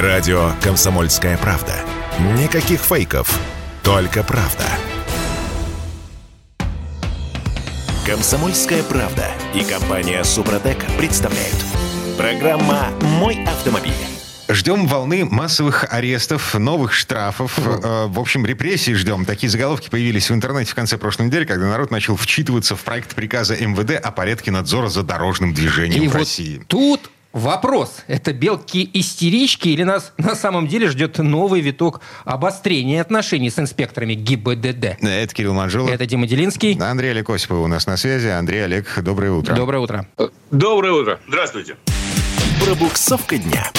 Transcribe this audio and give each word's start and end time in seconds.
Радио 0.00 0.50
«Комсомольская 0.62 1.38
правда». 1.38 1.72
Никаких 2.38 2.80
фейков, 2.80 3.40
только 3.82 4.22
правда. 4.22 4.64
«Комсомольская 8.04 8.82
правда» 8.82 9.26
и 9.54 9.64
компания 9.64 10.22
«Супротек» 10.22 10.84
представляют. 10.98 11.56
Программа 12.18 12.90
«Мой 13.00 13.42
автомобиль». 13.46 13.92
Ждем 14.50 14.86
волны 14.86 15.24
массовых 15.24 15.86
арестов, 15.90 16.54
новых 16.54 16.92
штрафов. 16.92 17.58
Э, 17.58 18.06
В 18.06 18.20
общем, 18.20 18.44
репрессий 18.44 18.92
ждем. 18.92 19.24
Такие 19.24 19.48
заголовки 19.48 19.88
появились 19.88 20.28
в 20.28 20.34
интернете 20.34 20.72
в 20.72 20.74
конце 20.74 20.98
прошлой 20.98 21.26
недели, 21.28 21.46
когда 21.46 21.66
народ 21.66 21.90
начал 21.90 22.16
вчитываться 22.16 22.76
в 22.76 22.82
проект 22.82 23.14
приказа 23.14 23.56
МВД 23.56 23.92
о 23.96 24.12
порядке 24.12 24.50
надзора 24.50 24.88
за 24.88 25.02
дорожным 25.04 25.54
движением 25.54 26.02
И 26.02 26.06
в 26.08 26.12
вот 26.12 26.18
России. 26.18 26.62
тут 26.68 27.10
вопрос. 27.36 27.98
Это 28.08 28.32
белки-истерички 28.32 29.68
или 29.68 29.84
нас 29.84 30.12
на 30.18 30.34
самом 30.34 30.66
деле 30.66 30.88
ждет 30.88 31.18
новый 31.18 31.60
виток 31.60 32.00
обострения 32.24 33.00
отношений 33.00 33.50
с 33.50 33.58
инспекторами 33.58 34.14
ГИБДД? 34.14 34.98
Это 35.02 35.34
Кирилл 35.34 35.54
Манжулов. 35.54 35.90
Это 35.90 36.06
Дима 36.06 36.26
Делинский. 36.26 36.78
Андрей 36.80 37.10
Олег 37.10 37.30
Осипов 37.30 37.58
у 37.58 37.66
нас 37.66 37.86
на 37.86 37.96
связи. 37.96 38.28
Андрей 38.28 38.64
Олег, 38.64 39.00
доброе 39.02 39.32
утро. 39.32 39.54
Доброе 39.54 39.78
утро. 39.78 40.06
Доброе 40.50 40.92
утро. 40.92 41.20
Здравствуйте. 41.28 41.76
Пробуксовка 42.64 43.38
дня. 43.38 43.70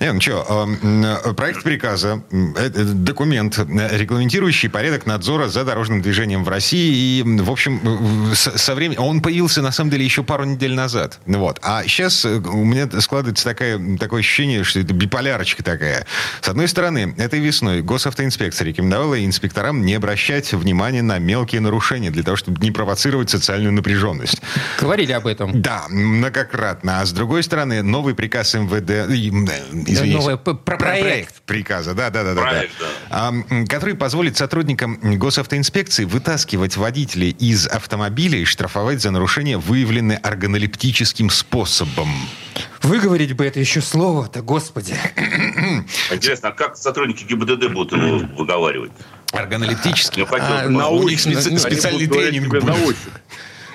Не, 0.00 0.12
ну 0.12 0.20
что, 0.20 1.34
проект 1.36 1.62
приказа, 1.62 2.22
это 2.56 2.84
документ, 2.84 3.58
э, 3.58 3.96
регламентирующий 3.96 4.68
порядок 4.68 5.06
надзора 5.06 5.48
за 5.48 5.64
дорожным 5.64 6.02
движением 6.02 6.44
в 6.44 6.48
России. 6.48 7.20
И, 7.20 7.22
в 7.22 7.50
общем, 7.50 7.80
э, 8.32 8.34
со 8.34 8.74
временем... 8.74 9.00
Он 9.00 9.22
появился, 9.22 9.62
на 9.62 9.72
самом 9.72 9.90
деле, 9.90 10.04
еще 10.04 10.24
пару 10.24 10.44
недель 10.44 10.74
назад. 10.74 11.20
Вот. 11.26 11.60
А 11.62 11.84
сейчас 11.84 12.24
у 12.24 12.64
меня 12.64 12.88
складывается 13.00 13.44
такая, 13.44 13.80
такое 13.96 14.20
ощущение, 14.20 14.64
что 14.64 14.80
это 14.80 14.92
биполярочка 14.92 15.62
такая. 15.62 16.06
С 16.40 16.48
одной 16.48 16.68
стороны, 16.68 17.14
этой 17.16 17.40
весной 17.40 17.80
госавтоинспекция 17.82 18.66
рекомендовала 18.66 19.24
инспекторам 19.24 19.84
не 19.84 19.94
обращать 19.94 20.52
внимания 20.52 21.02
на 21.02 21.18
мелкие 21.18 21.60
нарушения 21.60 22.10
для 22.10 22.22
того, 22.22 22.36
чтобы 22.36 22.60
не 22.60 22.72
провоцировать 22.72 23.30
социальную 23.30 23.72
напряженность. 23.72 24.42
Говорили 24.80 25.12
об 25.12 25.26
этом. 25.26 25.62
Да, 25.62 25.84
многократно. 25.88 27.00
А 27.00 27.06
с 27.06 27.12
другой 27.12 27.42
стороны, 27.42 27.82
новый 27.82 28.14
приказ 28.14 28.54
МВД, 28.54 28.90
э, 28.90 29.03
извините, 29.06 30.16
новый 30.16 30.36
п- 30.38 30.54
про- 30.54 30.76
проект. 30.76 31.42
приказа, 31.42 31.94
да, 31.94 32.10
да, 32.10 32.22
да, 32.24 32.34
да, 32.34 32.40
Проект, 32.42 32.72
да. 32.78 32.86
да. 33.10 33.32
А, 33.60 33.64
который 33.66 33.94
позволит 33.94 34.36
сотрудникам 34.36 34.98
госавтоинспекции 35.18 36.04
вытаскивать 36.04 36.76
водителей 36.76 37.30
из 37.30 37.66
автомобиля 37.66 38.38
и 38.38 38.44
штрафовать 38.44 39.00
за 39.02 39.10
нарушение, 39.10 39.58
выявленное 39.58 40.16
органолептическим 40.16 41.30
способом. 41.30 42.08
Выговорить 42.82 43.32
бы 43.34 43.44
это 43.46 43.60
еще 43.60 43.80
слово-то, 43.80 44.42
господи. 44.42 44.94
Интересно, 46.10 46.50
а 46.50 46.52
как 46.52 46.76
сотрудники 46.76 47.24
ГИБДД 47.24 47.72
будут 47.72 47.92
его 47.92 48.18
выговаривать? 48.36 48.92
Органолептический. 49.32 50.22
Я 50.22 50.26
хотел 50.28 50.46
А, 50.46 50.68
на 50.68 50.88
У 50.88 51.08
них 51.08 51.18
специ- 51.18 51.50
ну, 51.50 51.58
специальный 51.58 52.06
тренинг 52.06 52.48
будет. 52.52 52.96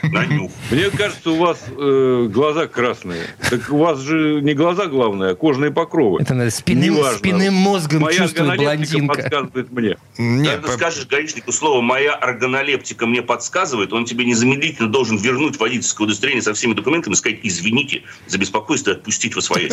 На 0.04 0.26
нюх. 0.26 0.52
Мне 0.72 0.90
кажется, 0.90 1.32
у 1.32 1.36
вас 1.38 1.58
э, 1.68 2.28
глаза 2.32 2.68
красные. 2.68 3.24
Так 3.50 3.70
у 3.70 3.78
вас 3.78 4.00
же 4.00 4.42
не 4.42 4.54
глаза 4.54 4.86
главные, 4.88 5.32
а 5.32 5.36
кожные 5.36 5.72
покровы. 5.72 6.22
Это 6.22 6.34
надо 6.34 6.52
спинным, 6.52 6.96
Неважно. 6.96 7.18
спинным 7.18 7.54
мозгом 7.54 8.02
Моя 8.02 8.18
чувствует 8.18 8.50
органолептика 8.52 8.98
блондинка. 8.98 9.16
подсказывает 9.22 9.72
мне. 9.72 9.98
Нет, 10.18 10.52
Когда 10.56 10.68
по- 10.68 10.74
скажешь 10.74 11.08
гаишнику 11.08 11.52
слово 11.52 11.82
«моя 11.82 12.14
органолептика 12.14 13.06
мне 13.06 13.22
подсказывает», 13.22 13.94
он 13.94 14.06
тебе 14.06 14.26
незамедлительно 14.26 14.90
должен 14.90 15.18
вернуть 15.18 15.60
водительское 15.60 16.06
удостоверение 16.06 16.42
со 16.44 16.54
всеми 16.54 16.74
документами 16.74 17.14
и 17.14 17.18
сказать 17.18 17.40
«извините 17.44 18.04
за 18.28 18.38
беспокойство 18.38 18.92
и 18.92 18.94
отпустить 18.94 19.36
вас 19.36 19.46
своей 19.46 19.70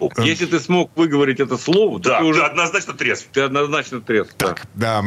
Вот. 0.00 0.18
Если 0.24 0.46
ты 0.46 0.60
смог 0.60 0.90
выговорить 0.96 1.40
это 1.40 1.56
слово, 1.56 2.00
то 2.00 2.10
Да, 2.10 2.18
ты 2.18 2.24
ты 2.24 2.30
уже 2.30 2.42
однозначно 2.44 2.94
трезв. 2.94 3.26
ты 3.32 3.40
однозначно 3.42 4.00
трезв. 4.00 4.34
да. 4.38 4.54
Да, 4.74 5.04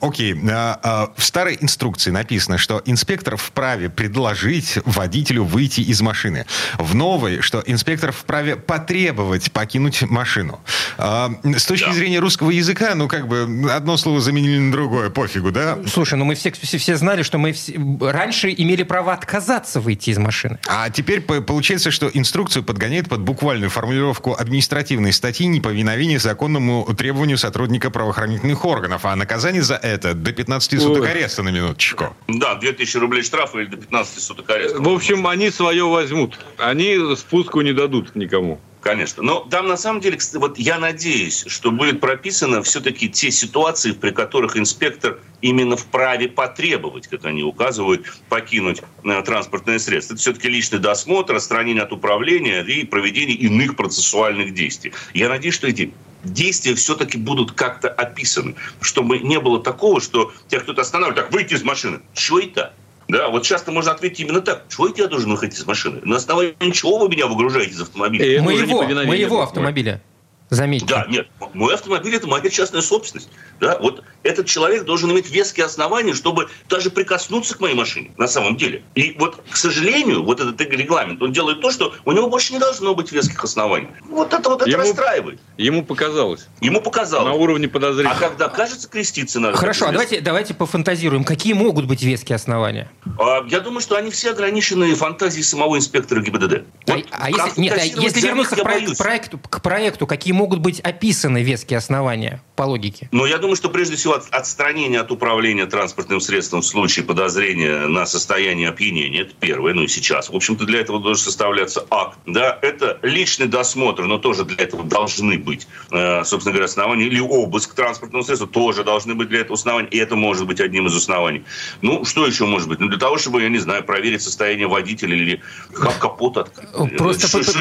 окей. 0.00 0.34
А, 0.50 0.78
а, 0.82 1.12
В 1.16 1.22
старой 1.24 1.56
инструкции 1.60 2.10
написано, 2.10 2.58
что 2.58 2.82
инспектор 2.84 3.36
вправе 3.36 3.88
предложить 3.96 4.78
водителю 4.84 5.44
выйти 5.44 5.80
из 5.80 6.00
машины. 6.02 6.46
В 6.78 6.94
новой, 6.94 7.40
что 7.40 7.62
инспектор 7.66 8.12
вправе 8.12 8.56
потребовать 8.56 9.50
покинуть 9.52 10.02
машину. 10.02 10.60
А, 10.98 11.30
С 11.42 11.64
точки 11.66 11.86
Да. 11.86 11.92
зрения 11.94 12.18
русского 12.20 12.50
языка, 12.50 12.94
ну, 12.94 13.08
как 13.08 13.26
бы, 13.28 13.70
одно 13.72 13.96
слово 13.96 14.20
заменили 14.20 14.58
на 14.58 14.70
другое, 14.72 15.10
пофигу, 15.10 15.50
да? 15.50 15.78
Слушай, 15.92 16.18
ну 16.18 16.24
мы 16.24 16.34
все, 16.34 16.52
все, 16.52 16.78
все 16.78 16.96
знали, 16.96 17.22
что 17.22 17.38
мы 17.38 17.52
все- 17.52 17.74
раньше 18.00 18.54
имели 18.56 18.82
право 18.82 19.12
отказаться 19.12 19.80
выйти 19.80 20.10
из 20.10 20.18
машины. 20.18 20.58
А 20.68 20.90
теперь 20.90 21.20
по- 21.22 21.40
получается, 21.40 21.90
что 21.90 22.10
инструкцию 22.12 22.62
подгоняет 22.62 23.08
под 23.08 23.20
буквальную 23.20 23.70
формулировку 23.70 24.34
административной 24.38 25.12
статьи 25.12 25.46
неповиновения 25.46 26.18
законному 26.18 26.84
требованию 26.96 27.38
сотрудника 27.38 27.90
правоохранительных 27.90 28.64
органов, 28.64 29.04
а 29.06 29.16
наказание 29.16 29.62
за 29.62 29.76
это 29.76 30.14
до 30.14 30.32
15 30.32 30.78
суток 30.80 31.02
Ой. 31.04 31.10
ареста 31.10 31.42
на 31.42 31.48
минуточку. 31.50 32.14
Да, 32.28 32.54
2000 32.56 32.96
рублей 32.98 33.22
штрафа 33.22 33.58
или 33.58 33.66
до 33.66 33.76
15 33.90 34.22
суток 34.22 34.50
ареста. 34.50 34.80
В 34.80 34.88
общем, 34.88 35.26
они 35.26 35.50
свое 35.50 35.84
возьмут. 35.84 36.38
Они 36.58 36.98
спуску 37.16 37.60
не 37.60 37.72
дадут 37.72 38.14
никому. 38.16 38.60
Конечно. 38.80 39.22
Но 39.22 39.40
там 39.40 39.66
на 39.66 39.76
самом 39.76 40.00
деле, 40.00 40.16
вот 40.34 40.58
я 40.58 40.78
надеюсь, 40.78 41.44
что 41.48 41.72
будет 41.72 42.00
прописано 42.00 42.62
все-таки 42.62 43.08
те 43.08 43.32
ситуации, 43.32 43.90
при 43.90 44.10
которых 44.12 44.56
инспектор 44.56 45.18
именно 45.40 45.76
вправе 45.76 46.28
потребовать, 46.28 47.08
как 47.08 47.24
они 47.24 47.42
указывают, 47.42 48.06
покинуть 48.28 48.82
э, 49.02 49.22
транспортное 49.22 49.80
средство. 49.80 50.14
Это 50.14 50.22
все-таки 50.22 50.48
личный 50.48 50.78
досмотр, 50.78 51.34
отстранение 51.34 51.82
от 51.82 51.92
управления 51.92 52.62
и 52.62 52.84
проведение 52.84 53.36
иных 53.36 53.74
процессуальных 53.74 54.54
действий. 54.54 54.92
Я 55.14 55.30
надеюсь, 55.30 55.56
что 55.56 55.66
эти 55.66 55.92
действия 56.22 56.76
все-таки 56.76 57.18
будут 57.18 57.52
как-то 57.52 57.88
описаны, 57.88 58.54
чтобы 58.80 59.18
не 59.18 59.40
было 59.40 59.60
такого, 59.60 60.00
что 60.00 60.32
тебя 60.46 60.60
кто-то 60.60 60.82
останавливает, 60.82 61.24
так, 61.24 61.32
выйти 61.32 61.54
из 61.54 61.64
машины. 61.64 62.00
Чего 62.14 62.38
это? 62.38 62.72
Да, 63.08 63.28
вот 63.28 63.44
часто 63.44 63.70
можно 63.72 63.92
ответить 63.92 64.20
именно 64.20 64.40
так. 64.40 64.64
Чего 64.68 64.88
я 64.88 65.06
должен 65.06 65.30
выходить 65.30 65.58
из 65.58 65.66
машины? 65.66 66.00
На 66.04 66.16
основании 66.16 66.70
чего 66.72 66.98
вы 66.98 67.08
меня 67.08 67.26
выгружаете 67.26 67.72
из 67.72 67.80
автомобиля? 67.80 68.42
Моего, 68.42 68.82
моего 69.04 69.42
автомобиля. 69.42 70.02
Заметьте. 70.48 70.86
Да, 70.86 71.06
нет, 71.08 71.26
мой 71.54 71.74
автомобиль 71.74 72.14
это 72.14 72.26
моя 72.28 72.48
частная 72.50 72.80
собственность. 72.82 73.28
Да, 73.58 73.78
вот 73.80 74.04
этот 74.22 74.46
человек 74.46 74.84
должен 74.84 75.10
иметь 75.10 75.28
веские 75.30 75.66
основания, 75.66 76.14
чтобы 76.14 76.48
даже 76.68 76.90
прикоснуться 76.90 77.56
к 77.56 77.60
моей 77.60 77.74
машине 77.74 78.12
на 78.16 78.28
самом 78.28 78.56
деле. 78.56 78.82
И 78.94 79.16
вот, 79.18 79.42
к 79.50 79.56
сожалению, 79.56 80.22
вот 80.24 80.40
этот 80.40 80.60
регламент, 80.60 81.20
он 81.22 81.32
делает 81.32 81.60
то, 81.60 81.70
что 81.70 81.94
у 82.04 82.12
него 82.12 82.28
больше 82.28 82.52
не 82.52 82.58
должно 82.60 82.94
быть 82.94 83.10
веских 83.12 83.42
оснований. 83.42 83.88
Вот 84.08 84.32
это 84.32 84.48
вот 84.48 84.62
это 84.62 84.70
Ему- 84.70 84.82
расстраивает. 84.82 85.40
Ему 85.56 85.84
показалось. 85.84 86.46
Ему 86.60 86.76
На 86.78 86.80
показалось. 86.84 87.36
уровне 87.36 87.66
А 87.66 87.70
подозрения. 87.70 88.14
когда 88.18 88.48
кажется, 88.48 88.88
креститься 88.88 89.40
надо. 89.40 89.56
Хорошо, 89.56 89.86
а 89.88 89.92
давайте, 89.92 90.20
давайте 90.20 90.54
пофантазируем. 90.54 91.24
Какие 91.24 91.54
могут 91.54 91.86
быть 91.86 92.02
веские 92.02 92.36
основания? 92.36 92.90
А, 93.18 93.44
Я 93.48 93.60
думаю, 93.60 93.80
что 93.80 93.96
они 93.96 94.10
все 94.10 94.30
ограничены 94.30 94.94
фантазией 94.94 95.42
самого 95.42 95.76
инспектора 95.76 96.20
ГИБДД. 96.20 96.64
А- 96.88 96.92
Вот 96.92 97.04
а, 97.10 97.30
если, 97.30 97.60
нет, 97.60 97.78
а 97.78 97.84
если 97.84 98.20
вернуться 98.20 98.54
к, 98.54 98.58
я 98.58 98.64
проек- 98.64 98.84
боюсь. 98.84 98.98
к 98.98 99.02
проекту, 99.02 99.38
к 99.38 99.62
проекту, 99.62 100.06
какие 100.06 100.35
могут 100.36 100.60
быть 100.60 100.78
описаны 100.80 101.42
веские 101.42 101.78
основания 101.78 102.40
по 102.54 102.62
логике? 102.62 103.08
Но 103.12 103.26
я 103.26 103.38
думаю, 103.38 103.56
что 103.56 103.68
прежде 103.68 103.96
всего 103.96 104.14
от- 104.14 104.28
отстранение 104.30 105.00
от 105.00 105.10
управления 105.10 105.66
транспортным 105.66 106.20
средством 106.20 106.60
в 106.62 106.66
случае 106.66 107.04
подозрения 107.04 107.86
на 107.88 108.06
состояние 108.06 108.68
опьянения. 108.68 109.22
Это 109.22 109.34
первое, 109.40 109.74
ну 109.74 109.82
и 109.82 109.88
сейчас. 109.88 110.30
В 110.30 110.36
общем-то, 110.36 110.64
для 110.64 110.80
этого 110.80 111.00
должен 111.00 111.24
составляться 111.24 111.84
акт. 111.90 112.18
Да, 112.26 112.58
это 112.62 112.98
личный 113.02 113.46
досмотр, 113.48 114.04
но 114.04 114.18
тоже 114.18 114.44
для 114.44 114.62
этого 114.62 114.84
должны 114.84 115.38
быть, 115.38 115.66
э, 115.90 116.24
собственно 116.24 116.52
говоря, 116.52 116.66
основания. 116.66 117.06
Или 117.06 117.20
обыск 117.20 117.74
транспортного 117.74 118.22
средства 118.22 118.46
тоже 118.48 118.84
должны 118.84 119.14
быть 119.14 119.28
для 119.28 119.40
этого 119.40 119.54
основания. 119.54 119.88
И 119.88 119.96
это 119.98 120.16
может 120.16 120.46
быть 120.46 120.60
одним 120.60 120.86
из 120.86 120.94
оснований. 120.94 121.42
Ну, 121.82 122.04
что 122.04 122.26
еще 122.26 122.44
может 122.46 122.68
быть? 122.68 122.80
Ну, 122.80 122.88
для 122.88 122.98
того, 122.98 123.16
чтобы, 123.18 123.42
я 123.42 123.48
не 123.48 123.58
знаю, 123.58 123.82
проверить 123.84 124.22
состояние 124.22 124.66
водителя 124.66 125.16
или 125.16 125.40
как 125.72 125.98
капот 125.98 126.36
открыть. 126.36 126.96
Просто 126.98 127.26
Что- 127.28 127.42
что 127.42 127.58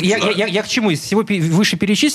я, 0.00 0.16
я- 0.16 0.18
знаю. 0.18 0.36
я- 0.36 0.46
я 0.46 0.62
к 0.62 0.68
чему? 0.68 0.90
Из 0.90 1.00
всего 1.00 1.22
пе- 1.24 1.40
вышеперечисленного, 1.40 2.11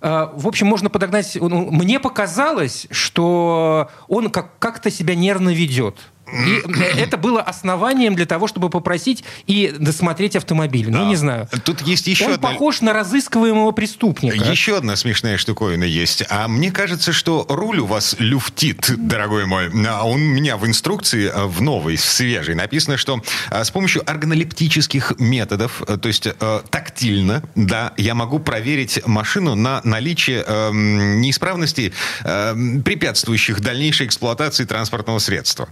э, 0.00 0.28
в 0.34 0.46
общем, 0.46 0.66
можно 0.66 0.90
подогнать... 0.90 1.36
ну, 1.40 1.70
мне 1.70 1.98
показалось, 2.00 2.86
что 2.90 3.88
он 4.08 4.30
как- 4.30 4.58
как-то 4.58 4.90
себя 4.90 5.14
нервно 5.14 5.50
ведет. 5.50 5.96
И 6.32 6.62
э, 6.80 6.84
это 6.98 7.16
было 7.16 7.40
основанием 7.42 8.14
для 8.14 8.26
того, 8.26 8.46
чтобы 8.46 8.70
попросить 8.70 9.24
и 9.46 9.74
досмотреть 9.78 10.36
автомобиль. 10.36 10.90
Ну, 10.90 10.98
Да. 10.98 11.04
не 11.04 11.16
знаю. 11.16 11.48
Тут 11.64 11.80
есть 11.82 12.06
еще 12.06 12.26
Он 12.26 12.32
одна... 12.34 12.48
похож 12.50 12.80
на 12.80 12.92
разыскиваемого 12.92 13.70
преступника. 13.72 14.36
Еще 14.36 14.76
одна 14.76 14.96
смешная 14.96 15.36
штуковина 15.38 15.84
есть. 15.84 16.24
А 16.28 16.48
мне 16.48 16.70
кажется, 16.70 17.12
что 17.12 17.46
руль 17.48 17.78
у 17.80 17.86
вас 17.86 18.16
люфтит, 18.18 18.92
дорогой 18.96 19.46
мой. 19.46 19.70
А 19.88 20.06
он 20.06 20.20
у 20.20 20.24
меня 20.32 20.56
в 20.56 20.66
инструкции, 20.66 21.30
а, 21.32 21.46
в 21.46 21.60
новой, 21.62 21.96
в 21.96 22.04
свежей, 22.04 22.54
написано, 22.54 22.96
что 22.96 23.22
а, 23.50 23.64
с 23.64 23.70
помощью 23.70 24.08
органолептических 24.08 25.14
методов, 25.18 25.82
а, 25.86 25.96
то 25.96 26.08
есть 26.08 26.26
а, 26.26 26.62
тактильно, 26.70 27.42
да, 27.54 27.92
я 27.96 28.14
могу 28.14 28.38
проверить 28.38 29.00
машину 29.06 29.54
на 29.54 29.80
наличие 29.84 30.44
эм, 30.46 31.20
неисправностей, 31.20 31.92
эм, 32.24 32.82
препятствующих 32.82 33.60
дальнейшей 33.60 34.06
эксплуатации 34.06 34.64
транспортного 34.64 35.18
средства. 35.18 35.68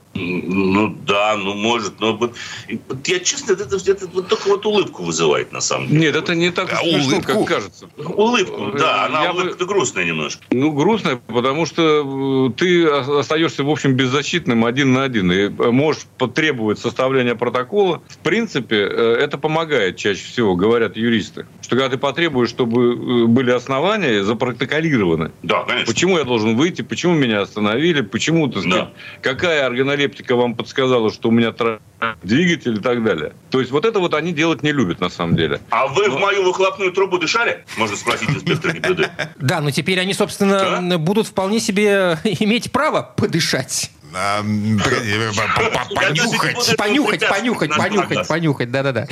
Ну 0.51 0.89
да, 1.07 1.37
ну 1.37 1.53
может, 1.53 2.01
но 2.01 2.17
вот, 2.17 2.35
я 3.07 3.21
честно, 3.21 3.53
это, 3.53 3.65
это 3.65 4.07
вот 4.15 4.29
только 4.29 4.49
вот 4.49 4.65
улыбку 4.65 5.03
вызывает 5.03 5.53
на 5.53 5.61
самом 5.61 5.89
деле. 5.89 6.01
Нет, 6.01 6.17
это 6.17 6.35
не 6.35 6.51
так 6.51 6.73
А 6.73 6.77
смешно, 6.77 7.17
улыбку? 7.17 7.33
как 7.41 7.45
кажется. 7.47 7.89
Улыбку, 7.99 8.73
да, 8.79 9.05
она 9.05 9.25
Я 9.25 9.33
бы- 9.35 9.43
улыбка 9.43 9.67
грустная 9.67 10.07
немножко. 10.07 10.43
Ну, 10.51 10.73
грустно, 10.73 11.21
потому 11.27 11.67
что 11.67 12.49
э, 12.49 12.59
ты 12.59 12.87
остаешься, 12.87 13.63
в 13.63 13.69
общем, 13.69 13.93
беззащитным 13.95 14.65
один 14.65 14.95
на 14.95 15.05
один. 15.05 15.31
И 15.31 15.37
э, 15.37 15.71
можешь 15.71 16.05
потребовать 16.17 16.79
составления 16.79 17.35
протокола. 17.35 18.01
В 18.09 18.19
принципе, 18.19 18.77
э, 18.91 19.17
это 19.21 19.37
помогает 19.37 19.99
чаще 19.99 20.25
всего, 20.25 20.57
говорят 20.57 20.97
юристы. 20.97 21.47
Что 21.61 21.77
когда 21.77 21.91
ты 21.91 21.99
потребуешь, 21.99 22.49
чтобы 22.49 22.95
э, 22.95 23.27
были 23.27 23.51
основания 23.51 24.25
запротоколированы. 24.25 25.31
Да, 25.43 25.65
конечно. 25.65 25.93
Почему 25.93 26.17
я 26.17 26.25
должен 26.25 26.57
выйти? 26.57 26.81
Почему 26.81 27.13
меня 27.13 27.43
остановили? 27.43 28.01
Почему, 28.01 28.49
так 28.49 28.63
сказать, 28.63 28.89
какая 29.21 29.67
органолептика 29.67 30.38
вам 30.39 30.55
подсказала, 30.55 31.13
что 31.13 31.29
у 31.29 31.33
меня 31.33 31.53
двигатель 32.23 32.77
и 32.77 32.81
так 32.81 33.05
далее? 33.05 33.33
То 33.51 33.61
есть 33.61 33.71
вот 33.73 33.85
это 33.85 33.99
вот 33.99 34.15
они 34.15 34.33
делать 34.33 34.63
не 34.63 34.73
любят 34.73 35.01
на 35.01 35.09
самом 35.11 35.37
деле. 35.37 35.61
А 35.71 35.87
вы 35.87 36.09
Ну. 36.09 36.17
в 36.17 36.21
мою 36.21 36.43
выхлопную 36.45 36.93
трубу 36.93 37.19
дышали? 37.19 37.65
Можно 37.77 37.97
спросить 37.97 38.31
инспектора 38.31 38.73
ГИБДД. 38.73 39.11
Да, 39.37 39.61
но 39.61 39.71
теперь 39.71 40.01
они, 40.01 40.15
собственно, 40.15 40.99
будут 40.99 41.27
вполне 41.27 41.61
себе 41.61 42.19
иметь 42.25 42.73
право 42.73 43.03
подышать. 43.17 43.91
А, 44.15 44.41
э, 44.43 44.45
Понюхать. 45.95 46.77
Понюхать, 46.77 47.29
понюхать, 47.29 47.71
понюхать, 47.77 48.29
понюхать, 48.29 48.71
да-да-да. 48.71 49.07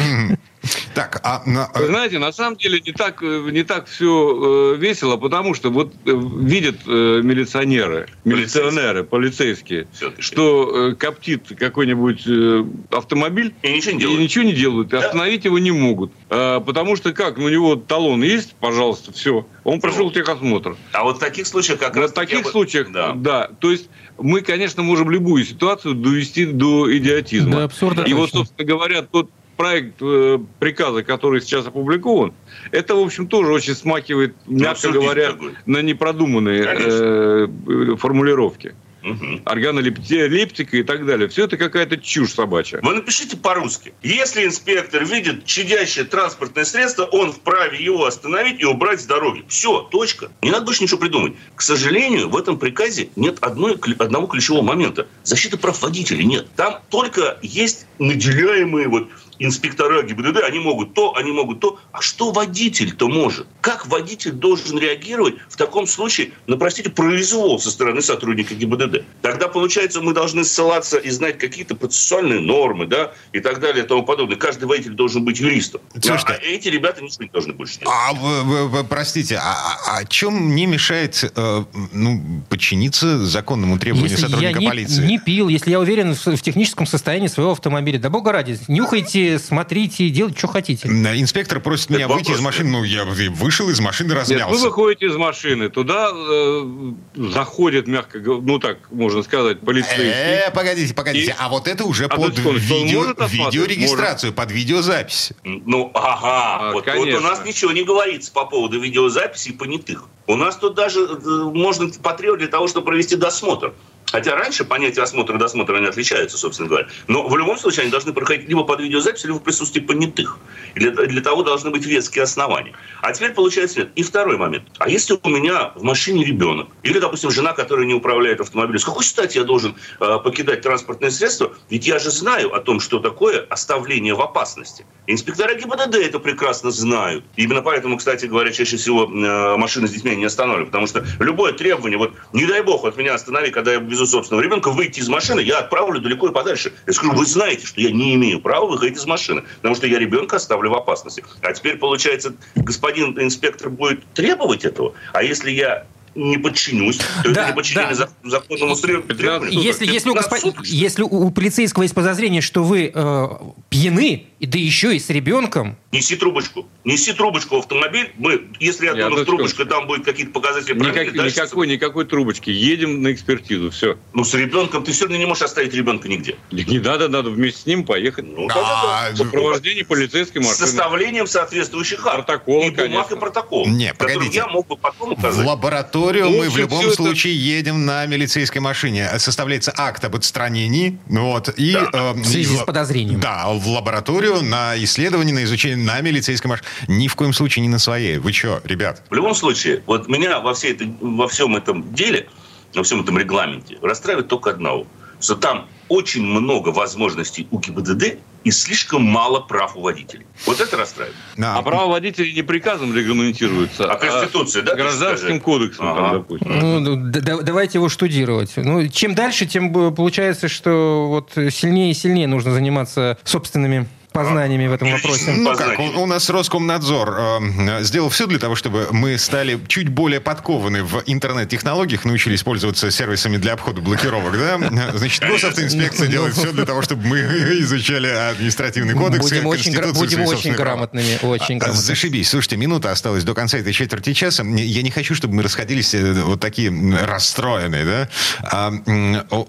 Так, 0.95 1.21
а 1.23 1.43
на- 1.47 1.71
Вы 1.75 1.87
знаете, 1.87 2.19
на 2.19 2.33
самом 2.33 2.57
деле 2.57 2.81
не 2.81 2.93
так, 2.93 3.23
э, 3.23 3.49
не 3.53 3.63
так 3.63 3.87
все 3.87 4.75
весело, 4.75 5.17
потому 5.17 5.55
что 5.55 5.71
вот 5.71 5.93
э, 6.07 6.11
видят 6.41 6.77
э, 6.87 7.21
милиционеры, 7.23 8.09
милиционеры, 8.25 9.05
полицейские, 9.05 9.87
что 10.19 10.89
э, 10.91 10.95
коптит 10.97 11.53
какой-нибудь 11.57 12.23
э, 12.27 12.65
автомобиль, 12.91 13.55
И 13.63 13.71
ничего 13.73 13.93
не 13.93 13.99
и 13.99 14.01
делают. 14.01 14.21
ничего 14.21 14.45
не 14.45 14.53
делают, 14.55 14.93
и 14.93 14.97
остановить 14.97 15.45
его 15.45 15.59
не 15.61 15.71
могут. 15.71 16.11
А, 16.31 16.59
потому 16.61 16.97
что 16.97 17.13
как, 17.13 17.37
ну, 17.37 17.45
у 17.45 17.49
него 17.49 17.77
талон 17.77 18.23
есть, 18.25 18.55
пожалуйста, 18.57 19.13
все, 19.13 19.47
он 19.63 19.81
прошел 19.81 20.11
техосмотр. 20.11 20.77
А 20.93 21.05
вот 21.05 21.19
в 21.19 21.21
таких 21.21 21.47
случаях 21.47 21.79
как 21.79 21.95
раз... 21.97 22.11
В 22.11 22.15
таких 22.15 22.43
бы- 22.43 22.51
случаях, 22.51 22.91
да. 22.91 23.13
Да. 23.15 23.51
То 23.61 23.71
есть 23.71 23.89
мы, 24.19 24.41
конечно, 24.41 24.83
можем 24.83 25.11
любую 25.11 25.45
ситуацию 25.45 25.95
довести 25.95 26.47
до 26.47 26.95
идиотизма. 26.97 27.53
До 27.53 27.65
абсурда 27.65 28.03
И 28.03 28.13
вот, 28.13 28.27
точно. 28.31 28.39
собственно 28.41 28.67
говоря, 28.67 29.03
тот 29.03 29.31
проект 29.57 29.97
э, 30.01 30.39
приказа, 30.59 31.03
который 31.03 31.41
сейчас 31.41 31.67
опубликован, 31.67 32.33
это, 32.71 32.95
в 32.95 33.01
общем, 33.01 33.27
тоже 33.27 33.53
очень 33.53 33.75
смакивает, 33.75 34.35
мягко 34.47 34.91
говоря, 34.91 35.33
такой. 35.33 35.55
на 35.65 35.83
непродуманные 35.83 36.63
Конечно. 36.63 36.89
э, 36.89 37.49
э, 37.93 37.97
формулировки. 37.97 38.75
Мгм. 39.07 39.43
Органолептика 39.45 40.77
и 40.77 40.83
так 40.83 41.07
далее. 41.07 41.29
Все 41.29 41.45
это 41.45 41.57
какая-то 41.57 41.97
чушь 41.97 42.33
собачья. 42.33 42.81
Вы 42.83 42.95
напишите 42.95 43.37
по-русски. 43.37 43.95
Если 44.03 44.45
инспектор 44.45 45.05
видит 45.05 45.45
чадящее 45.45 46.05
транспортное 46.05 46.65
средство, 46.65 47.05
он 47.05 47.33
вправе 47.33 47.83
его 47.83 48.05
остановить 48.05 48.61
и 48.61 48.65
убрать 48.65 49.01
с 49.01 49.05
дороги. 49.05 49.45
Все, 49.49 49.83
точка. 49.93 50.33
Не 50.43 50.51
надо 50.51 50.67
больше 50.67 50.83
ничего 50.83 50.99
придумать. 50.99 51.35
К 51.55 51.63
сожалению, 51.63 52.29
в 52.29 52.37
этом 52.37 52.59
приказе 52.59 53.11
нет 53.15 53.39
одной, 53.43 53.79
одного 53.99 54.27
ключевого 54.27 54.63
момента. 54.63 55.07
Защиты 55.23 55.57
прав 55.57 55.81
водителей 55.81 56.25
нет. 56.25 56.49
Там 56.57 56.81
только 56.91 57.39
есть 57.43 57.87
наделяемые 58.01 58.89
вот 58.89 59.09
инспектора 59.39 60.03
ГИБДД, 60.03 60.43
они 60.45 60.59
могут 60.59 60.95
то, 60.95 61.15
они 61.17 61.31
могут 61.33 61.61
то. 61.61 61.79
А 61.93 62.01
что 62.01 62.33
водитель-то 62.33 63.09
может? 63.09 63.47
Как 63.61 63.87
водитель 63.87 64.33
должен 64.33 64.79
реагировать 64.79 65.35
в 65.49 65.57
таком 65.57 65.87
случае 65.87 66.31
на, 66.47 66.57
простите, 66.57 66.91
произвол 66.91 67.59
со 67.59 67.71
стороны 67.71 68.03
сотрудника 68.03 68.55
ГИБДД? 68.55 69.05
Тогда, 69.23 69.49
получается, 69.49 70.01
мы 70.01 70.13
должны 70.15 70.45
ссылаться 70.45 70.99
и 70.99 71.11
знать 71.11 71.39
какие-то 71.39 71.75
процессуальные 71.77 72.41
нормы, 72.41 72.87
да, 72.87 73.13
и 73.33 73.41
так 73.41 73.61
далее, 73.61 73.85
и 73.85 73.87
тому 73.89 74.03
подобное. 74.05 74.37
Каждый 74.37 74.65
водитель 74.67 74.93
должен 74.95 75.25
быть 75.25 75.41
юристом. 75.41 75.81
Слушайте, 76.01 76.35
а 76.35 76.45
эти 76.45 76.69
ребята 76.69 77.03
ничего 77.03 77.25
не 77.25 77.31
должны 77.31 77.53
больше 77.53 77.79
делать. 77.81 77.95
А, 77.95 78.13
вы- 78.15 78.43
вы- 78.43 78.69
вы 78.69 78.85
простите, 78.85 79.37
а, 79.37 79.43
а- 79.43 79.97
а 79.99 80.05
чем 80.05 80.55
не 80.55 80.67
мешает 80.67 81.25
э, 81.37 81.65
ну, 81.93 82.43
подчиниться 82.49 83.25
законному 83.25 83.79
требованию 83.79 84.11
Если 84.11 84.25
я 84.25 84.29
сотрудника 84.29 84.59
не, 84.61 84.67
полиции? 84.69 85.07
не 85.07 85.19
пил, 85.19 85.49
если 85.49 85.71
я 85.71 85.81
уверен 85.81 86.15
в, 86.15 86.27
в 86.37 86.43
техническом 86.43 86.87
состоянии 86.87 87.27
своего 87.29 87.53
автомобиля, 87.53 87.99
да 87.99 88.11
бога 88.11 88.33
ради, 88.33 88.59
нюхайте, 88.69 89.26
смотрите, 89.43 90.09
делайте, 90.11 90.39
что 90.39 90.49
хотите. 90.49 90.89
Инспектор 90.89 91.61
просит 91.61 91.91
меня 91.91 92.09
выйти 92.09 92.31
из 92.33 92.41
машины. 92.41 92.71
Ну, 92.71 92.85
я 92.85 93.05
вышел 93.05 93.69
из 93.69 93.81
машины, 93.81 94.09
Нет, 94.09 94.15
вы 94.17 94.21
размялся. 94.21 94.65
выходите 94.67 95.07
из 95.07 95.17
машины, 95.17 95.69
туда 95.69 96.11
э, 96.13 96.93
заходит, 97.17 97.87
мягко 97.87 98.19
говоря, 98.21 98.43
ну 98.47 98.59
так 98.59 98.79
можно 98.91 99.23
сказать, 99.23 99.61
полицейский. 99.61 100.07
Э, 100.11 100.51
погодите, 100.53 100.95
погодите. 100.95 101.31
И- 101.33 101.35
А 101.39 101.49
вот 101.49 101.67
это 101.69 101.85
уже 101.85 102.07
А 102.07 102.09
под 102.17 102.39
видео, 102.39 103.03
может 103.03 103.33
видеорегистрацию, 103.33 104.33
под 104.33 104.51
видеозапись. 104.51 105.33
Ну, 105.45 105.91
ага, 105.95 106.59
А, 106.61 106.73
вот, 106.73 106.75
вот 106.75 106.85
конечно. 106.85 107.19
у 107.21 107.23
нас 107.23 107.45
ничего 107.45 107.73
не 107.73 107.85
говорится 107.85 108.33
по 108.33 108.45
поводу 108.45 108.81
видеозаписи 108.81 109.51
и 109.51 109.53
понятых. 109.53 110.05
У 110.27 110.35
нас 110.37 110.57
тут 110.57 110.75
даже 110.75 111.01
э, 111.01 111.51
можно 111.55 111.89
потребовать 112.03 112.41
для 112.41 112.49
того, 112.49 112.67
чтобы 112.69 112.87
провести 112.87 113.17
досмотр. 113.17 113.73
Хотя 114.13 114.37
раньше 114.37 114.65
понятия 114.65 115.03
осмотра 115.03 115.37
и 115.37 115.39
досмотра 115.39 115.77
они 115.77 115.87
отличаются, 115.87 116.39
собственно 116.39 116.69
говоря. 116.69 116.89
Но 117.09 117.27
в 117.27 117.37
любом 117.37 117.59
случае 117.59 117.83
они 117.83 117.91
должны 117.91 118.13
проходить 118.13 118.49
либо 118.49 118.65
под 118.65 118.81
видеозапись, 118.81 119.25
либо 119.25 119.37
в 119.37 119.43
присутствии 119.43 119.81
понятых. 119.81 120.39
И 120.75 120.81
для, 120.81 120.91
для 120.93 121.21
того 121.21 121.43
должны 121.43 121.71
быть 121.71 121.85
веские 121.85 122.25
основания. 122.25 122.73
А 123.03 123.13
теперь 123.13 123.33
получается 123.33 123.81
нет. 123.81 123.91
И 123.97 124.03
второй 124.03 124.37
момент. 124.37 124.65
А 124.79 124.89
если 124.89 125.19
у 125.21 125.29
меня 125.29 125.73
в 125.75 125.83
машине 125.83 126.25
ребенок, 126.25 126.69
или, 126.83 126.99
допустим, 126.99 127.31
жена, 127.31 127.53
которая 127.53 127.87
не 127.87 127.95
управляет 127.95 128.41
автомобилем, 128.41 128.79
с 128.79 128.85
какой 128.85 129.05
стати 129.05 129.39
я 129.39 129.45
должен 129.45 129.75
э, 130.01 130.19
покидать 130.23 130.63
транспортное 130.63 131.11
средство? 131.11 131.53
Ведь 131.69 131.87
я 131.87 131.99
же 131.99 132.11
знаю 132.11 132.55
о 132.55 132.61
том, 132.61 132.81
что 132.81 133.01
такое 133.01 133.45
оставление 133.51 134.15
в 134.15 134.21
опасности. 134.21 134.87
Инспектора 135.07 135.55
ГИБДД 135.55 135.97
это 135.97 136.19
прекрасно 136.19 136.71
знают. 136.71 137.25
Именно 137.37 137.63
поэтому, 137.63 137.97
кстати 137.97 138.27
говоря, 138.27 138.53
чаще 138.53 138.77
всего 138.77 139.05
э, 139.05 139.57
машины 139.57 139.89
с 139.89 139.91
детьми 139.91 140.15
не 140.15 140.25
останавливают. 140.25 140.71
Потому 140.71 140.87
что 140.87 141.05
любое 141.19 141.53
требование, 141.53 141.99
вот 141.99 142.13
не 142.33 142.47
дай 142.47 142.63
бог, 142.63 142.83
вот 142.83 142.97
меня 142.97 143.15
останови, 143.15 143.51
когда 143.51 143.73
я 143.73 143.81
везу 144.07 144.17
собственного 144.17 144.43
ребенка, 144.43 144.71
выйти 144.71 145.01
из 145.01 145.09
машины, 145.09 145.41
я 145.41 145.59
отправлю 145.59 146.01
далеко 146.01 146.29
и 146.29 146.33
подальше. 146.33 146.73
Я 146.87 146.93
скажу, 146.93 147.13
вы 147.13 147.27
знаете, 147.27 147.67
что 147.67 147.81
я 147.81 147.91
не 147.91 148.15
имею 148.15 148.41
права 148.41 148.67
выходить 148.67 148.97
из 148.97 149.07
машины, 149.07 149.43
потому 149.57 149.75
что 149.75 149.87
я 149.87 149.99
ребенка 149.99 150.37
оставлю 150.37 150.71
в 150.71 150.75
опасности. 150.75 151.25
А 151.43 151.53
теперь, 151.53 151.77
получается, 151.77 152.35
господин 152.55 153.19
инспектор 153.21 153.69
будет 153.71 154.05
требовать 154.15 154.65
этого. 154.65 154.95
А 155.13 155.23
если 155.23 155.51
я 155.51 155.87
не 156.15 156.39
подчинюсь, 156.39 156.97
то 156.97 157.31
Да, 157.31 157.43
это 157.43 157.51
не 157.51 157.55
подчинение 157.57 157.95
да. 157.95 158.05
зак- 158.07 158.31
законному 158.31 158.75
требованию. 158.77 159.61
Если, 159.61 159.85
если, 159.85 160.09
у, 160.09 160.15
госпо- 160.15 160.37
15 160.37 160.41
суток, 160.41 160.65
что 160.65 160.75
ли? 160.75 160.81
если 160.81 161.03
у 161.03 161.31
полицейского 161.31 161.83
есть 161.83 161.95
подозрение, 161.95 162.41
что 162.41 162.63
вы 162.63 162.91
э, 162.95 163.27
пьяны, 163.69 164.27
и 164.39 164.47
да 164.47 164.59
еще 164.59 164.97
и 164.97 164.99
с 164.99 165.11
ребенком, 165.11 165.77
Неси 165.97 166.17
трубочку. 166.17 166.69
Неси 166.85 167.13
трубочку 167.13 167.57
в 167.57 167.59
автомобиль. 167.61 168.13
Мы, 168.19 168.43
если 168.61 168.87
я 168.87 168.93
Я 168.93 169.09
в 169.09 169.25
трубочку, 169.25 169.63
и 169.63 169.65
там 169.65 169.87
будет 169.87 170.05
какие-то 170.05 170.33
показатели 170.33 170.75
Никак- 170.75 171.13
никакой, 171.15 171.67
никакой 171.67 172.05
трубочки. 172.05 172.51
Едем 172.51 173.03
на 173.03 173.13
экспертизу, 173.13 173.71
все. 173.71 173.97
Ну, 174.13 174.25
с 174.25 174.35
ребенком 174.35 174.85
ты 174.85 174.93
все 174.93 175.05
равно 175.05 175.17
не 175.17 175.27
можешь 175.27 175.43
оставить 175.45 175.73
ребенка 175.75 176.09
нигде. 176.09 176.37
Не 176.51 176.79
надо, 176.79 177.09
надо 177.09 177.31
вместе 177.31 177.63
с 177.63 177.67
ним 177.67 177.85
поехать. 177.85 178.27
Ну, 178.27 178.47
А, 178.51 178.55
да-да-да. 178.55 179.11
В 179.15 179.17
сопровождении 179.17 179.83
полицейской 179.83 180.43
С 180.43 180.47
машины. 180.47 180.67
составлением 180.67 181.27
соответствующих 181.27 182.07
акт. 182.07 182.17
Протокола, 182.27 182.65
и 182.65 182.71
бумаг, 182.71 182.77
конечно. 182.77 183.15
и 183.15 183.19
протокол. 183.19 183.67
Не, 183.69 183.95
погодите. 183.95 184.37
я 184.37 184.47
мог 184.49 184.67
бы 184.67 184.77
потом 184.77 185.11
В 185.11 185.19
указать. 185.19 185.47
лабораторию 185.47 186.27
Ну, 186.31 186.39
мы 186.39 186.51
в 186.51 186.57
любом 186.59 186.85
это- 186.87 186.95
случае 186.95 187.35
едем 187.37 187.87
на 187.87 188.05
милицейской 188.07 188.61
машине. 188.61 189.09
Составляется 189.19 189.73
акт 189.77 190.05
об 190.05 190.15
отстранении. 190.17 190.99
Вот, 191.07 191.49
и, 191.59 191.75
э, 191.75 192.13
в 192.13 192.25
связи 192.25 192.57
с 192.57 192.63
подозрением. 192.63 193.21
Да, 193.21 193.47
в 193.49 193.67
лабораторию, 193.69 194.43
на 194.43 194.75
исследование, 194.83 195.35
на 195.35 195.45
изучение 195.45 195.77
на 195.87 196.01
милицейской 196.01 196.49
машине. 196.51 196.69
Ни 196.89 197.09
в 197.09 197.15
коем 197.15 197.33
случае 197.33 197.63
не 197.63 197.69
на 197.69 197.79
своей. 197.79 198.19
Вы 198.19 198.33
что, 198.33 198.61
ребят? 198.65 199.03
В 199.09 199.15
любом 199.15 199.35
случае, 199.35 199.83
вот 199.87 200.09
меня 200.09 200.41
во, 200.41 200.53
всей 200.55 200.73
этой, 200.73 200.93
во 201.01 201.29
всем 201.29 201.57
этом 201.57 201.95
деле, 201.95 202.29
во 202.75 202.83
всем 202.83 203.01
этом 203.03 203.17
регламенте 203.19 203.79
расстраивает 203.83 204.29
только 204.29 204.51
одного. 204.51 204.87
Что 205.21 205.35
там 205.35 205.67
очень 205.89 206.23
много 206.23 206.69
возможностей 206.69 207.49
у 207.51 207.59
ГИБДД 207.59 208.19
и 208.45 208.51
слишком 208.51 209.03
мало 209.03 209.41
прав 209.41 209.75
у 209.77 209.81
водителей. 209.81 210.27
Вот 210.45 210.61
это 210.61 210.77
расстраивает. 210.77 211.17
А, 211.39 211.59
А 211.59 211.63
права 211.63 211.87
водителей 211.87 212.33
не 212.35 212.43
приказом 212.43 212.95
регламентируются, 212.95 213.91
А 213.91 213.97
Конституцией, 213.97 214.63
да, 214.65 214.73
ты 214.73 214.83
Гражданским 214.83 215.41
кодексом, 215.41 215.87
там, 215.87 215.99
Ага. 216.05 216.13
допустим. 216.19 216.59
ну, 216.61 216.81
ну, 216.81 217.11
д- 217.11 217.21
д- 217.21 217.43
давайте 217.43 217.79
его 217.79 217.89
штудировать. 217.89 218.53
Ну, 218.57 218.87
чем 218.89 219.15
дальше, 219.15 219.47
тем 219.47 219.77
э, 219.89 219.91
получается, 219.91 220.49
что 220.49 221.07
вот 221.09 221.33
сильнее 221.53 221.91
и 221.93 221.95
сильнее 221.95 222.27
нужно 222.29 222.53
заниматься 222.53 223.17
собственными 223.25 223.89
познаниями 224.17 224.67
в 224.67 224.73
этом 224.73 224.91
вопросе. 224.91 225.33
Ну 225.33 225.55
как, 225.55 225.79
у, 225.79 225.83
у 226.03 226.07
нас 226.07 226.31
Роскомнадзор 226.31 227.17
э, 227.19 227.83
сделал 227.83 228.09
все 228.09 228.27
для 228.27 228.39
того, 228.39 228.55
чтобы 228.55 228.89
мы 228.91 229.19
стали 229.19 229.61
чуть 229.69 229.89
более 229.91 230.21
подкованы 230.21 230.83
в 230.83 231.03
интернет-технологиях, 231.05 232.05
научились 232.05 232.43
пользоваться 232.43 232.91
сервисами 232.91 233.37
для 233.37 233.53
обхода 233.53 233.83
блокировок, 233.83 234.33
да? 234.39 234.59
Значит, 234.95 235.23
госавтоинспекция 235.23 236.09
делает 236.09 236.35
все 236.35 236.53
для 236.53 236.65
того, 236.65 236.81
чтобы 236.83 237.07
мы 237.07 237.19
изучали 237.61 238.09
административный 238.09 238.95
кодекс, 238.95 239.27
Будем 239.27 239.47
очень, 239.47 239.93
будем 239.93 240.23
очень 240.23 240.53
грамотными, 240.53 241.19
очень 241.23 241.57
А, 241.57 241.61
грамотными. 241.61 241.87
Зашибись. 241.87 242.31
Слушайте, 242.31 242.57
минута 242.57 242.93
осталась 242.93 243.25
до 243.25 243.35
конца 243.35 243.59
этой 243.59 243.73
четверти 243.73 244.15
часа. 244.15 244.45
Я 244.45 244.83
не 244.83 244.91
хочу, 244.91 245.15
чтобы 245.15 245.35
мы 245.35 245.43
расходились 245.43 245.95
э, 245.95 246.13
вот 246.23 246.41
такие 246.41 246.71
расстроенные, 247.05 247.85
да? 247.85 248.09
А, 248.43 248.73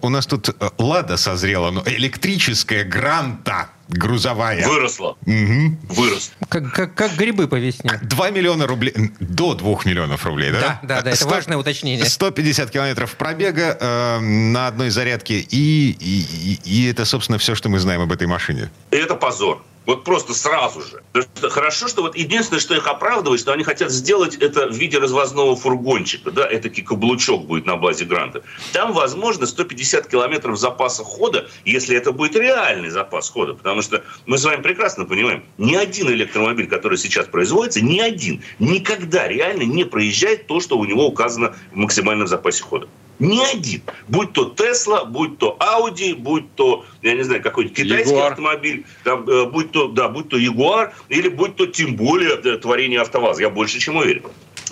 у 0.02 0.10
нас 0.10 0.26
тут 0.26 0.50
э, 0.50 0.70
«Лада» 0.78 1.16
созрела, 1.18 1.72
но 1.72 1.84
электрическая 1.86 2.84
«Гранта» 2.84 3.70
грузовая. 3.90 4.68
Выросла. 4.68 5.18
Мгм. 5.26 5.78
Вырос. 5.90 6.32
Как, 6.50 6.72
как, 6.74 6.94
как 6.94 7.16
грибы 7.16 7.48
по 7.48 7.56
весне. 7.56 8.00
2 8.04 8.30
миллиона 8.32 8.68
рублей, 8.68 8.94
до 9.20 9.54
2 9.54 9.80
миллионов 9.86 10.26
рублей, 10.26 10.52
да? 10.52 10.60
Да, 10.60 10.80
да, 10.84 11.02
да, 11.02 11.10
это 11.12 11.20
Сто- 11.20 11.30
важное 11.30 11.58
уточнение. 11.58 12.06
150 12.06 12.70
километров 12.72 13.16
пробега 13.16 13.78
э, 13.80 14.20
на 14.20 14.68
одной 14.68 14.90
зарядке, 14.90 15.40
и, 15.40 15.92
и, 15.92 16.20
и- 16.22 16.60
и 16.64 16.90
это, 16.90 17.06
собственно, 17.06 17.38
все, 17.38 17.56
что 17.56 17.70
мы 17.70 17.80
знаем 17.80 18.02
об 18.02 18.12
этой 18.12 18.28
машине. 18.28 18.70
Это 18.92 19.16
позор. 19.16 19.64
Вот 19.88 20.04
просто 20.04 20.34
сразу 20.34 20.82
же. 20.82 21.02
Хорошо, 21.42 21.88
что 21.88 22.02
вот 22.02 22.18
единственное, 22.18 22.60
что 22.60 22.76
их 22.76 22.86
оправдывает, 22.88 23.40
что 23.40 23.54
они 23.54 23.64
хотят 23.64 23.90
сделать 23.90 24.36
это 24.36 24.68
в 24.68 24.76
виде 24.76 25.00
развозного 25.00 25.56
фургончика. 25.56 26.30
Да, 26.30 26.46
этакий 26.46 26.84
каблучок 26.84 27.46
будет 27.46 27.66
на 27.66 27.78
базе 27.78 28.04
Гранта. 28.04 28.44
Там, 28.74 28.92
возможно, 28.92 29.46
150 29.46 30.08
километров 30.10 30.60
запаса 30.60 31.06
хода, 31.06 31.48
если 31.64 31.96
это 31.96 32.12
будет 32.12 32.36
реальный 32.36 32.90
запас 32.90 33.30
хода. 33.30 33.54
Потому 33.54 33.82
что 33.82 34.04
мы 34.26 34.38
с 34.38 34.44
вами 34.44 34.62
прекрасно 34.62 35.06
понимаем, 35.06 35.46
ни 35.58 35.76
один 35.76 36.10
электромобиль, 36.10 36.68
который 36.68 36.98
сейчас 36.98 37.26
производится, 37.26 37.80
ни 37.82 38.00
один 38.02 38.44
никогда 38.60 39.30
реально 39.30 39.64
не 39.64 39.86
проезжает 39.86 40.48
то, 40.48 40.60
что 40.60 40.78
у 40.78 40.84
него 40.84 41.08
указано 41.08 41.56
в 41.72 41.78
максимальном 41.78 42.28
запасе 42.28 42.62
хода. 42.62 42.90
Ни 43.20 43.40
один. 43.40 43.82
Будь 44.08 44.34
то 44.34 44.46
Тесла, 44.46 45.06
будь 45.06 45.38
то 45.40 45.58
Audi, 45.60 46.16
будь 46.16 46.54
то, 46.56 46.86
я 47.02 47.14
не 47.14 47.24
знаю, 47.24 47.42
какой-нибудь 47.42 47.76
китайский 47.78 48.14
Jaguar. 48.14 48.32
автомобиль, 48.32 48.86
там, 49.04 49.28
э, 49.28 49.46
будь 49.46 49.72
то, 49.72 49.88
да, 49.88 50.08
будь 50.08 50.30
то 50.30 50.38
Ягуар, 50.38 50.94
или 51.10 51.28
будь 51.30 51.56
то 51.56 51.66
тем 51.66 51.96
более 51.96 52.36
э, 52.36 52.58
творение 52.58 53.02
АвтоВАЗа. 53.02 53.42
Я 53.42 53.50
больше 53.50 53.80
чем 53.80 53.96
уверен. 53.96 54.24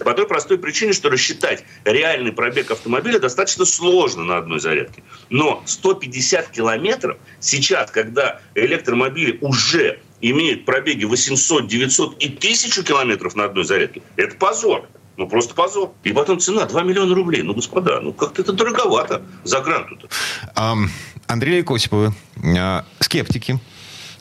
По 0.03 0.13
той 0.13 0.27
простой 0.27 0.57
причине, 0.57 0.93
что 0.93 1.09
рассчитать 1.09 1.63
реальный 1.85 2.33
пробег 2.33 2.69
автомобиля 2.71 3.19
достаточно 3.19 3.65
сложно 3.65 4.25
на 4.25 4.37
одной 4.37 4.59
зарядке. 4.59 5.03
Но 5.29 5.63
150 5.65 6.49
километров 6.49 7.17
сейчас, 7.39 7.91
когда 7.91 8.41
электромобили 8.55 9.37
уже 9.41 9.99
имеют 10.21 10.65
пробеги 10.65 11.05
800, 11.05 11.67
900 11.67 12.23
и 12.23 12.27
1000 12.27 12.83
километров 12.83 13.35
на 13.35 13.45
одной 13.45 13.63
зарядке, 13.63 14.01
это 14.17 14.35
позор. 14.35 14.87
Ну, 15.17 15.27
просто 15.27 15.53
позор. 15.53 15.91
И 16.03 16.11
потом 16.11 16.39
цена 16.39 16.65
2 16.65 16.83
миллиона 16.83 17.15
рублей. 17.15 17.41
Ну, 17.41 17.53
господа, 17.53 18.01
ну 18.01 18.13
как-то 18.13 18.41
это 18.41 18.53
дороговато 18.53 19.21
за 19.43 19.61
гранту-то. 19.61 20.07
Ам, 20.55 20.89
Андрей 21.27 21.63
Косиповы, 21.63 22.13
э, 22.43 22.81
скептики. 22.99 23.59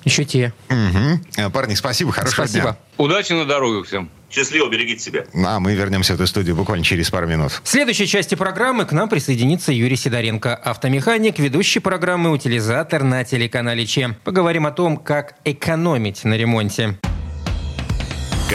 Еще 0.05 0.25
те. 0.25 0.53
Э, 0.69 1.51
Парни, 1.51 1.75
спасибо, 1.75 2.13
хорошего 2.13 2.45
Спасибо. 2.45 2.63
дня. 2.63 2.77
Удачи 2.99 3.33
на 3.33 3.47
дорогах 3.47 3.87
всем. 3.87 4.11
Счастливо, 4.31 4.69
берегите 4.69 5.01
себя. 5.01 5.25
А 5.47 5.61
мы 5.61 5.75
вернемся 5.75 6.13
в 6.13 6.17
эту 6.17 6.27
студию 6.27 6.57
буквально 6.57 6.85
через 6.85 7.09
пару 7.11 7.27
минут. 7.27 7.61
В 7.63 7.69
следующей 7.69 8.07
части 8.07 8.35
программы 8.35 8.85
к 8.85 8.93
нам 8.93 9.09
присоединится 9.09 9.73
Юрий 9.73 9.97
Сидоренко, 9.97 10.55
автомеханик, 10.55 11.39
ведущий 11.39 11.81
программы 11.81 12.31
«Утилизатор» 12.33 13.03
на 13.03 13.25
телеканале 13.25 13.87
ЧЕМ. 13.87 14.17
Поговорим 14.25 14.67
о 14.67 14.73
том, 14.73 14.97
как 14.97 15.37
экономить 15.45 16.25
на 16.25 16.35
ремонте. 16.35 16.99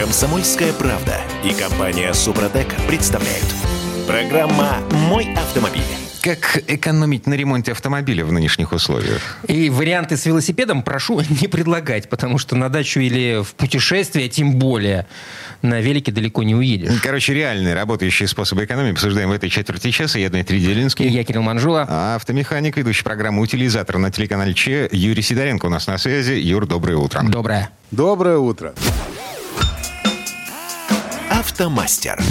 Комсомольская 0.00 0.72
правда 0.72 1.20
и 1.44 1.52
компания 1.52 2.14
Супротек 2.14 2.74
представляют. 2.88 3.44
Программа 4.06 4.78
«Мой 4.92 5.28
автомобиль». 5.34 5.82
Как 6.22 6.64
экономить 6.68 7.26
на 7.26 7.34
ремонте 7.34 7.72
автомобиля 7.72 8.24
в 8.24 8.32
нынешних 8.32 8.72
условиях? 8.72 9.36
И 9.46 9.68
варианты 9.68 10.16
с 10.16 10.24
велосипедом 10.24 10.82
прошу 10.82 11.20
не 11.42 11.48
предлагать, 11.48 12.08
потому 12.08 12.38
что 12.38 12.56
на 12.56 12.70
дачу 12.70 12.98
или 12.98 13.42
в 13.42 13.52
путешествие, 13.52 14.30
тем 14.30 14.54
более, 14.54 15.06
на 15.60 15.82
велике 15.82 16.12
далеко 16.12 16.44
не 16.44 16.54
уедешь. 16.54 16.98
Короче, 17.02 17.34
реальные 17.34 17.74
работающие 17.74 18.26
способы 18.26 18.64
экономии 18.64 18.92
обсуждаем 18.92 19.28
в 19.28 19.32
этой 19.32 19.50
четверти 19.50 19.90
часа. 19.90 20.18
Я 20.18 20.30
Дмитрий 20.30 20.60
Делинский. 20.60 21.04
И 21.04 21.10
я 21.10 21.24
Кирилл 21.24 21.42
Манжула. 21.42 21.84
А 21.86 22.16
автомеханик, 22.16 22.78
ведущий 22.78 23.04
программы 23.04 23.42
«Утилизатор» 23.42 23.98
на 23.98 24.10
телеканале 24.10 24.54
Че 24.54 24.88
Юрий 24.92 25.22
Сидоренко 25.22 25.66
у 25.66 25.68
нас 25.68 25.86
на 25.86 25.98
связи. 25.98 26.32
Юр, 26.32 26.66
доброе 26.66 26.96
утро. 26.96 27.22
Доброе. 27.22 27.68
Доброе 27.90 28.38
утро. 28.38 28.72
Автомастер. 31.40 32.22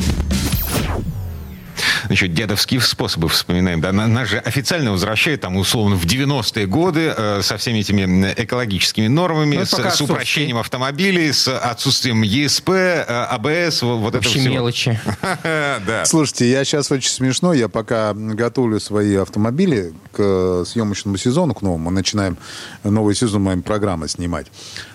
Значит, 2.05 2.33
дедовские 2.35 2.79
способы 2.79 3.27
вспоминаем. 3.27 3.81
Да, 3.81 3.91
на- 3.91 4.05
нас 4.05 4.29
же 4.29 4.37
официально 4.37 4.91
возвращают 4.91 5.41
там 5.41 5.57
условно 5.57 5.95
в 5.95 6.05
90-е 6.05 6.67
годы 6.67 7.11
э, 7.17 7.41
со 7.41 7.57
всеми 7.57 7.79
этими 7.79 8.33
экологическими 8.37 9.07
нормами, 9.07 9.55
Ну, 9.57 9.65
с, 9.65 9.69
с 9.95 10.01
упрощением 10.01 10.57
автомобилей, 10.57 11.31
с 11.33 11.47
отсутствием 11.47 12.21
ЕСП, 12.21 12.69
э, 12.69 13.01
АБС, 13.31 13.81
вот, 13.81 13.95
вот 13.97 14.09
это 14.09 14.17
Вообще 14.17 14.39
все. 14.41 14.49
мелочи. 14.49 14.99
Да. 15.43 16.05
Слушайте, 16.05 16.51
я 16.51 16.63
сейчас 16.63 16.91
очень 16.91 17.09
смешно. 17.09 17.53
Я 17.53 17.67
пока 17.67 18.13
готовлю 18.13 18.79
свои 18.79 19.15
автомобили 19.15 19.91
к 20.11 20.17
э, 20.19 20.63
съемочному 20.67 21.17
сезону, 21.17 21.55
к 21.55 21.63
новому. 21.63 21.85
Мы 21.85 21.91
начинаем 21.95 22.37
новый 22.83 23.15
сезон 23.15 23.41
моей 23.41 23.59
программы 23.61 24.07
снимать. 24.07 24.45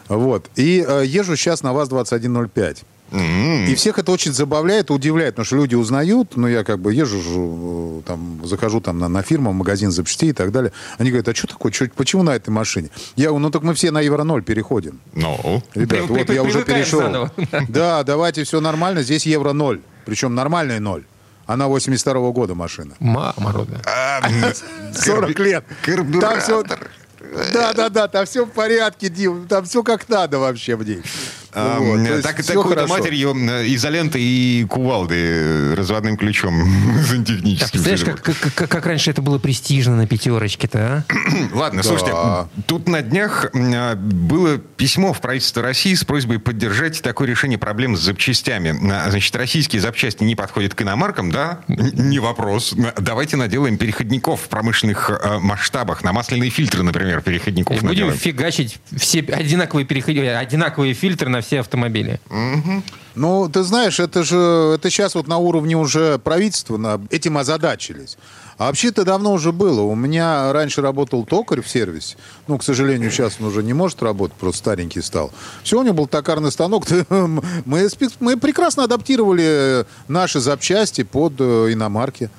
Вот. 0.08 0.48
И 0.54 0.84
э, 0.86 1.02
езжу 1.04 1.34
сейчас 1.36 1.64
на 1.64 1.72
ВАЗ-2105. 1.72 2.78
И 3.12 3.74
всех 3.76 3.98
это 3.98 4.10
очень 4.10 4.32
забавляет 4.32 4.90
и 4.90 4.92
удивляет, 4.92 5.34
потому 5.34 5.44
что 5.46 5.56
люди 5.56 5.74
узнают, 5.76 6.36
ну, 6.36 6.48
я 6.48 6.64
как 6.64 6.80
бы 6.80 6.92
езжу, 6.92 8.00
э, 8.00 8.08
там, 8.08 8.40
захожу 8.44 8.80
там 8.80 8.98
на, 8.98 9.08
на 9.08 9.22
фирму, 9.22 9.50
в 9.50 9.54
магазин 9.54 9.92
запчастей 9.92 10.30
и 10.30 10.32
так 10.32 10.50
далее. 10.50 10.72
Они 10.98 11.10
говорят, 11.10 11.28
а 11.28 11.34
что 11.34 11.46
такое, 11.46 11.70
чё- 11.70 11.88
почему 11.94 12.22
на 12.24 12.30
этой 12.34 12.50
машине? 12.50 12.90
Я 13.14 13.28
говорю, 13.28 13.42
ну, 13.42 13.50
так 13.50 13.62
мы 13.62 13.74
все 13.74 13.90
на 13.92 14.00
Евро-0 14.00 14.42
переходим. 14.42 15.00
Ну, 15.12 15.62
Ребят, 15.74 16.06
При- 16.06 16.06
вот 16.18 16.26
при- 16.26 16.34
я 16.34 16.42
уже 16.42 16.64
перешел. 16.64 17.00
заново. 17.02 17.30
Да, 17.68 18.02
давайте 18.02 18.42
все 18.42 18.60
нормально. 18.60 19.02
Здесь 19.02 19.26
евро 19.26 19.52
ноль. 19.52 19.80
Причем 20.06 20.34
нормальный 20.34 20.80
ноль. 20.80 21.04
Она 21.46 21.68
82 21.68 22.30
года 22.32 22.54
машина. 22.54 22.94
Мама 23.00 23.52
родная. 23.52 23.82
а, 23.86 24.22
40 24.94 25.38
лет. 25.38 25.64
Карбюратор. 25.82 26.90
Да, 27.52 27.72
да, 27.74 27.88
да, 27.88 28.08
там 28.08 28.26
все 28.26 28.44
в 28.44 28.50
порядке, 28.50 29.08
Дим. 29.08 29.46
Там 29.48 29.64
все 29.64 29.82
как 29.82 30.08
надо 30.08 30.38
вообще 30.38 30.76
в 30.76 30.86
ней. 30.86 31.02
А, 31.54 31.78
Вот, 31.78 32.04
то 32.04 32.12
есть 32.14 32.22
так, 32.46 32.62
хорошо. 32.62 32.88
матерью 32.88 33.34
э, 33.34 33.66
изоленты 33.74 34.18
и 34.20 34.64
кувалды 34.64 35.14
э, 35.16 35.74
разводным 35.74 36.16
ключом 36.16 36.54
Так, 36.96 37.06
сантехническим. 37.06 37.68
представляешь, 37.70 38.04
как, 38.04 38.22
как, 38.22 38.54
как- 38.54 38.68
как 38.70 38.86
раньше 38.86 39.10
это 39.10 39.22
было 39.22 39.38
престижно 39.38 39.96
на 39.96 40.06
пятерочке-то, 40.06 41.04
а? 41.08 41.14
Ладно, 41.52 41.82
Да. 41.82 41.88
слушайте, 41.88 42.12
тут 42.66 42.88
на 42.88 43.02
днях 43.02 43.46
м, 43.54 43.96
было 43.98 44.58
письмо 44.58 45.12
в 45.12 45.20
правительство 45.20 45.62
России 45.62 45.94
с 45.94 46.04
просьбой 46.04 46.38
поддержать 46.38 47.00
такое 47.02 47.28
решение 47.28 47.58
проблем 47.58 47.96
с 47.96 48.00
запчастями. 48.00 48.74
А, 48.92 49.10
Значит, 49.10 49.34
российские 49.36 49.80
запчасти 49.80 50.24
не 50.24 50.34
подходят 50.34 50.74
к 50.74 50.82
иномаркам, 50.82 51.30
да? 51.30 51.60
Не 51.68 52.18
вопрос. 52.18 52.74
Давайте 52.98 53.36
наделаем 53.36 53.76
переходников 53.76 54.42
в 54.42 54.48
промышленных 54.48 55.10
э, 55.10 55.38
масштабах. 55.38 56.02
На 56.02 56.12
масляные 56.12 56.50
фильтры, 56.50 56.82
например, 56.82 57.20
переходников 57.20 57.76
будем 57.76 57.88
наделаем. 57.88 58.18
фигачить 58.18 58.78
все 58.96 59.20
одинаковые, 59.20 59.84
переход... 59.86 60.16
одинаковые 60.16 60.94
фильтры 60.94 61.28
на 61.28 61.40
все 61.44 61.60
автомобили. 61.60 62.20
Ну, 63.14 63.48
ты 63.48 63.62
знаешь, 63.62 64.00
это 64.00 64.24
же 64.24 64.72
это 64.74 64.90
сейчас 64.90 65.14
вот 65.14 65.28
на 65.28 65.38
уровне 65.38 65.76
уже 65.76 66.18
правительства 66.18 66.76
на- 66.76 67.00
этим 67.10 67.38
озадачились. 67.38 68.16
А 68.58 68.66
вообще-то 68.66 69.04
давно 69.04 69.32
уже 69.32 69.52
было. 69.52 69.80
У 69.82 69.94
меня 69.94 70.52
раньше 70.52 70.80
работал 70.80 71.24
токарь 71.24 71.60
в 71.60 71.68
сервисе. 71.68 72.16
Ну, 72.46 72.58
к 72.58 72.62
сожалению, 72.64 73.10
сейчас 73.10 73.36
он 73.40 73.46
уже 73.46 73.62
не 73.62 73.72
может 73.72 74.02
работать, 74.02 74.36
просто 74.36 74.58
старенький 74.58 75.02
стал. 75.02 75.32
Все, 75.62 75.78
у 75.78 75.82
него 75.82 75.94
был 75.94 76.06
токарный 76.06 76.52
станок. 76.52 76.84
Мы, 77.10 77.88
мы 78.20 78.36
прекрасно 78.36 78.84
адаптировали 78.84 79.86
наши 80.08 80.40
запчасти 80.40 81.02
под 81.02 81.34
э, 81.40 81.72
иномарки. 81.72 82.30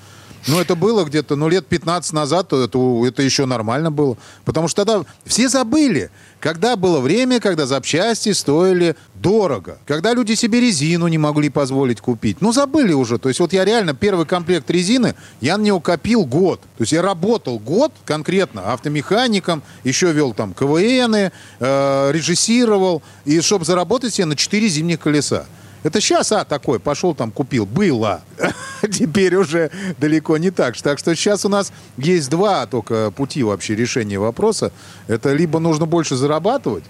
Ну, 0.48 0.60
это 0.60 0.76
было 0.76 1.04
где-то, 1.06 1.36
ну, 1.36 1.50
лет 1.50 1.66
15 1.66 2.14
назад, 2.14 2.50
то 2.50 2.64
это, 2.64 3.08
это 3.08 3.24
еще 3.24 3.46
нормально 3.46 3.92
было. 3.92 4.18
Потому 4.44 4.68
что 4.68 4.86
тогда 4.86 5.06
все 5.26 5.50
забыли, 5.50 6.12
когда 6.40 6.76
было 6.76 7.00
время, 7.00 7.40
когда 7.40 7.66
запчасти 7.66 8.32
стоили 8.32 8.96
дорого. 9.16 9.80
Когда 9.86 10.14
люди 10.14 10.36
себе 10.36 10.60
резину 10.60 11.08
не 11.08 11.18
могли 11.18 11.50
позволить 11.50 12.00
купить. 12.00 12.42
Ну, 12.42 12.52
забыли 12.52 12.94
уже. 12.94 13.18
То 13.18 13.30
есть 13.30 13.40
вот 13.40 13.54
я 13.54 13.66
реально 13.66 13.96
первый 13.96 14.28
комплект 14.28 14.70
резины, 14.70 15.16
я 15.42 15.58
на 15.58 15.64
него 15.64 15.80
копил 15.80 16.26
год. 16.26 16.62
То 16.78 16.84
есть 16.84 16.92
я 16.92 17.02
работал 17.02 17.58
год 17.58 17.92
конкретно 18.06 18.72
автомехаником, 18.72 19.64
еще 19.84 20.12
вел 20.12 20.34
там 20.34 20.54
КВНы, 20.54 21.32
э, 21.60 22.12
режиссировал, 22.12 23.02
и 23.26 23.42
чтобы 23.42 23.66
заработать 23.66 24.14
себе 24.14 24.26
на 24.26 24.36
4 24.36 24.68
зимних 24.68 25.00
колеса. 25.00 25.46
Это 25.86 26.02
сейчас, 26.02 26.32
а, 26.32 26.46
такой, 26.46 26.80
пошел 26.80 27.14
там, 27.14 27.30
купил. 27.30 27.68
Было. 27.68 28.24
Теперь 28.82 29.36
уже 29.36 29.70
далеко 30.00 30.36
не 30.38 30.50
так. 30.50 30.76
Так 30.82 30.98
что 30.98 31.16
сейчас 31.16 31.46
у 31.46 31.50
нас 31.50 31.72
есть 31.98 32.28
два 32.32 32.66
только 32.66 33.12
пути 33.12 33.44
вообще 33.44 33.76
решения 33.76 34.18
вопроса. 34.18 34.72
Это 35.08 35.32
либо 35.34 35.60
нужно 35.60 35.86
больше 35.86 36.16
зарабатывать, 36.16 36.84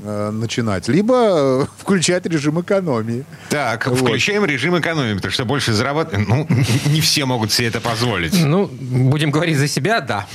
э, 0.00 0.30
начинать, 0.32 0.88
либо 0.88 1.14
э, 1.14 1.66
включать 1.78 2.26
режим 2.26 2.60
экономии. 2.60 3.24
Так, 3.48 3.86
Вот. 3.86 4.00
включаем 4.00 4.44
режим 4.44 4.76
экономии, 4.76 5.14
потому 5.14 5.30
что 5.30 5.44
больше 5.44 5.72
зарабатывать... 5.72 6.26
Ну, 6.26 6.48
не 6.86 7.00
все 7.00 7.24
могут 7.26 7.52
себе 7.52 7.68
это 7.68 7.80
позволить. 7.80 8.34
Ну, 8.44 8.66
будем 8.66 9.30
говорить 9.30 9.56
за 9.56 9.68
себя, 9.68 10.00
да. 10.00 10.26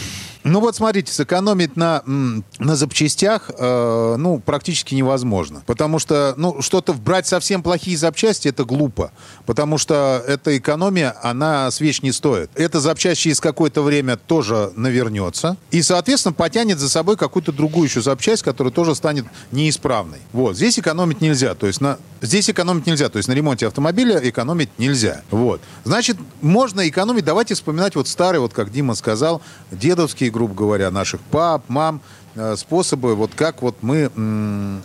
Ну 0.47 0.61
вот 0.61 0.77
смотрите, 0.77 1.11
сэкономить 1.11 1.75
на, 1.75 2.03
на 2.05 2.75
запчастях 2.75 3.51
э, 3.57 4.15
ну, 4.17 4.39
практически 4.39 4.95
невозможно. 4.95 5.61
Потому 5.65 5.99
что 5.99 6.35
ну, 6.37 6.61
что-то 6.61 6.93
брать 6.93 7.27
совсем 7.27 7.61
плохие 7.61 7.97
запчасти 7.97 8.47
это 8.47 8.63
глупо. 8.63 9.11
Потому 9.45 9.77
что 9.77 10.23
эта 10.25 10.57
экономия, 10.57 11.15
она 11.21 11.69
свеч 11.71 12.01
не 12.01 12.13
стоит. 12.13 12.49
Эта 12.55 12.79
запчасть 12.79 13.19
через 13.19 13.41
какое-то 13.41 13.81
время 13.81 14.15
тоже 14.15 14.71
навернется. 14.77 15.57
И, 15.71 15.81
соответственно, 15.81 16.33
потянет 16.33 16.79
за 16.79 16.89
собой 16.89 17.17
какую-то 17.17 17.51
другую 17.51 17.89
еще 17.89 18.01
запчасть, 18.01 18.43
которая 18.43 18.71
тоже 18.71 18.95
станет 18.95 19.25
неисправной. 19.51 20.19
Вот. 20.31 20.55
Здесь 20.55 20.79
экономить 20.79 21.19
нельзя. 21.19 21.55
То 21.55 21.67
есть 21.67 21.81
на... 21.81 21.97
Здесь 22.21 22.49
экономить 22.49 22.87
нельзя. 22.87 23.09
То 23.09 23.17
есть 23.17 23.27
на 23.27 23.33
ремонте 23.33 23.67
автомобиля 23.67 24.17
экономить 24.23 24.69
нельзя. 24.77 25.21
Вот. 25.29 25.59
Значит, 25.83 26.17
можно 26.41 26.87
экономить. 26.87 27.25
Давайте 27.25 27.53
вспоминать 27.53 27.95
вот 27.95 28.07
старые, 28.07 28.39
вот 28.39 28.53
как 28.53 28.71
Дима 28.71 28.95
сказал, 28.95 29.41
дедовские, 29.71 30.31
грубо 30.37 30.53
говоря, 30.53 30.91
наших 30.91 31.19
пап, 31.21 31.63
мам, 31.67 31.99
э, 32.35 32.55
способы, 32.57 33.15
вот 33.15 33.31
как 33.35 33.63
вот 33.63 33.77
мы, 33.81 34.11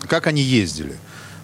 как 0.09 0.26
они 0.26 0.40
ездили. 0.40 0.97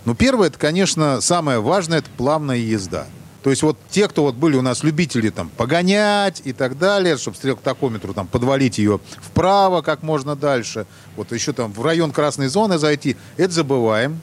Ну, 0.06 0.14
первое, 0.14 0.48
это, 0.48 0.58
конечно, 0.58 1.20
самое 1.20 1.60
важное, 1.60 1.98
это 1.98 2.08
плавная 2.16 2.56
езда. 2.56 3.06
То 3.42 3.50
есть 3.50 3.62
вот 3.62 3.76
те, 3.90 4.08
кто 4.08 4.22
вот 4.22 4.34
были 4.34 4.56
у 4.56 4.62
нас 4.62 4.82
любители 4.82 5.28
там 5.28 5.50
погонять 5.50 6.40
и 6.44 6.52
так 6.52 6.78
далее, 6.78 7.18
чтобы 7.18 7.36
стрелку 7.36 7.62
такометру 7.62 8.14
там 8.14 8.26
подвалить 8.26 8.78
ее 8.78 9.00
вправо 9.20 9.82
как 9.82 10.02
можно 10.02 10.34
дальше, 10.34 10.86
вот 11.14 11.32
еще 11.32 11.52
там 11.52 11.72
в 11.72 11.82
район 11.84 12.10
красной 12.10 12.48
зоны 12.48 12.78
зайти, 12.78 13.16
это 13.36 13.52
забываем. 13.52 14.20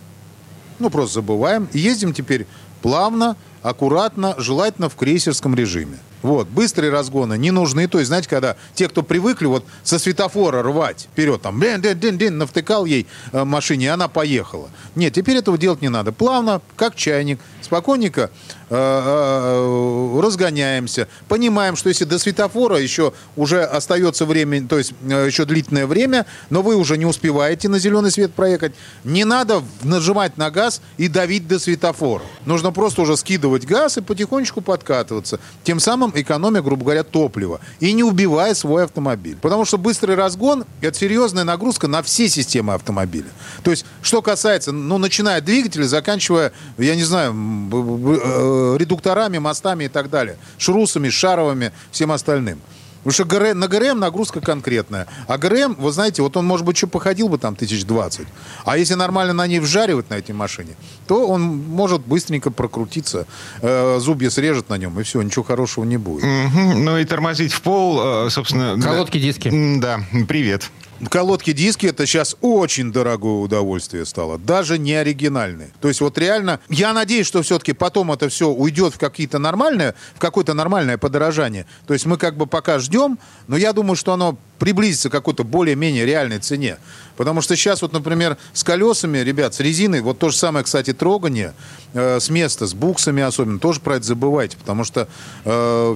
Ну, 0.80 0.90
просто 0.90 1.16
забываем. 1.16 1.70
И 1.72 1.80
ездим 1.80 2.14
теперь 2.14 2.48
плавно, 2.82 3.38
аккуратно, 3.62 4.36
желательно 4.38 4.90
в 4.90 4.96
крейсерском 4.96 5.54
режиме. 5.56 6.00
Вот, 6.26 6.48
быстрые 6.48 6.92
разгоны 6.92 7.38
не 7.38 7.52
нужны. 7.52 7.88
То 7.88 8.00
есть, 8.00 8.08
знаете, 8.08 8.28
когда 8.28 8.56
те, 8.74 8.90
кто 8.90 9.04
привыкли 9.04 9.46
вот 9.46 9.64
со 9.84 10.00
светофора 10.00 10.64
рвать 10.64 11.08
вперед, 11.14 11.40
там, 11.40 11.62
дин 11.62 11.82
дин 11.82 12.00
дин 12.00 12.18
дин 12.18 12.38
навтыкал 12.40 12.86
ей 12.86 13.06
э, 13.32 13.44
машине, 13.44 13.86
и 13.86 13.90
она 13.90 14.08
поехала. 14.08 14.70
Нет, 14.96 15.14
теперь 15.14 15.38
этого 15.38 15.56
делать 15.60 15.84
не 15.84 15.90
надо. 15.90 16.12
Плавно, 16.12 16.62
как 16.76 16.96
чайник, 16.96 17.40
спокойненько 17.62 18.32
э, 18.70 18.76
э, 18.76 20.20
разгоняемся. 20.20 21.08
Понимаем, 21.28 21.76
что 21.76 21.90
если 21.90 22.06
до 22.06 22.18
светофора 22.18 22.78
еще 22.78 23.14
уже 23.36 23.64
остается 23.64 24.26
время, 24.26 24.68
то 24.68 24.80
есть 24.80 24.94
э, 25.08 25.28
еще 25.28 25.46
длительное 25.46 25.86
время, 25.86 26.26
но 26.50 26.64
вы 26.64 26.76
уже 26.76 26.98
не 26.98 27.06
успеваете 27.06 27.70
на 27.70 27.78
зеленый 27.78 28.10
свет 28.10 28.34
проехать, 28.34 28.74
не 29.04 29.26
надо 29.26 29.62
нажимать 29.84 30.38
на 30.38 30.50
газ 30.50 30.82
и 30.98 31.08
давить 31.08 31.48
до 31.48 31.60
светофора. 31.60 32.24
Нужно 32.46 32.72
просто 32.72 33.04
уже 33.04 33.16
скидывать 33.16 33.66
газ 33.66 33.98
и 33.98 34.02
потихонечку 34.02 34.62
подкатываться. 34.62 35.40
Тем 35.64 35.80
самым 35.80 36.15
экономя, 36.22 36.62
грубо 36.62 36.84
говоря, 36.84 37.04
топлива. 37.04 37.60
И 37.80 37.94
не 37.94 38.04
убивая 38.04 38.54
свой 38.54 38.84
автомобиль. 38.84 39.38
Потому 39.42 39.66
что 39.66 39.78
быстрый 39.78 40.16
разгон– 40.16 40.66
это 40.82 40.98
серьезная 40.98 41.44
нагрузка 41.44 41.88
на 41.88 42.02
все 42.04 42.30
системы 42.30 42.74
автомобиля. 42.74 43.30
То 43.64 43.72
есть, 43.72 43.86
что 44.02 44.22
касается, 44.22 44.72
ну, 44.72 44.98
начиная 44.98 45.38
от 45.38 45.46
двигателя, 45.46 45.86
заканчивая, 45.86 46.52
я 46.78 46.96
не 46.96 47.04
знаю, 47.04 47.34
э, 47.34 48.78
редукторами, 48.80 49.38
мостами 49.38 49.86
и 49.86 49.90
так 49.90 50.10
далее. 50.10 50.38
Шрусами, 50.58 51.10
шаровыми, 51.10 51.72
всем 51.92 52.12
остальным. 52.12 52.60
Потому 53.06 53.14
что 53.14 53.26
ГРМ, 53.26 53.60
на 53.60 53.68
ГРМ 53.68 54.00
нагрузка 54.00 54.42
конкретная. 54.42 55.06
А 55.28 55.38
ГРМ, 55.38 55.76
вы 55.76 55.92
знаете, 55.92 56.24
вот 56.24 56.36
он, 56.38 56.46
может 56.46 56.66
быть, 56.66 56.76
что 56.76 56.88
походил 56.88 57.30
бы 57.30 57.38
там 57.38 57.56
тысяч 57.56 57.86
двадцать. 57.86 58.28
А 58.66 58.80
если 58.80 58.96
нормально 58.96 59.34
на 59.34 59.46
ней 59.46 59.60
вжаривать 59.60 60.10
на 60.10 60.16
этой 60.16 60.32
машине, 60.32 60.76
то 61.08 61.28
он 61.28 61.44
может 61.44 62.02
быстренько 62.02 62.50
прокрутиться, 62.50 63.28
э, 63.62 64.00
зубья 64.00 64.32
срежет 64.32 64.70
на 64.70 64.78
нем, 64.80 65.00
и 65.00 65.04
все, 65.04 65.22
ничего 65.22 65.44
хорошего 65.44 65.84
не 65.86 65.98
будет. 65.98 66.24
Мгм. 66.24 66.84
Ну 66.84 66.98
и 66.98 67.06
тормозить 67.06 67.54
в 67.54 67.62
пол, 67.62 68.26
э, 68.26 68.30
собственно... 68.32 68.76
да. 68.76 68.82
Колодки, 68.90 69.20
диски. 69.20 69.50
М, 69.50 69.80
Да, 69.80 70.00
привет. 70.28 70.72
Колодки 71.10 71.52
диски 71.52 71.88
это 71.88 72.06
сейчас 72.06 72.38
очень 72.42 72.92
дорогое 72.92 73.42
удовольствие 73.42 74.06
стало, 74.06 74.38
даже 74.38 74.78
не 74.78 74.94
оригинальные. 74.94 75.72
То 75.82 75.90
есть 75.90 76.00
вот 76.00 76.18
реально, 76.18 76.60
я 76.70 76.94
надеюсь, 76.94 77.28
что 77.28 77.42
все-таки 77.42 77.74
потом 77.74 78.12
это 78.12 78.30
все 78.30 78.50
уйдет 78.50 78.94
в 78.94 78.98
какие-то 78.98 79.38
нормальные, 79.38 79.94
в 80.14 80.20
какое-то 80.20 80.54
нормальное 80.54 80.98
подорожание. 80.98 81.66
То 81.86 81.94
есть 81.94 82.06
мы 82.06 82.18
как 82.18 82.38
бы 82.38 82.48
пока 82.48 82.80
ждем, 82.80 83.20
но 83.48 83.58
я 83.58 83.74
думаю, 83.74 83.98
что 83.98 84.14
оно 84.14 84.38
приблизится 84.60 85.10
к 85.10 85.12
какой-то 85.12 85.44
более-менее 85.44 86.06
реальной 86.06 86.40
цене. 86.40 86.78
Потому 87.18 87.42
что 87.42 87.56
сейчас 87.56 87.82
вот, 87.82 87.94
например, 87.94 88.38
с 88.54 88.64
колесами, 88.64 89.20
ребят, 89.20 89.54
с 89.54 89.60
резиной, 89.60 90.02
вот 90.02 90.20
то 90.20 90.30
же 90.30 90.38
самое, 90.38 90.66
кстати, 90.66 90.94
трогание 90.94 91.54
э, 91.94 92.20
с 92.20 92.30
места, 92.30 92.68
с 92.68 92.74
буксами 92.74 93.24
особенно, 93.24 93.60
тоже 93.60 93.80
про 93.80 93.98
это 93.98 94.06
забывайте, 94.06 94.58
потому 94.58 94.84
что 94.84 95.08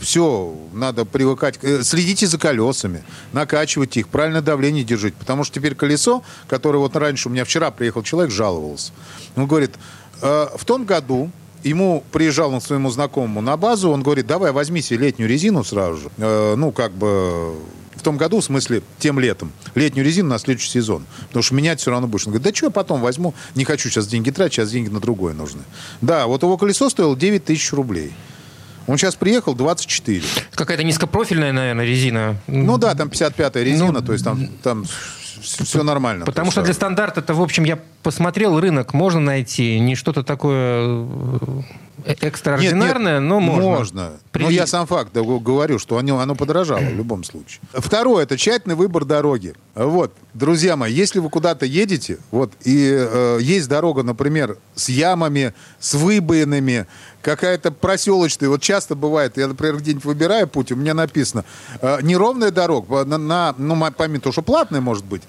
все, 0.02 0.56
надо 0.74 1.06
привыкать. 1.06 1.60
э, 1.62 1.84
следите 1.84 2.28
за 2.28 2.38
колесами, 2.38 3.04
накачивайте 3.34 4.02
их, 4.02 4.08
правильное 4.08 4.42
давление 4.42 4.84
держите, 4.84 5.16
потому 5.18 5.44
что 5.44 5.56
теперь 5.56 5.76
колесо, 5.76 6.24
которое 6.48 6.80
вот 6.80 6.96
раньше, 6.96 7.30
у 7.30 7.32
меня 7.32 7.46
вчера 7.46 7.72
приехал 7.72 8.04
человек, 8.04 8.32
жаловался, 8.32 8.92
он 9.36 9.48
говорит, 9.48 9.72
«Э, 10.22 10.48
в 10.56 10.66
том 10.66 10.86
году 10.86 11.32
Ему 11.64 12.06
приезжал 12.14 12.54
он 12.54 12.62
к 12.62 12.64
своему 12.64 12.90
знакомому 12.90 13.42
на 13.42 13.58
базу, 13.58 13.92
он 13.92 14.02
говорит, 14.02 14.26
давай 14.26 14.54
возьми 14.54 14.82
себе 14.82 15.08
летнюю 15.08 15.30
резину 15.30 15.66
сразу 15.66 15.98
же. 15.98 16.10
Э, 16.18 16.56
ну, 16.56 16.72
как 16.72 16.94
бы 16.94 17.54
в 18.00 18.02
том 18.02 18.18
году, 18.18 18.40
в 18.40 18.44
смысле, 18.44 18.82
тем 18.98 19.20
летом. 19.20 19.52
Летнюю 19.76 20.06
резину 20.06 20.30
на 20.30 20.40
следующий 20.40 20.70
сезон. 20.70 21.06
Потому 21.28 21.44
что 21.44 21.56
менять 21.56 21.80
все 21.80 21.92
равно 21.92 22.08
будешь. 22.08 22.26
Он 22.26 22.34
говорит, 22.34 22.52
да 22.52 22.56
что 22.56 22.68
я 22.68 22.70
потом 22.72 23.02
возьму? 23.02 23.34
Не 23.56 23.66
хочу 23.66 23.90
сейчас 23.90 24.08
деньги 24.08 24.32
тратить, 24.32 24.56
сейчас 24.56 24.72
деньги 24.72 24.90
на 24.90 25.00
другое 25.00 25.34
нужны. 25.34 25.62
Да, 26.02 26.28
вот 26.28 26.42
его 26.44 26.58
колесо 26.58 26.90
стоило 26.90 27.16
9 27.16 27.46
тысяч 27.46 27.72
рублей. 27.74 28.14
Он 28.88 28.98
сейчас 28.98 29.16
приехал 29.16 29.54
24. 29.54 30.24
Какая-то 30.56 30.84
низкопрофильная, 30.84 31.52
наверное, 31.54 31.86
резина. 31.86 32.38
Ну 32.48 32.78
да, 32.78 32.96
там 32.96 33.10
55-я 33.10 33.64
резина, 33.64 33.92
Ну, 33.92 34.02
то 34.02 34.14
есть 34.14 34.26
там, 34.26 34.48
там 34.64 34.86
все 35.42 35.84
нормально. 35.84 36.26
Потому 36.26 36.48
То 36.48 36.52
что 36.52 36.62
есть, 36.62 36.66
для 36.66 36.74
стандарта-то, 36.74 37.34
в 37.34 37.42
общем, 37.42 37.66
я 37.66 37.78
посмотрел 38.02 38.60
рынок, 38.60 38.94
можно 38.94 39.20
найти. 39.20 39.80
Не 39.80 39.96
что-то 39.96 40.24
такое 40.24 41.06
экстраординарное, 42.06 43.20
но 43.20 43.40
можно. 43.40 43.70
Можно. 43.70 44.12
При- 44.32 44.44
Но 44.44 44.50
я 44.50 44.68
сам 44.68 44.88
факт 44.88 45.12
говорю, 45.14 45.80
что 45.80 45.98
оно, 45.98 46.20
оно 46.20 46.36
подорожало 46.36 46.80
в 46.80 46.94
любом 46.96 47.24
случае. 47.24 47.60
Второе, 47.74 48.24
это 48.24 48.38
тщательный 48.38 48.76
выбор 48.76 49.06
дороги. 49.06 49.54
Вот, 49.76 50.14
друзья 50.34 50.76
мои, 50.76 50.94
если 50.94 51.20
вы 51.20 51.30
куда-то 51.30 51.66
едете, 51.66 52.18
вот, 52.32 52.52
и 52.64 52.92
э, 52.92 53.40
есть 53.42 53.68
дорога, 53.70 54.04
например, 54.04 54.58
с 54.76 54.90
ямами, 54.90 55.54
с 55.80 55.94
выбоинами, 55.94 56.86
какая-то 57.22 57.72
проселочная, 57.72 58.50
вот 58.50 58.62
часто 58.62 58.96
бывает, 58.96 59.38
я, 59.38 59.48
например, 59.48 59.78
где-нибудь 59.78 60.06
выбираю 60.06 60.48
путь, 60.48 60.72
у 60.72 60.76
меня 60.76 60.94
написано, 60.94 61.44
э, 61.82 62.00
неровная 62.02 62.52
дорога, 62.52 63.04
на, 63.06 63.18
на- 63.18 63.56
ну, 63.58 63.78
помимо 63.96 64.22
того, 64.22 64.34
что 64.34 64.42
платная 64.42 64.82
может 64.82 65.06
быть, 65.06 65.22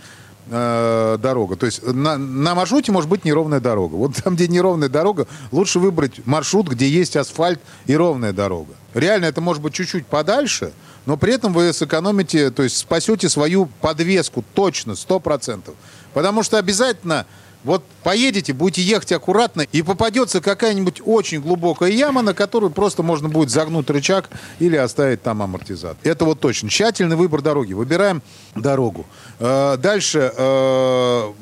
э, 0.50 1.18
дорога. 1.20 1.56
То 1.56 1.66
есть 1.66 1.82
на, 1.82 2.18
на 2.18 2.54
маршруте 2.54 2.92
может 2.92 3.08
быть 3.08 3.24
неровная 3.24 3.60
дорога. 3.60 3.94
Вот 3.94 4.16
там, 4.16 4.34
где 4.34 4.48
неровная 4.48 4.88
дорога, 4.88 5.26
лучше 5.52 5.78
выбрать 5.78 6.26
маршрут, 6.26 6.68
где 6.68 6.88
есть 6.88 7.16
асфальт 7.16 7.60
и 7.86 7.96
ровная 7.96 8.32
дорога. 8.32 8.74
Реально 8.94 9.26
это 9.26 9.40
может 9.40 9.62
быть 9.62 9.74
чуть-чуть 9.74 10.06
подальше, 10.06 10.72
но 11.06 11.16
при 11.16 11.34
этом 11.34 11.52
вы 11.52 11.72
сэкономите, 11.72 12.50
то 12.50 12.62
есть 12.62 12.76
спасете 12.76 13.28
свою 13.28 13.66
подвеску 13.80 14.44
точно, 14.54 14.92
100%. 14.92 15.72
Потому 16.12 16.42
что 16.42 16.58
обязательно 16.58 17.26
вот 17.64 17.84
поедете, 18.02 18.52
будете 18.52 18.82
ехать 18.82 19.12
аккуратно, 19.12 19.62
и 19.72 19.82
попадется 19.82 20.40
какая-нибудь 20.40 21.02
очень 21.04 21.40
глубокая 21.40 21.90
яма, 21.90 22.22
на 22.22 22.34
которую 22.34 22.70
просто 22.70 23.02
можно 23.02 23.28
будет 23.28 23.50
загнуть 23.50 23.90
рычаг 23.90 24.30
или 24.58 24.76
оставить 24.76 25.22
там 25.22 25.42
амортизатор. 25.42 25.98
Это 26.02 26.24
вот 26.24 26.40
точно. 26.40 26.68
Тщательный 26.68 27.16
выбор 27.16 27.42
дороги. 27.42 27.72
Выбираем 27.72 28.22
дорогу. 28.54 29.06
Э, 29.38 29.76
Дальше 29.78 30.32
э, 30.36 31.32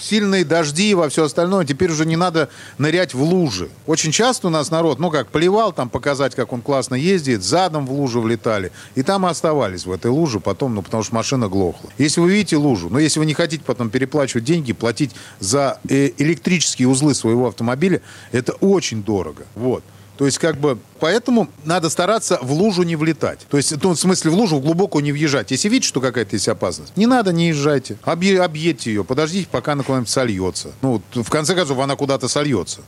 сильные 0.00 0.44
дожди 0.44 0.90
и 0.90 0.94
во 0.94 1.08
все 1.08 1.24
остальное, 1.24 1.64
теперь 1.64 1.90
уже 1.90 2.06
не 2.06 2.16
надо 2.16 2.48
нырять 2.78 3.14
в 3.14 3.22
лужи. 3.22 3.70
Очень 3.86 4.12
часто 4.12 4.48
у 4.48 4.50
нас 4.50 4.70
народ, 4.70 4.98
ну 4.98 5.10
как, 5.10 5.28
плевал 5.28 5.72
там 5.72 5.88
показать, 5.88 6.34
как 6.34 6.52
он 6.52 6.62
классно 6.62 6.94
ездит, 6.94 7.42
задом 7.42 7.86
в 7.86 7.92
лужу 7.92 8.20
влетали, 8.20 8.72
и 8.94 9.02
там 9.02 9.26
и 9.26 9.30
оставались 9.30 9.86
в 9.86 9.92
этой 9.92 10.10
луже 10.10 10.40
потом, 10.40 10.74
ну 10.74 10.82
потому 10.82 11.02
что 11.02 11.14
машина 11.14 11.48
глохла. 11.48 11.90
Если 11.98 12.20
вы 12.20 12.30
видите 12.30 12.56
лужу, 12.56 12.88
но 12.90 12.98
если 12.98 13.20
вы 13.20 13.26
не 13.26 13.34
хотите 13.34 13.64
потом 13.64 13.90
переплачивать 13.90 14.44
деньги, 14.44 14.72
платить 14.72 15.12
за 15.40 15.78
э, 15.88 16.10
электрические 16.18 16.88
узлы 16.88 17.14
своего 17.14 17.48
автомобиля, 17.48 18.02
это 18.32 18.52
очень 18.54 19.02
дорого. 19.02 19.44
Вот. 19.54 19.84
То 20.18 20.26
есть, 20.26 20.38
как 20.38 20.58
бы, 20.58 20.78
Поэтому 21.00 21.48
надо 21.64 21.90
стараться 21.90 22.38
в 22.42 22.52
лужу 22.52 22.82
не 22.82 22.96
влетать. 22.96 23.40
То 23.50 23.56
есть, 23.56 23.74
ну, 23.82 23.90
в 23.90 23.98
смысле, 23.98 24.30
в 24.30 24.34
лужу 24.34 24.60
глубоко 24.60 25.00
не 25.00 25.12
въезжать. 25.12 25.50
Если 25.50 25.68
видите, 25.68 25.88
что 25.88 26.00
какая-то 26.00 26.36
есть 26.36 26.48
опасность, 26.48 26.96
не 26.96 27.06
надо, 27.06 27.32
не 27.32 27.48
езжайте. 27.48 27.96
Объ... 28.04 28.24
Объедьте 28.40 28.90
ее, 28.90 29.04
подождите, 29.04 29.48
пока 29.50 29.72
она 29.72 29.82
куда-нибудь 29.82 30.08
сольется. 30.08 30.72
Ну, 30.82 31.02
в 31.14 31.30
конце 31.30 31.54
концов, 31.54 31.78
она 31.78 31.96
куда-то 31.96 32.28
сольется. 32.28 32.80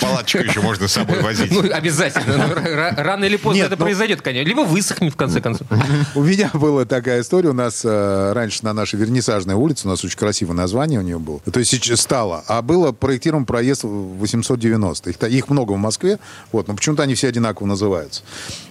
Палаточку 0.00 0.38
еще 0.38 0.60
можно 0.60 0.88
с 0.88 0.92
собой 0.92 1.20
возить. 1.22 1.50
Ну, 1.50 1.60
обязательно. 1.72 2.36
Ну, 2.48 2.54
рано 3.02 3.24
или 3.24 3.36
поздно 3.36 3.62
это 3.62 3.76
ну- 3.76 3.84
произойдет, 3.84 4.22
конечно. 4.22 4.48
Либо 4.48 4.60
высохнет, 4.60 5.12
в 5.12 5.16
конце 5.16 5.40
концов. 5.40 5.66
У 6.14 6.22
меня 6.22 6.50
была 6.54 6.84
такая 6.84 7.20
история. 7.22 7.50
У 7.50 7.54
нас 7.54 7.82
э, 7.84 8.32
раньше 8.32 8.64
на 8.64 8.72
нашей 8.72 8.98
Вернисажной 8.98 9.54
улице, 9.54 9.86
у 9.86 9.90
нас 9.90 10.04
очень 10.04 10.18
красивое 10.18 10.54
название 10.54 11.00
у 11.00 11.02
нее 11.02 11.18
было. 11.18 11.40
То 11.40 11.58
есть 11.58 11.70
сейчас 11.70 12.00
стало. 12.00 12.44
А 12.46 12.62
было 12.62 12.92
проектирован 12.92 13.46
проезд 13.46 13.84
890. 13.84 15.10
Их, 15.10 15.16
та- 15.16 15.28
их 15.28 15.48
много 15.48 15.72
в 15.72 15.78
Москве. 15.78 16.18
Вот, 16.52 16.68
но 16.68 16.74
почему-то 16.74 17.02
они 17.02 17.14
все 17.14 17.28
одинаково 17.28 17.66
называются. 17.66 18.22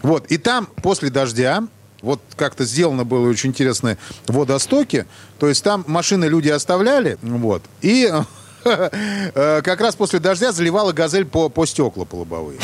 Вот. 0.02 0.26
И 0.28 0.38
там 0.38 0.68
после 0.82 1.10
дождя 1.10 1.64
вот 2.02 2.22
как-то 2.36 2.66
сделано 2.66 3.04
было 3.04 3.28
очень 3.28 3.50
интересные 3.50 3.98
водостоки. 4.28 5.06
То 5.40 5.48
есть 5.48 5.64
там 5.64 5.84
машины 5.88 6.26
люди 6.26 6.50
оставляли, 6.50 7.18
вот, 7.22 7.64
и 7.82 8.12
как 8.64 9.82
раз 9.82 9.96
после 9.96 10.20
дождя 10.20 10.52
заливала 10.52 10.92
газель 10.92 11.26
по, 11.26 11.50
по 11.50 11.66
стекла 11.66 12.06
по 12.06 12.16
лобовые. 12.16 12.60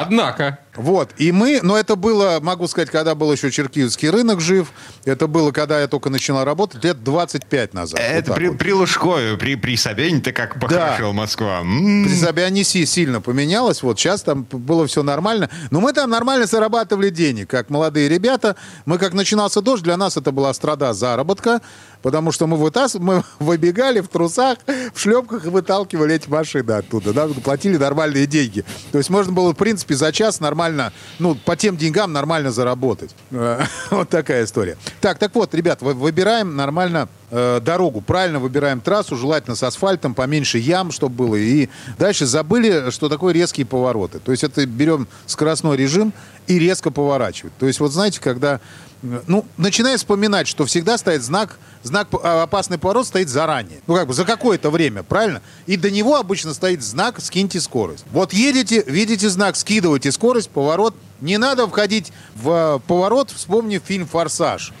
Однако. 0.00 0.58
Вот, 0.74 1.10
и 1.18 1.32
мы, 1.32 1.60
но 1.62 1.76
это 1.76 1.96
было, 1.96 2.38
могу 2.40 2.66
сказать, 2.66 2.88
когда 2.88 3.14
был 3.14 3.30
еще 3.30 3.50
Черкизовский 3.50 4.08
рынок 4.08 4.40
жив, 4.40 4.72
это 5.04 5.26
было, 5.26 5.52
когда 5.52 5.78
я 5.78 5.86
только 5.86 6.08
начинал 6.08 6.44
работать, 6.44 6.82
лет 6.82 7.04
25 7.04 7.74
назад. 7.74 8.00
Вот 8.00 8.06
Это 8.06 8.26
так 8.28 8.36
при, 8.36 8.48
вот. 8.48 8.58
при 8.58 8.72
Лужкове, 8.72 9.36
при, 9.36 9.56
при 9.56 9.76
Собяне-то 9.76 10.32
как 10.32 10.58
похорошела 10.58 11.12
Москва. 11.12 11.60
М. 11.60 12.04
При 12.06 12.14
Собяниси 12.14 12.86
сильно 12.86 13.20
поменялось, 13.20 13.82
вот 13.82 13.98
сейчас 13.98 14.22
там 14.22 14.46
было 14.50 14.86
все 14.86 15.02
нормально. 15.02 15.50
Но 15.70 15.80
мы 15.80 15.92
там 15.92 16.08
нормально 16.08 16.46
зарабатывали 16.46 17.10
денег, 17.10 17.50
как 17.50 17.68
молодые 17.68 18.08
ребята. 18.08 18.56
Мы, 18.86 18.96
как 18.96 19.12
начинался 19.12 19.60
дождь, 19.60 19.82
для 19.82 19.98
нас 19.98 20.16
это 20.16 20.32
была 20.32 20.54
страда 20.54 20.94
заработка, 20.94 21.60
потому 22.02 22.32
что 22.32 22.46
мы, 22.46 22.56
вытас... 22.56 22.94
мы 22.94 23.24
выбегали 23.38 24.00
в 24.00 24.08
трусах, 24.08 24.58
в 24.92 24.98
шлепках 24.98 25.46
и 25.46 25.48
выталкивали 25.48 26.14
эти 26.14 26.28
машины 26.28 26.72
оттуда. 26.72 27.12
Да? 27.12 27.28
Платили 27.28 27.76
нормальные 27.76 28.26
деньги. 28.26 28.64
То 28.90 28.98
есть 28.98 29.10
можно 29.10 29.32
было, 29.32 29.52
в 29.52 29.56
принципе, 29.56 29.94
за 29.94 30.12
час 30.12 30.40
нормально, 30.40 30.92
ну, 31.18 31.34
по 31.34 31.56
тем 31.56 31.76
деньгам 31.76 32.12
нормально 32.12 32.50
заработать. 32.50 33.14
Вот 33.90 34.08
такая 34.08 34.44
история. 34.44 34.76
Так, 35.00 35.18
так 35.18 35.34
вот, 35.34 35.54
ребят, 35.54 35.82
вы- 35.82 35.94
выбираем 35.94 36.56
нормально 36.56 37.08
э, 37.30 37.60
дорогу, 37.62 38.00
правильно 38.00 38.38
выбираем 38.38 38.80
трассу, 38.80 39.16
желательно 39.16 39.54
с 39.54 39.62
асфальтом, 39.62 40.14
поменьше 40.14 40.58
ям, 40.58 40.90
чтобы 40.90 41.14
было. 41.26 41.36
И 41.36 41.68
дальше 41.98 42.26
забыли, 42.26 42.90
что 42.90 43.08
такое 43.08 43.34
резкие 43.34 43.66
повороты. 43.66 44.18
То 44.18 44.32
есть 44.32 44.44
это 44.44 44.66
берем 44.66 45.08
скоростной 45.26 45.76
режим 45.76 46.12
и 46.46 46.58
резко 46.58 46.90
поворачивать. 46.90 47.52
То 47.58 47.66
есть 47.66 47.80
вот 47.80 47.92
знаете, 47.92 48.20
когда... 48.20 48.60
Ну, 49.02 49.44
начинаешь 49.56 50.00
вспоминать, 50.00 50.46
что 50.46 50.64
всегда 50.64 50.96
стоит 50.96 51.22
знак, 51.22 51.58
знак 51.82 52.08
а, 52.22 52.44
опасный 52.44 52.78
поворот 52.78 53.06
стоит 53.06 53.28
заранее. 53.28 53.80
Ну, 53.88 53.96
как 53.96 54.06
бы 54.06 54.14
за 54.14 54.24
какое-то 54.24 54.70
время, 54.70 55.02
правильно? 55.02 55.42
И 55.66 55.76
до 55.76 55.90
него 55.90 56.16
обычно 56.16 56.54
стоит 56.54 56.82
знак 56.82 57.20
«скиньте 57.20 57.60
скорость». 57.60 58.04
Вот 58.12 58.32
едете, 58.32 58.84
видите 58.86 59.28
знак, 59.28 59.56
скидываете 59.56 60.12
скорость, 60.12 60.50
поворот. 60.50 60.94
Не 61.20 61.36
надо 61.36 61.66
входить 61.66 62.12
в 62.36 62.50
э, 62.50 62.78
поворот, 62.86 63.30
вспомнив 63.30 63.82
фильм 63.84 64.06
«Форсаж». 64.06 64.72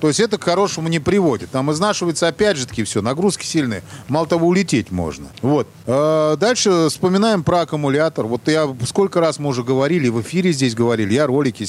То 0.00 0.08
есть 0.08 0.20
это 0.20 0.38
к 0.38 0.44
хорошему 0.44 0.88
не 0.88 0.98
приводит. 0.98 1.50
Там 1.50 1.72
изнашивается 1.72 2.28
опять 2.28 2.56
же 2.56 2.66
таки 2.66 2.84
все, 2.84 3.02
нагрузки 3.02 3.44
сильные. 3.46 3.82
Мало 4.08 4.26
того, 4.26 4.46
улететь 4.46 4.90
можно. 4.90 5.28
Вот. 5.42 5.68
Э, 5.86 6.36
Дальше 6.38 6.88
вспоминаем 6.88 7.42
про 7.42 7.62
аккумулятор. 7.62 8.26
Вот 8.26 8.48
я 8.48 8.68
сколько 8.84 9.20
раз 9.20 9.38
мы 9.38 9.48
уже 9.48 9.62
говорили, 9.62 10.08
в 10.08 10.20
эфире 10.20 10.52
здесь 10.52 10.74
говорили, 10.74 11.14
я 11.14 11.26
ролики 11.26 11.66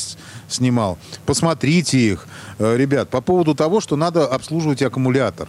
снимал. 0.50 0.98
Посмотрите 1.26 1.98
их, 1.98 2.28
Э, 2.60 2.76
ребят, 2.76 3.10
по 3.10 3.22
поводу 3.22 3.54
того, 3.56 3.82
что 3.82 3.96
надо 3.96 4.26
обслуживать 4.28 4.82
аккумулятор. 4.82 5.48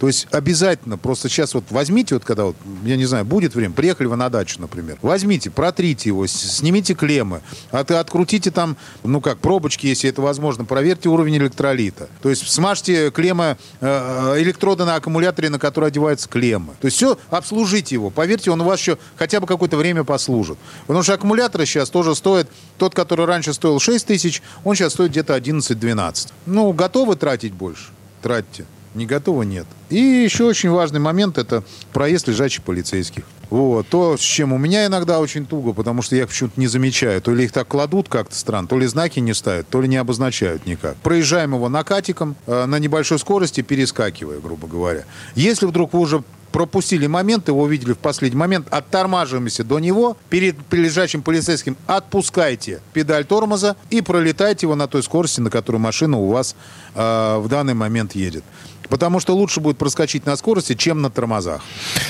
То 0.00 0.06
есть 0.06 0.26
обязательно, 0.30 0.96
просто 0.96 1.28
сейчас 1.28 1.52
вот 1.52 1.64
возьмите, 1.68 2.14
вот 2.14 2.24
когда 2.24 2.46
вот, 2.46 2.56
я 2.84 2.96
не 2.96 3.04
знаю, 3.04 3.26
будет 3.26 3.54
время, 3.54 3.74
приехали 3.74 4.06
вы 4.06 4.16
на 4.16 4.30
дачу, 4.30 4.58
например, 4.58 4.96
возьмите, 5.02 5.50
протрите 5.50 6.08
его, 6.08 6.26
снимите 6.26 6.94
клеммы, 6.94 7.42
от, 7.70 7.90
открутите 7.90 8.50
там, 8.50 8.78
ну 9.04 9.20
как, 9.20 9.40
пробочки, 9.40 9.86
если 9.86 10.08
это 10.08 10.22
возможно, 10.22 10.64
проверьте 10.64 11.10
уровень 11.10 11.36
электролита. 11.36 12.08
То 12.22 12.30
есть 12.30 12.48
смажьте 12.48 13.10
клеммы, 13.10 13.58
э, 13.82 14.36
электроды 14.38 14.86
на 14.86 14.94
аккумуляторе, 14.94 15.50
на 15.50 15.58
которые 15.58 15.88
одеваются 15.88 16.30
клеммы. 16.30 16.72
То 16.80 16.86
есть 16.86 16.96
все, 16.96 17.18
обслужите 17.28 17.94
его. 17.94 18.08
Поверьте, 18.08 18.50
он 18.50 18.62
у 18.62 18.64
вас 18.64 18.80
еще 18.80 18.96
хотя 19.16 19.38
бы 19.38 19.46
какое-то 19.46 19.76
время 19.76 20.02
послужит. 20.02 20.56
Потому 20.86 21.02
что 21.02 21.12
аккумуляторы 21.12 21.66
сейчас 21.66 21.90
тоже 21.90 22.14
стоят, 22.14 22.48
тот, 22.78 22.94
который 22.94 23.26
раньше 23.26 23.52
стоил 23.52 23.78
6 23.78 24.06
тысяч, 24.06 24.40
он 24.64 24.76
сейчас 24.76 24.94
стоит 24.94 25.10
где-то 25.10 25.36
11-12. 25.36 26.28
Ну, 26.46 26.72
готовы 26.72 27.16
тратить 27.16 27.52
больше? 27.52 27.90
Тратьте. 28.22 28.64
Не 28.94 29.06
готово, 29.06 29.42
нет. 29.42 29.66
И 29.88 29.96
еще 29.96 30.44
очень 30.44 30.70
важный 30.70 31.00
момент– 31.00 31.38
это 31.38 31.62
проезд 31.92 32.28
лежачих 32.28 32.62
полицейских. 32.64 33.24
Вот. 33.50 33.88
То, 33.88 34.16
с 34.16 34.20
чем 34.20 34.52
у 34.52 34.58
меня 34.58 34.86
иногда 34.86 35.20
очень 35.20 35.46
туго, 35.46 35.72
потому 35.72 36.02
что 36.02 36.16
я 36.16 36.22
их 36.22 36.28
почему-то 36.28 36.58
не 36.58 36.66
замечаю. 36.66 37.20
То 37.20 37.32
ли 37.32 37.44
их 37.44 37.52
так 37.52 37.68
кладут 37.68 38.08
как-то 38.08 38.34
странно, 38.34 38.68
то 38.68 38.78
ли 38.78 38.86
знаки 38.86 39.18
не 39.20 39.34
ставят, 39.34 39.68
то 39.68 39.80
ли 39.80 39.88
не 39.88 39.96
обозначают 39.96 40.66
никак. 40.66 40.96
Проезжаем 40.96 41.54
его 41.54 41.68
накатиком, 41.68 42.36
э, 42.46 42.66
на 42.66 42.78
небольшой 42.78 43.18
скорости, 43.18 43.60
перескакивая, 43.60 44.38
грубо 44.38 44.66
говоря. 44.68 45.04
Если 45.34 45.66
вдруг 45.66 45.92
вы 45.92 46.00
уже 46.00 46.22
пропустили 46.52 47.06
момент, 47.06 47.48
его 47.48 47.62
увидели 47.62 47.92
в 47.92 47.98
последний 47.98 48.38
момент, 48.38 48.66
оттормаживаемся 48.70 49.64
до 49.64 49.78
него, 49.78 50.16
перед 50.28 50.56
лежачим 50.72 51.22
полицейским 51.22 51.76
отпускайте 51.86 52.80
педаль 52.92 53.24
тормоза 53.24 53.76
и 53.90 54.00
пролетайте 54.00 54.66
его 54.66 54.74
на 54.74 54.86
той 54.88 55.02
скорости, 55.02 55.40
на 55.40 55.50
которой 55.50 55.76
машина 55.76 56.18
у 56.18 56.28
вас 56.28 56.56
э, 56.94 57.38
в 57.38 57.48
данный 57.48 57.74
момент 57.74 58.14
едет. 58.14 58.44
Потому 58.90 59.20
что 59.20 59.34
лучше 59.34 59.60
будет 59.60 59.78
проскочить 59.78 60.26
на 60.26 60.36
скорости, 60.36 60.74
чем 60.74 61.00
на 61.00 61.10
тормозах. 61.10 61.62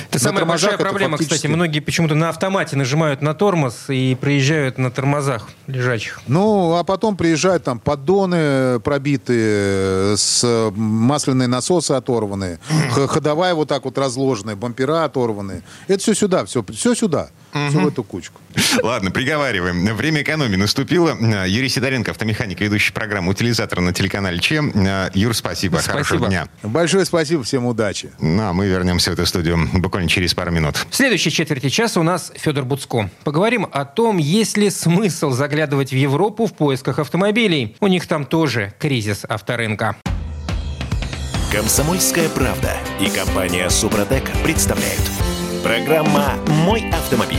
Это 0.08 0.14
На 0.14 0.20
самая 0.20 0.44
большая 0.46 0.78
проблема, 0.78 1.16
фактически- 1.18 1.34
кстати. 1.36 1.52
Многие 1.52 1.80
почему-то 1.80 2.14
на 2.14 2.30
автомате 2.30 2.74
нажимают 2.76 3.22
на 3.22 3.34
тормоз 3.34 3.84
и 3.88 4.16
проезжают 4.20 4.78
на 4.78 4.90
тормозах 4.90 5.48
лежачих. 5.66 6.20
Ну, 6.26 6.74
а 6.76 6.82
потом 6.84 7.16
приезжают 7.16 7.64
там 7.64 7.78
поддоны 7.78 8.80
пробитые, 8.80 10.16
с 10.16 10.70
масляные 10.74 11.48
насосы 11.48 11.92
оторванные, 11.92 12.58
ходовая 13.08 13.54
вот 13.54 13.68
так 13.68 13.84
вот 13.84 13.98
разложенная, 13.98 14.56
бампера 14.56 15.04
оторванные. 15.04 15.62
Это 15.86 16.00
все 16.02 16.14
сюда, 16.14 16.44
все, 16.46 16.64
все 16.74 16.94
сюда, 16.94 17.28
все 17.52 17.80
в 17.80 17.88
эту 17.88 18.02
кучку. 18.02 18.40
Ладно, 18.82 19.10
приговариваем. 19.10 19.94
Время 19.94 20.22
экономии 20.22 20.56
наступило. 20.56 21.16
Юрий 21.46 21.68
Сидоренко, 21.68 22.10
автомеханик, 22.10 22.60
ведущий 22.60 22.92
программу 22.92 23.30
«Утилизатор» 23.30 23.80
на 23.80 23.92
телеканале 23.92 24.38
ЧЕМ. 24.38 24.72
Э, 24.86 25.10
Юр, 25.14 25.34
спасибо. 25.34 25.76
Спасибо. 25.76 25.92
Хорошего 25.92 26.28
дня. 26.28 26.48
Большое 26.62 27.04
спасибо, 27.04 27.42
всем 27.42 27.66
удачи. 27.66 28.10
Ну, 28.18 28.42
а 28.42 28.52
мы 28.52 28.66
вернемся 28.66 29.10
в 29.10 29.14
эту 29.14 29.26
студию 29.26 29.68
буквально 29.74 30.08
через 30.08 30.34
пару 30.34 30.50
минут. 30.50 30.76
В 30.88 30.94
следующей 30.94 31.30
четверти 31.30 31.68
часа 31.68 32.00
у 32.00 32.02
нас 32.02 32.32
Федор 32.36 32.64
Буцко. 32.64 33.10
Поговорим 33.24 33.66
о 33.70 33.84
том, 33.84 34.18
есть 34.18 34.56
ли 34.56 34.70
смысл 34.70 35.30
заглядывать 35.30 35.90
в 35.90 35.96
Европу 35.96 36.46
в 36.46 36.54
поисках 36.54 36.98
автомобилей. 36.98 37.76
У 37.80 37.86
них 37.86 38.06
там 38.06 38.24
тоже 38.24 38.74
кризис 38.78 39.24
авторынка. 39.28 39.96
Комсомольская 41.52 42.28
правда 42.28 42.76
и 43.00 43.10
компания 43.10 43.68
Супротек 43.70 44.22
представляют. 44.44 45.29
Программа 45.62 46.37
«Мой 46.64 46.88
автомобиль». 46.90 47.38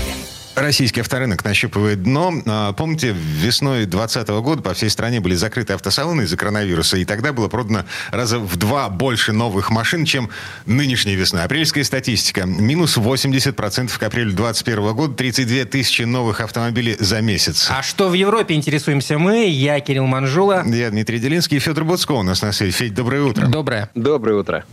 Российский 0.53 0.99
авторынок 0.99 1.43
нащупывает 1.43 2.03
дно. 2.03 2.33
А, 2.45 2.73
Помните, 2.73 3.15
весной 3.17 3.85
2020 3.85 4.27
года 4.43 4.61
по 4.61 4.73
всей 4.75 4.89
стране 4.89 5.19
были 5.19 5.33
закрыты 5.33 5.73
автосалоны 5.73 6.23
из-за 6.23 6.37
коронавируса, 6.37 6.97
и 6.97 7.05
тогда 7.05 7.33
было 7.33 7.47
продано 7.47 7.85
раза 8.11 8.37
в 8.37 8.57
два 8.57 8.89
больше 8.89 9.31
новых 9.31 9.71
машин, 9.71 10.05
чем 10.05 10.29
нынешней 10.67 11.15
весной. 11.15 11.43
Апрельская 11.43 11.83
статистика. 11.83 12.45
Минус 12.45 12.97
80% 12.97 13.97
к 13.97 14.03
апрелю 14.03 14.33
2021 14.33 14.93
года, 14.93 15.13
32 15.15 15.65
тысячи 15.65 16.03
новых 16.03 16.41
автомобилей 16.41 16.97
за 16.99 17.21
месяц. 17.21 17.69
А 17.71 17.81
что 17.81 18.09
в 18.09 18.13
Европе, 18.13 18.53
интересуемся 18.53 19.17
мы. 19.17 19.47
Я 19.47 19.79
Кирилл 19.79 20.05
Манжула. 20.05 20.63
Я 20.67 20.91
Дмитрий 20.91 21.17
Делинский 21.19 21.57
и 21.57 21.59
Федор 21.59 21.85
Буцко 21.85 22.11
у 22.11 22.23
нас 22.23 22.41
на 22.41 22.51
связи. 22.51 22.71
Федь, 22.73 22.93
доброе 22.93 23.23
утро. 23.23 23.47
Доброе. 23.47 23.89
Доброе 23.95 24.37
утро. 24.39 24.65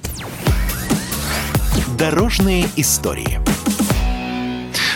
Дорожные 1.99 2.65
истории. 2.77 3.41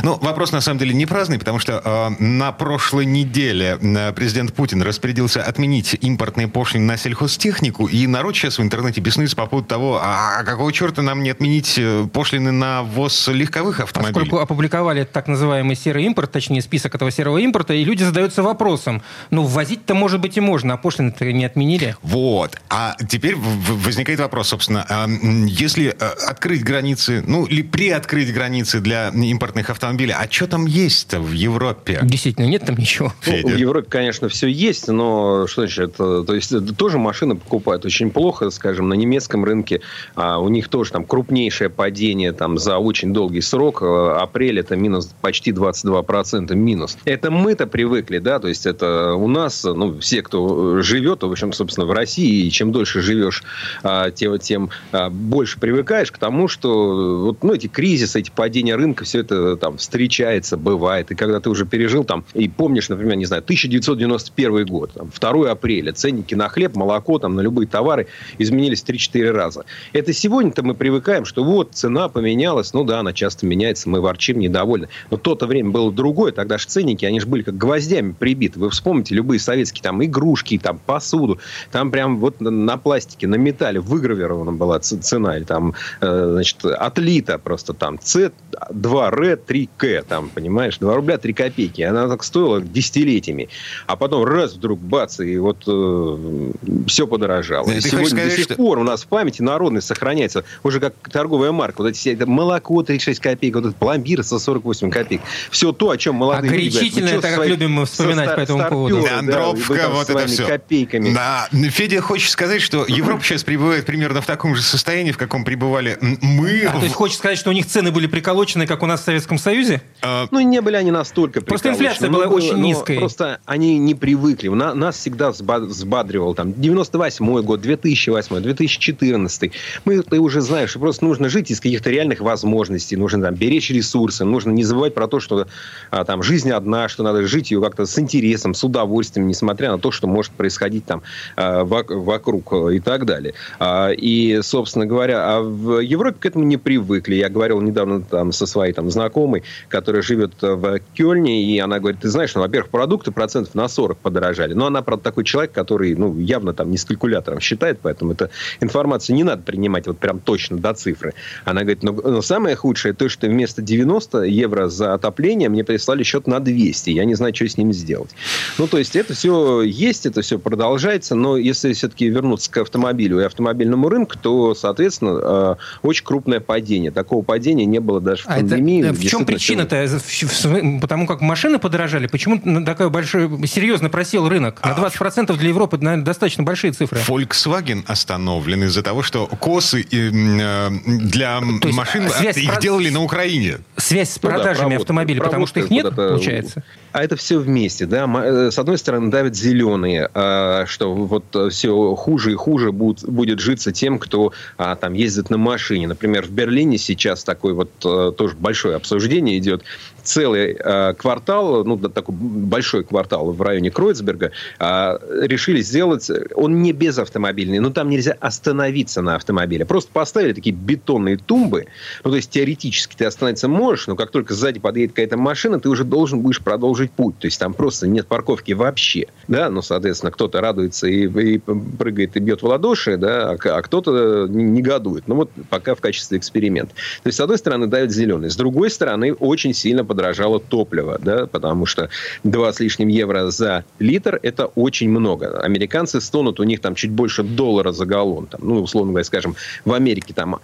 Ну, 0.03 0.19
вопрос 0.21 0.51
на 0.51 0.61
самом 0.61 0.81
деле 0.81 0.95
не 0.95 1.07
праздный, 1.07 1.39
потому 1.39 1.61
что 1.61 1.81
э, 1.85 2.23
на 2.23 2.51
прошлой 2.51 3.07
неделе 3.07 3.79
э, 3.81 4.13
президент 4.13 4.53
Путин 4.53 4.83
распорядился 4.83 5.43
отменить 5.43 5.97
импортные 6.01 6.49
пошлины 6.49 6.87
на 6.87 6.97
сельхозтехнику, 6.97 7.87
и 7.87 8.09
народ 8.09 8.35
сейчас 8.35 8.59
в 8.59 8.63
интернете 8.63 9.01
беснуется 9.01 9.37
по 9.37 9.47
поводу 9.47 9.69
того, 9.69 10.01
а 10.03 10.43
какого 10.43 10.73
черта 10.73 11.03
нам 11.03 11.23
не 11.23 11.31
отменить 11.31 11.75
э, 11.79 12.09
пошлины 12.13 12.51
на 12.51 12.83
ввоз 12.83 13.29
легковых 13.29 13.79
автомобилей? 13.79 14.15
Поскольку 14.15 14.39
опубликовали 14.39 15.05
так 15.05 15.29
называемый 15.29 15.77
серый 15.77 16.05
импорт, 16.05 16.33
точнее 16.33 16.63
список 16.63 16.97
этого 16.97 17.13
серого 17.13 17.39
импорта, 17.39 17.73
и 17.73 17.85
люди 17.85 18.03
задаются 18.03 18.43
вопросом, 18.43 19.03
ну, 19.31 19.45
ввозить-то, 19.45 19.95
может 19.95 20.21
быть, 20.21 20.37
и 20.37 20.41
можно, 20.41 20.75
а 20.75 20.77
пошлины-то 20.79 21.31
не 21.33 21.45
отменили. 21.45 21.95
Вот. 22.03 22.61
А 22.71 22.97
теперь 23.09 23.37
возникает 23.37 24.19
вопрос, 24.19 24.49
собственно, 24.49 24.85
а, 24.89 25.07
если 25.47 25.95
э, 25.97 26.05
открыть 26.29 26.65
границы, 26.65 27.23
ну, 27.25 27.45
или 27.45 27.63
приоткрыть 27.63 28.35
границы 28.35 28.81
для 28.81 29.11
импортных 29.11 29.71
автомобилей, 29.71 29.92
автомобили. 29.93 30.13
А 30.13 30.31
что 30.31 30.47
там 30.47 30.67
есть-то 30.67 31.21
в 31.21 31.33
Европе? 31.33 32.01
Действительно, 32.03 32.47
нет 32.47 32.65
там 32.65 32.77
ничего. 32.77 33.13
Ну, 33.27 33.49
в 33.49 33.57
Европе, 33.57 33.89
конечно, 33.89 34.29
все 34.29 34.49
есть, 34.49 34.89
но 34.89 35.47
что 35.47 35.63
значит? 35.63 35.97
То 35.97 36.35
есть 36.35 36.53
тоже 36.77 36.99
машины 36.99 37.37
покупают 37.37 37.85
очень 37.85 38.11
плохо, 38.11 38.51
скажем, 38.51 38.89
на 38.89 38.95
немецком 38.95 39.45
рынке. 39.45 39.81
А 40.15 40.39
у 40.39 40.49
них 40.49 40.69
тоже 40.69 40.93
там 40.93 41.05
крупнейшее 41.05 41.71
падение 41.71 42.33
там 42.33 42.59
за 42.59 42.79
очень 42.79 43.13
долгий 43.13 43.41
срок. 43.41 43.83
Э, 43.83 44.17
апрель 44.21 44.61
это 44.61 44.77
минус 44.77 45.11
почти 45.21 45.51
22% 45.51 46.55
минус. 46.55 46.97
Это 47.05 47.31
мы-то 47.31 47.67
привыкли, 47.67 48.19
да, 48.19 48.39
то 48.39 48.49
есть 48.49 48.67
это 48.67 49.15
у 49.15 49.29
нас, 49.29 49.65
ну, 49.65 49.99
все, 49.99 50.23
кто 50.23 50.81
живет, 50.83 51.23
в 51.23 51.31
общем, 51.31 51.53
собственно, 51.53 51.87
в 51.87 51.93
России, 51.93 52.47
и 52.47 52.51
чем 52.51 52.73
дольше 52.73 53.01
живешь, 53.01 53.43
а, 53.83 54.11
тем, 54.11 54.39
тем 54.39 54.71
а, 54.93 55.11
больше 55.11 55.61
привыкаешь 55.61 56.11
к 56.11 56.19
тому, 56.19 56.49
что 56.49 57.25
вот, 57.25 57.43
ну, 57.43 57.55
эти 57.55 57.67
кризисы, 57.67 58.21
эти 58.21 58.31
падения 58.31 58.77
рынка, 58.77 59.05
все 59.05 59.21
это 59.21 59.57
там 59.57 59.79
встречается, 59.83 60.57
бывает. 60.57 61.11
И 61.11 61.15
когда 61.15 61.41
ты 61.41 61.51
уже 61.51 61.67
пережил 61.67 62.05
там, 62.05 62.25
и 62.35 62.49
помнишь, 62.49 62.89
например, 62.89 63.17
не 63.17 63.27
знаю, 63.27 63.43
1991 63.43 64.67
год, 64.67 64.93
там, 64.95 65.11
2 65.19 65.51
апреля, 65.51 65.93
ценники 65.93 66.35
на 66.35 66.49
хлеб, 66.49 66.75
молоко, 66.77 67.19
там, 67.19 67.35
на 67.35 67.41
любые 67.41 67.67
товары 67.67 68.07
изменились 68.39 68.83
3-4 68.83 69.31
раза. 69.31 69.65
Это 69.93 70.13
сегодня-то 70.13 70.63
мы 70.63 70.75
привыкаем, 70.75 71.25
что 71.25 71.45
вот 71.45 71.71
цена 71.73 72.09
поменялась, 72.09 72.73
ну 72.73 72.85
да, 72.85 73.01
она 73.01 73.13
часто 73.13 73.47
меняется, 73.47 73.89
мы 73.89 74.01
ворчим, 74.01 74.39
недовольны. 74.39 74.89
Но 75.11 75.17
то-то 75.17 75.47
время 75.47 75.71
было 75.71 75.93
другое, 75.93 76.33
тогда 76.33 76.59
же 76.59 76.67
ценники, 76.67 77.05
они 77.05 77.21
же 77.21 77.27
были 77.27 77.43
как 77.43 77.57
гвоздями 77.57 78.13
прибиты. 78.13 78.59
Вы 78.59 78.71
вспомните 78.71 79.15
любые 79.15 79.39
советские 79.41 79.83
там 79.83 80.03
игрушки, 80.05 80.59
там 80.59 80.79
посуду, 80.79 81.39
там 81.71 81.91
прям 81.91 82.19
вот 82.19 82.41
на 82.41 82.77
пластике, 82.77 83.27
на 83.27 83.37
металле 83.37 83.81
выгравирована 83.81 84.53
была 84.53 84.79
цена, 84.79 85.37
или 85.37 85.45
там, 85.45 85.75
э, 86.01 86.31
значит, 86.33 86.65
отлита 86.65 87.39
просто 87.39 87.75
там, 87.75 87.97
С2Р, 87.97 89.37
3К, 89.79 90.05
там, 90.07 90.29
понимаешь, 90.29 90.79
2 90.79 90.95
рубля 90.95 91.19
3 91.19 91.33
копейки. 91.33 91.83
Она 91.83 92.09
так 92.09 92.25
стоила 92.25 92.61
десятилетиями. 92.61 93.49
А 93.87 93.97
потом 93.97 94.25
раз 94.25 94.55
вдруг 94.55 94.81
бац, 94.81 95.21
и 95.21 95.39
вот 95.39 95.65
э, 95.67 96.53
все 96.87 97.07
подорожало. 97.07 97.71
И 97.71 97.81
сегодня 97.81 98.09
сказать, 98.09 98.31
до 98.31 98.37
сих 98.37 98.45
что... 98.45 98.55
пор 98.55 98.79
у 98.79 98.85
нас 98.85 99.03
в 99.05 99.07
памяти 99.07 99.43
народной 99.43 99.83
сохраняется, 99.83 100.45
уже 100.63 100.81
как 100.81 100.95
торговая 101.11 101.53
марка, 101.53 101.83
вот 101.83 101.89
эти 101.89 102.11
это 102.11 102.27
молоко 102.27 102.83
36 102.83 103.21
копеек, 103.21 103.55
вот 103.55 103.65
этот 103.67 103.77
пломбир 103.77 104.23
за 104.23 104.39
48 104.39 104.91
копеек. 104.91 105.23
Все 105.51 105.73
то, 105.73 105.91
о 105.91 105.97
чем 105.97 106.17
молодые 106.17 106.53
а 106.53 106.57
люди 106.57 106.91
говорят. 106.91 107.25
это, 107.25 107.37
как 107.37 107.47
любим 107.47 107.73
мы 107.73 107.87
вспоминать 107.87 108.35
по 108.35 108.41
этому 108.41 108.69
поводу. 108.69 109.03
Да, 109.03 109.19
Андровка, 109.19 109.75
да, 109.75 109.89
вот 109.91 110.11
это 110.11 110.27
все. 110.27 110.47
Копейками. 110.47 111.13
Да, 111.13 111.49
Федя 111.53 112.01
хочет 112.01 112.31
сказать, 112.31 112.63
что 112.63 112.85
Европа 112.87 113.23
сейчас 113.25 113.45
пребывает 113.45 113.87
примерно 113.87 114.21
в 114.21 114.27
таком 114.27 114.55
же 114.55 114.63
состоянии, 114.63 115.13
в 115.13 115.19
каком 115.19 115.45
пребывали 115.45 115.99
мы. 116.01 116.65
А, 116.67 116.77
в... 116.77 116.79
То 116.79 116.85
есть 116.85 116.95
хочешь 116.95 117.19
сказать, 117.19 117.39
что 117.39 117.51
у 117.51 117.53
них 117.53 117.67
цены 117.67 117.91
были 117.91 118.07
приколочены, 118.07 118.67
как 118.67 118.83
у 118.83 118.87
нас 118.87 119.01
в 119.01 119.05
Советском 119.05 119.39
Союзе? 119.39 119.62
А... 120.03 120.27
Ну, 120.31 120.41
не 120.41 120.61
были 120.61 120.77
они 120.77 120.91
настолько 120.91 121.41
Просто 121.41 121.71
инфляция 121.71 122.11
была 122.11 122.27
но, 122.27 122.33
очень 122.33 122.57
но 122.57 122.65
низкой. 122.65 122.99
Просто 122.99 123.41
они 123.45 123.79
не 123.79 123.95
привыкли. 123.95 124.49
У 124.49 124.55
нас, 124.55 124.97
всегда 124.97 125.31
взбадривал 125.31 126.35
там 126.35 126.53
98 126.53 127.43
год, 127.43 127.61
2008, 127.61 128.41
2014. 128.41 129.53
Мы, 129.85 130.03
ты 130.03 130.21
уже 130.21 130.41
знаешь, 130.41 130.71
что 130.71 130.81
просто 130.81 131.05
нужно 131.05 131.29
жить 131.29 131.51
из 131.51 131.61
каких-то 131.61 131.91
реальных 131.91 132.21
возможностей, 132.21 132.97
нужно 132.97 133.23
там 133.23 133.35
беречь 133.35 133.71
ресурсы, 133.71 134.25
нужно 134.25 134.51
не 134.51 134.65
забывать 134.65 134.95
про 134.95 135.07
то, 135.07 135.21
что 135.21 135.47
а, 135.91 136.05
там 136.05 136.23
жизнь 136.23 136.51
одна, 136.51 136.89
что 136.89 137.03
надо 137.03 137.27
жить 137.27 137.51
ее 137.51 137.61
как-то 137.61 137.87
с 137.87 137.99
интересом, 137.99 138.55
с 138.55 138.65
удовольствием, 138.65 139.29
несмотря 139.29 139.71
на 139.71 139.79
то, 139.79 139.91
что 139.91 140.07
может 140.07 140.33
происходить 140.33 140.85
там 140.85 141.03
а, 141.37 141.65
вокруг 141.65 142.53
и 142.73 142.81
так 142.81 143.05
далее. 143.05 143.35
А, 143.59 143.91
и, 143.91 144.41
собственно 144.43 144.87
говоря, 144.87 145.37
а 145.37 145.41
в 145.41 145.81
Европе 145.81 146.19
к 146.19 146.27
этому 146.27 146.45
не 146.45 146.57
привыкли. 146.57 147.15
Я 147.15 147.29
говорил 147.29 147.61
недавно 147.61 148.03
там 148.03 148.33
со 148.33 148.47
своей 148.47 148.73
там 148.73 148.91
знакомой, 148.91 149.43
которая 149.69 150.03
живет 150.03 150.35
в 150.41 150.81
Кёльне, 150.95 151.45
и 151.45 151.59
она 151.59 151.79
говорит, 151.79 152.01
ты 152.01 152.09
знаешь, 152.09 152.35
ну, 152.35 152.41
во-первых, 152.41 152.71
продукты 152.71 153.13
процентов 153.13 153.55
на 153.55 153.69
40 153.69 153.99
подорожали. 153.99 154.55
Но 154.55 154.67
она, 154.67 154.83
правда, 154.83 155.05
такой 155.05 155.25
человек, 155.25 155.53
который, 155.53 155.95
ну, 155.95 156.19
явно 156.19 156.53
там 156.53 156.71
не 156.71 156.79
с 156.79 156.85
калькулятором 156.85 157.41
считает, 157.41 157.81
поэтому 157.83 158.13
эта 158.13 158.31
информацию 158.61 159.17
не 159.17 159.25
надо 159.25 159.43
принимать 159.43 159.87
вот 159.87 159.99
прям 159.99 160.21
точно 160.21 160.59
до 160.59 160.75
цифры. 160.75 161.15
Она 161.45 161.63
говорит, 161.63 161.83
но, 161.83 161.93
но 161.93 162.23
самое 162.23 162.57
худшее 162.57 162.95
то, 162.95 163.09
что 163.09 163.27
вместо 163.27 163.63
90 163.63 164.23
евро 164.23 164.69
за 164.69 164.95
отопление 164.95 165.49
мне 165.49 165.65
прислали 165.65 166.03
счет 166.03 166.27
на 166.27 166.41
200. 166.41 166.91
Я 166.91 167.05
не 167.05 167.15
знаю, 167.15 167.35
что 167.35 167.49
с 167.49 167.57
ним 167.57 167.73
сделать. 167.73 168.11
Ну, 168.59 168.67
то 168.67 168.79
есть, 168.79 168.97
это 168.97 169.15
все 169.15 169.63
есть, 169.63 170.07
это 170.07 170.23
все 170.23 170.39
продолжается, 170.39 171.15
но 171.15 171.37
если 171.37 171.73
все-таки 171.73 172.09
вернуться 172.09 172.51
к 172.51 172.59
автомобилю 172.59 173.21
и 173.21 173.25
автомобильному 173.25 173.89
рынку, 173.89 174.17
то, 174.21 174.55
соответственно, 174.55 175.21
э, 175.23 175.55
очень 175.83 176.05
крупное 176.05 176.41
падение. 176.41 176.91
Такого 176.91 177.23
падения 177.23 177.65
не 177.65 177.81
было 177.81 178.01
даже 178.01 178.23
в 178.23 178.27
а 178.29 178.37
пандемии. 178.37 178.85
Это, 178.85 178.95
в 178.95 179.03
чем 179.03 179.25
причина-то? 179.43 180.81
Потому 180.81 181.07
как 181.07 181.21
машины 181.21 181.59
подорожали? 181.59 182.07
Почему 182.07 182.65
такой 182.65 182.91
большой, 182.91 183.47
серьезно 183.47 183.91
просел 183.91 184.29
рынок? 184.29 184.61
На 184.65 184.73
20% 184.73 185.27
а 185.29 185.33
для 185.35 185.49
Европы, 185.49 185.79
наверное, 185.79 186.05
достаточно 186.05 186.45
большие 186.45 186.73
цифры. 186.73 187.01
Volkswagen 187.07 187.85
остановлен 187.87 188.65
из-за 188.65 188.83
того, 188.83 189.03
что 189.03 189.27
косы 189.27 189.85
э, 189.91 190.71
для 190.87 191.41
машин 191.41 192.07
их 192.07 192.59
делали 192.61 192.91
на 192.91 193.03
Украине. 193.03 193.59
Связь 193.77 194.11
с 194.11 194.19
продажами 194.19 194.65
ну, 194.65 194.71
да, 194.71 194.77
автомобилей, 194.77 195.21
потому 195.21 195.47
что 195.47 195.61
их 195.61 195.71
нет, 195.71 195.95
получается? 195.95 196.63
А 196.93 197.03
это 197.03 197.17
все 197.17 197.39
вместе, 197.39 197.87
да. 197.87 198.07
Э, 198.25 198.51
с 198.51 198.59
одной 198.59 198.79
стороны, 198.79 199.11
давят 199.11 199.35
зеленые, 199.35 200.11
а, 200.15 200.67
что 200.67 200.95
вот 200.95 201.25
все 201.51 201.95
хуже 201.95 202.33
и 202.33 202.35
хуже 202.35 202.71
будет, 202.73 203.09
будет 203.09 203.41
житься 203.41 203.73
тем, 203.73 203.99
кто 203.99 204.33
а, 204.59 204.77
там 204.77 204.93
ездит 204.93 205.31
на 205.31 205.39
машине. 205.39 205.89
Например, 205.89 206.27
в 206.27 206.31
Берлине 206.31 206.79
сейчас 206.79 207.25
такой 207.25 207.55
вот 207.55 207.71
э, 207.85 208.13
тоже 208.17 208.37
большое 208.37 208.77
обсуждение 208.77 209.22
идет 209.31 209.65
целый 210.03 210.57
э, 210.59 210.95
квартал, 210.95 211.65
ну, 211.65 211.77
такой 211.79 212.15
большой 212.15 212.85
квартал 212.85 213.33
в 213.33 213.41
районе 213.43 213.71
Кройцберга, 213.71 214.33
э, 214.59 214.99
решили 215.23 215.61
сделать, 215.61 216.11
он 216.35 216.63
не 216.63 216.73
безавтомобильный, 216.73 217.59
но 217.59 217.71
там 217.71 217.89
нельзя 217.89 218.17
остановиться 218.21 219.03
на 219.03 219.17
автомобиле. 219.17 219.65
Просто 219.65 219.91
поставили 219.93 220.33
такие 220.33 220.55
бетонные 220.55 221.17
тумбы, 221.17 221.67
ну, 222.05 222.11
то 222.11 222.17
есть 222.17 222.31
теоретически 222.31 222.97
ты 222.97 223.05
остановиться 223.05 223.49
можешь, 223.49 223.87
но 223.87 223.97
как 223.97 224.11
только 224.11 224.35
сзади 224.35 224.61
подъедет 224.61 224.93
какая-то 224.93 225.17
машина, 225.17 225.61
ты 225.61 225.69
уже 225.69 225.85
должен 225.85 226.21
будешь 226.21 226.41
продолжить 226.41 226.93
путь. 226.93 227.19
То 227.19 227.27
есть 227.27 227.39
там 227.39 227.55
просто 227.55 227.87
нет 227.89 228.07
парковки 228.07 228.53
вообще, 228.53 229.07
да, 229.29 229.51
ну, 229.51 229.63
соответственно, 229.63 230.13
кто-то 230.13 230.41
радуется 230.41 230.87
и, 230.87 231.07
и 231.07 231.39
прыгает 231.39 232.17
и 232.17 232.21
бьет 232.21 232.43
в 232.43 232.47
ладоши, 232.47 232.97
да, 232.97 233.31
а, 233.31 233.37
а 233.37 233.63
кто-то 233.63 234.27
негодует. 234.29 235.09
Ну, 235.09 235.15
вот 235.17 235.31
пока 235.49 235.75
в 235.75 235.81
качестве 235.81 236.19
эксперимента. 236.19 236.75
То 237.03 237.09
есть, 237.09 237.19
с 237.19 237.21
одной 237.21 237.39
стороны, 237.39 237.67
дают 237.67 237.91
зеленый, 237.91 238.31
с 238.31 238.37
другой 238.37 238.71
стороны, 238.71 239.13
очень 239.15 239.55
сильно 239.55 239.85
подорожало 239.93 240.41
топливо, 240.41 240.99
да, 241.03 241.27
потому 241.27 241.67
что 241.67 241.91
2 242.25 242.53
с 242.53 242.61
лишним 242.61 242.89
евро 242.89 243.31
за 243.31 243.65
литр– 243.79 244.19
это 244.23 244.47
очень 244.47 244.89
много. 244.89 245.39
Американцы 245.43 246.01
стонут, 246.01 246.41
у 246.41 246.45
них 246.45 246.61
там 246.61 246.75
чуть 246.75 246.91
больше 246.91 247.23
доллара 247.23 247.73
за 247.73 247.85
галлон. 247.85 248.27
Там, 248.27 248.41
ну, 248.43 248.63
условно 248.63 248.93
говоря, 248.93 249.05
скажем, 249.05 249.37
в 249.67 249.73
Америке 249.75 250.15
там 250.15 250.41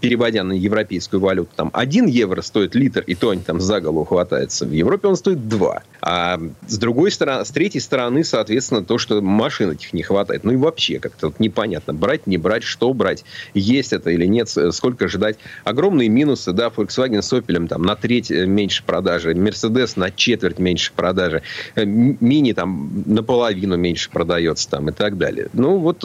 переводя 0.00 0.44
на 0.44 0.52
европейскую 0.52 1.20
валюту, 1.20 1.50
там 1.56 1.70
1 1.72 2.06
евро 2.06 2.42
стоит 2.42 2.74
литр, 2.74 3.02
и 3.06 3.14
то 3.14 3.30
они 3.30 3.42
там 3.42 3.60
за 3.60 3.80
голову 3.80 4.04
хватаются. 4.04 4.66
В 4.66 4.72
Европе 4.72 5.08
он 5.08 5.16
стоит 5.16 5.48
2. 5.48 5.82
А 6.02 6.40
с 6.66 6.78
другой 6.78 7.10
стороны, 7.10 7.44
с 7.44 7.50
третьей 7.50 7.80
стороны, 7.80 8.24
соответственно, 8.24 8.84
то, 8.84 8.98
что 8.98 9.20
машин 9.20 9.70
этих 9.70 9.92
не 9.92 10.02
хватает. 10.02 10.44
Ну 10.44 10.52
и 10.52 10.56
вообще 10.56 10.98
как-то 10.98 11.28
вот 11.28 11.40
непонятно, 11.40 11.94
брать, 11.94 12.26
не 12.26 12.38
брать, 12.38 12.62
что 12.64 12.92
брать, 12.92 13.24
есть 13.54 13.92
это 13.92 14.10
или 14.10 14.26
нет, 14.26 14.48
сколько 14.70 15.08
ждать. 15.08 15.36
Огромные 15.64 16.08
минусы, 16.08 16.52
да, 16.52 16.68
Volkswagen 16.68 17.22
с 17.22 17.32
Opel 17.32 17.68
там 17.68 17.82
на 17.82 17.96
треть 17.96 18.30
э, 18.30 18.46
меньше 18.46 18.82
продажи, 18.84 19.32
Mercedes 19.32 19.92
на 19.96 20.10
четверть 20.10 20.58
меньше 20.58 20.92
продажи, 20.94 21.42
э, 21.74 21.84
Мини 21.84 22.52
там 22.52 23.04
наполовину 23.06 23.76
меньше 23.76 24.10
продается 24.10 24.68
там 24.70 24.88
и 24.88 24.92
так 24.92 25.18
далее. 25.18 25.48
Ну 25.52 25.78
вот 25.78 26.02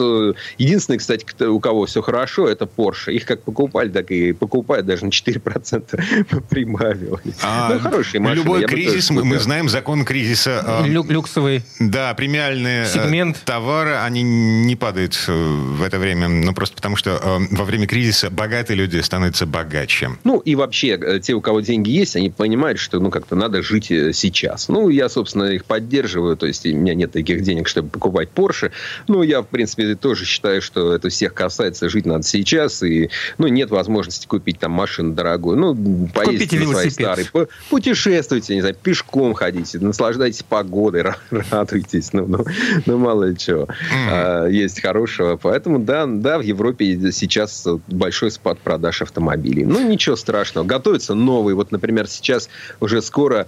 единственное, 0.58 0.98
кстати, 0.98 1.24
у 1.44 1.60
кого 1.60 1.86
все 1.86 2.02
хорошо, 2.02 2.48
это 2.48 2.66
Porsche. 2.66 3.12
Их 3.12 3.24
как 3.24 3.40
покупали, 3.58 3.88
так 3.88 4.10
и 4.12 4.32
покупают, 4.32 4.86
даже 4.86 5.04
на 5.04 5.08
4% 5.08 6.42
прибавил. 6.48 7.18
А 7.42 7.74
ну, 7.74 7.80
хорошие 7.80 8.20
машины. 8.20 8.38
Любой 8.38 8.64
кризис, 8.66 9.10
мы, 9.10 9.24
мы 9.24 9.40
знаем 9.40 9.68
закон 9.68 10.04
кризиса. 10.04 10.62
А, 10.64 10.86
Лю 10.86 11.04
люксовый. 11.08 11.62
Да, 11.80 12.14
премиальные 12.14 12.84
э, 12.84 12.86
сегмент. 12.86 13.42
товары, 13.44 13.96
они 13.96 14.22
не 14.22 14.76
падают 14.76 15.18
э, 15.26 15.32
в 15.32 15.82
это 15.82 15.98
время, 15.98 16.28
ну 16.28 16.54
просто 16.54 16.76
потому 16.76 16.94
что 16.94 17.20
э, 17.20 17.38
во 17.50 17.64
время 17.64 17.88
кризиса 17.88 18.30
богатые 18.30 18.76
люди 18.76 19.00
становятся 19.00 19.44
богаче. 19.44 20.10
Ну 20.22 20.38
и 20.38 20.54
вообще, 20.54 21.20
те, 21.20 21.34
у 21.34 21.40
кого 21.40 21.60
деньги 21.60 21.90
есть, 21.90 22.14
они 22.14 22.30
понимают, 22.30 22.78
что 22.78 23.00
ну 23.00 23.10
как-то 23.10 23.34
надо 23.34 23.62
жить 23.62 23.86
сейчас. 23.86 24.68
Ну, 24.68 24.88
я, 24.88 25.08
собственно, 25.08 25.44
их 25.44 25.64
поддерживаю, 25.64 26.36
то 26.36 26.46
есть 26.46 26.64
у 26.64 26.68
меня 26.68 26.94
нет 26.94 27.10
таких 27.10 27.42
денег, 27.42 27.66
чтобы 27.66 27.88
покупать 27.88 28.28
Porsche. 28.32 28.70
Ну, 29.08 29.24
я, 29.24 29.42
в 29.42 29.46
принципе, 29.46 29.96
тоже 29.96 30.26
считаю, 30.26 30.62
что 30.62 30.94
это 30.94 31.08
всех 31.08 31.34
касается, 31.34 31.88
жить 31.88 32.06
надо 32.06 32.22
сейчас, 32.22 32.84
и, 32.84 33.10
ну, 33.38 33.47
нет 33.50 33.70
возможности 33.70 34.26
купить 34.26 34.58
там 34.58 34.72
машину 34.72 35.14
дорогую. 35.14 35.58
Ну, 35.58 36.08
поездите 36.14 36.60
на 36.60 36.72
своей 36.72 36.90
старой. 36.90 37.26
Путешествуйте, 37.70 38.54
не 38.54 38.60
знаю, 38.60 38.76
пешком 38.80 39.34
ходите, 39.34 39.78
наслаждайтесь 39.78 40.42
погодой, 40.42 41.04
радуйтесь. 41.50 42.12
Ну, 42.12 42.26
ну, 42.26 42.44
ну 42.86 42.98
мало 42.98 43.24
ли 43.24 43.36
чего. 43.36 43.68
Mm. 44.08 44.52
есть 44.52 44.80
хорошего. 44.80 45.36
Поэтому, 45.36 45.78
да, 45.78 46.06
да, 46.06 46.38
в 46.38 46.42
Европе 46.42 47.12
сейчас 47.12 47.66
большой 47.86 48.30
спад 48.30 48.58
продаж 48.58 49.02
автомобилей. 49.02 49.64
Ну, 49.64 49.86
ничего 49.88 50.16
страшного. 50.16 50.66
Готовятся 50.66 51.14
новые. 51.14 51.54
Вот, 51.54 51.72
например, 51.72 52.06
сейчас 52.06 52.48
уже 52.80 53.02
скоро, 53.02 53.46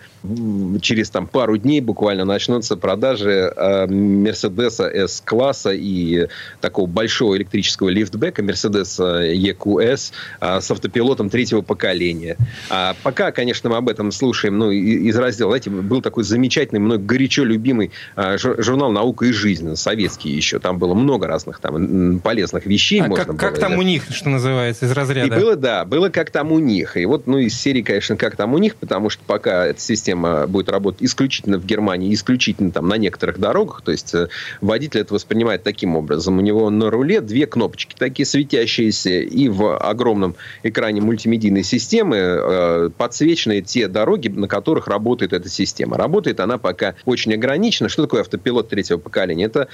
через 0.80 1.10
там 1.10 1.26
пару 1.26 1.56
дней 1.56 1.80
буквально 1.80 2.24
начнутся 2.24 2.76
продажи 2.76 3.52
Мерседеса 3.88 4.84
S-класса 4.88 5.70
и 5.70 6.28
такого 6.60 6.86
большого 6.86 7.36
электрического 7.36 7.88
лифтбека 7.88 8.42
Mercedes 8.42 8.98
EQS 8.98 9.89
с 9.96 10.70
автопилотом 10.70 11.30
третьего 11.30 11.62
поколения. 11.62 12.36
А 12.68 12.94
пока, 13.02 13.32
конечно, 13.32 13.70
мы 13.70 13.76
об 13.76 13.88
этом 13.88 14.12
слушаем 14.12 14.58
ну, 14.58 14.70
из 14.70 15.16
раздела, 15.16 15.50
знаете, 15.50 15.70
был 15.70 16.02
такой 16.02 16.24
замечательный, 16.24 16.80
мной 16.80 16.98
горячо 16.98 17.44
любимый 17.44 17.90
а, 18.16 18.36
журнал 18.38 18.92
«Наука 18.92 19.26
и 19.26 19.32
жизнь», 19.32 19.76
советский 19.76 20.30
еще. 20.30 20.58
Там 20.58 20.78
было 20.78 20.94
много 20.94 21.26
разных 21.26 21.60
там 21.60 22.20
полезных 22.20 22.66
вещей. 22.66 23.00
А 23.00 23.08
можно 23.08 23.24
как, 23.24 23.28
было, 23.28 23.38
как 23.38 23.58
там 23.58 23.72
да. 23.72 23.78
у 23.78 23.82
них, 23.82 24.04
что 24.10 24.28
называется, 24.28 24.86
из 24.86 24.92
разряда? 24.92 25.34
И 25.34 25.38
было, 25.38 25.56
да, 25.56 25.84
было 25.84 26.08
как 26.08 26.30
там 26.30 26.52
у 26.52 26.58
них. 26.58 26.96
И 26.96 27.04
вот, 27.04 27.26
ну, 27.26 27.38
из 27.38 27.58
серии, 27.58 27.82
конечно, 27.82 28.16
как 28.16 28.36
там 28.36 28.54
у 28.54 28.58
них, 28.58 28.76
потому 28.76 29.10
что 29.10 29.22
пока 29.26 29.66
эта 29.66 29.80
система 29.80 30.46
будет 30.46 30.68
работать 30.68 31.02
исключительно 31.02 31.58
в 31.58 31.66
Германии, 31.66 32.12
исключительно 32.14 32.70
там 32.70 32.88
на 32.88 32.94
некоторых 32.94 33.38
дорогах, 33.38 33.82
то 33.82 33.92
есть 33.92 34.14
э, 34.14 34.28
водитель 34.60 35.00
это 35.00 35.14
воспринимает 35.14 35.62
таким 35.62 35.96
образом. 35.96 36.38
У 36.38 36.40
него 36.40 36.70
на 36.70 36.90
руле 36.90 37.20
две 37.20 37.46
кнопочки 37.46 37.94
такие 37.98 38.26
светящиеся, 38.26 39.20
и 39.20 39.48
в 39.48 39.79
огромном 39.88 40.36
экране 40.62 41.00
мультимедийной 41.00 41.62
системы 41.62 42.16
э, 42.16 42.90
подсвечены 42.96 43.60
те 43.60 43.88
дороги, 43.88 44.28
на 44.28 44.48
которых 44.48 44.88
работает 44.88 45.32
эта 45.32 45.48
система. 45.48 45.96
Работает 45.96 46.40
она 46.40 46.58
пока 46.58 46.94
очень 47.04 47.34
ограничена. 47.34 47.88
Что 47.88 48.02
такое 48.02 48.22
автопилот 48.22 48.68
третьего 48.68 48.98
поколения? 48.98 49.44
Это 49.44 49.68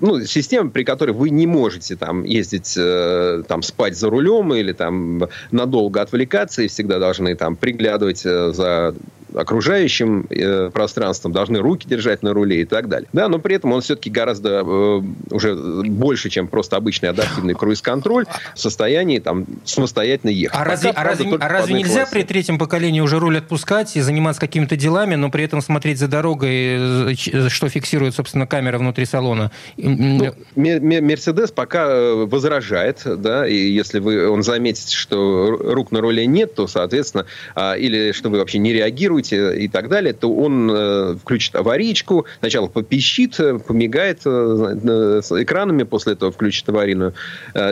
ну, 0.00 0.20
система, 0.24 0.70
при 0.70 0.84
которой 0.84 1.12
вы 1.12 1.30
не 1.30 1.46
можете 1.46 1.96
там 1.96 2.24
ездить, 2.24 2.74
э, 2.76 3.42
там 3.46 3.62
спать 3.62 3.96
за 3.96 4.10
рулем 4.10 4.54
или 4.54 4.72
там 4.72 5.22
надолго 5.50 6.00
отвлекаться 6.00 6.62
и 6.62 6.68
всегда 6.68 6.98
должны 6.98 7.34
там 7.34 7.56
приглядывать 7.56 8.24
э, 8.24 8.52
за 8.52 8.94
окружающим 9.34 10.26
э, 10.30 10.70
пространством, 10.70 11.32
должны 11.32 11.58
руки 11.58 11.88
держать 11.88 12.22
на 12.22 12.32
руле 12.32 12.62
и 12.62 12.64
так 12.64 12.88
далее. 12.88 13.08
Да, 13.12 13.28
но 13.28 13.38
при 13.38 13.56
этом 13.56 13.72
он 13.72 13.80
все-таки 13.80 14.10
гораздо 14.10 14.62
э, 14.64 15.02
уже 15.30 15.54
больше, 15.54 16.30
чем 16.30 16.48
просто 16.48 16.76
обычный 16.76 17.10
адаптивный 17.10 17.54
круиз-контроль 17.54 18.26
в 18.54 18.58
состоянии 18.58 19.18
там 19.18 19.46
самостоятельно 19.64 20.30
ехать. 20.30 20.58
А 20.58 20.64
разве, 20.64 20.90
а 20.90 21.04
разве, 21.04 21.36
а 21.38 21.48
разве 21.48 21.74
нельзя 21.74 22.02
классе. 22.02 22.12
при 22.12 22.22
третьем 22.22 22.58
поколении 22.58 23.00
уже 23.00 23.18
руль 23.18 23.38
отпускать 23.38 23.96
и 23.96 24.00
заниматься 24.00 24.40
какими-то 24.40 24.76
делами, 24.76 25.14
но 25.14 25.30
при 25.30 25.44
этом 25.44 25.60
смотреть 25.60 25.98
за 25.98 26.08
дорогой, 26.08 27.12
э, 27.12 27.48
что 27.48 27.68
фиксирует, 27.68 28.14
собственно, 28.14 28.46
камера 28.46 28.78
внутри 28.78 29.04
салона? 29.04 29.50
Ну, 29.76 30.34
Мерседес 30.56 31.50
пока 31.50 31.86
э, 31.86 32.24
возражает, 32.26 33.02
да, 33.04 33.46
и 33.46 33.54
если 33.54 33.98
вы, 33.98 34.28
он 34.28 34.42
заметит, 34.42 34.88
что 34.90 35.50
рук 35.50 35.92
на 35.92 36.00
руле 36.00 36.26
нет, 36.26 36.54
то, 36.54 36.66
соответственно, 36.66 37.26
а, 37.54 37.74
или 37.74 38.12
что 38.12 38.30
вы 38.30 38.38
вообще 38.38 38.58
не 38.58 38.72
реагируете, 38.72 39.19
реагируйте 39.20 39.64
и 39.64 39.68
так 39.68 39.88
далее, 39.88 40.12
то 40.12 40.32
он 40.32 40.70
э, 40.70 41.16
включит 41.16 41.54
аварийку, 41.56 42.26
сначала 42.40 42.66
попищит, 42.66 43.38
э, 43.40 43.58
помигает 43.58 44.20
э, 44.24 45.20
с 45.22 45.32
экранами, 45.32 45.82
после 45.84 46.14
этого 46.14 46.32
включит 46.32 46.68
аварийную 46.68 47.14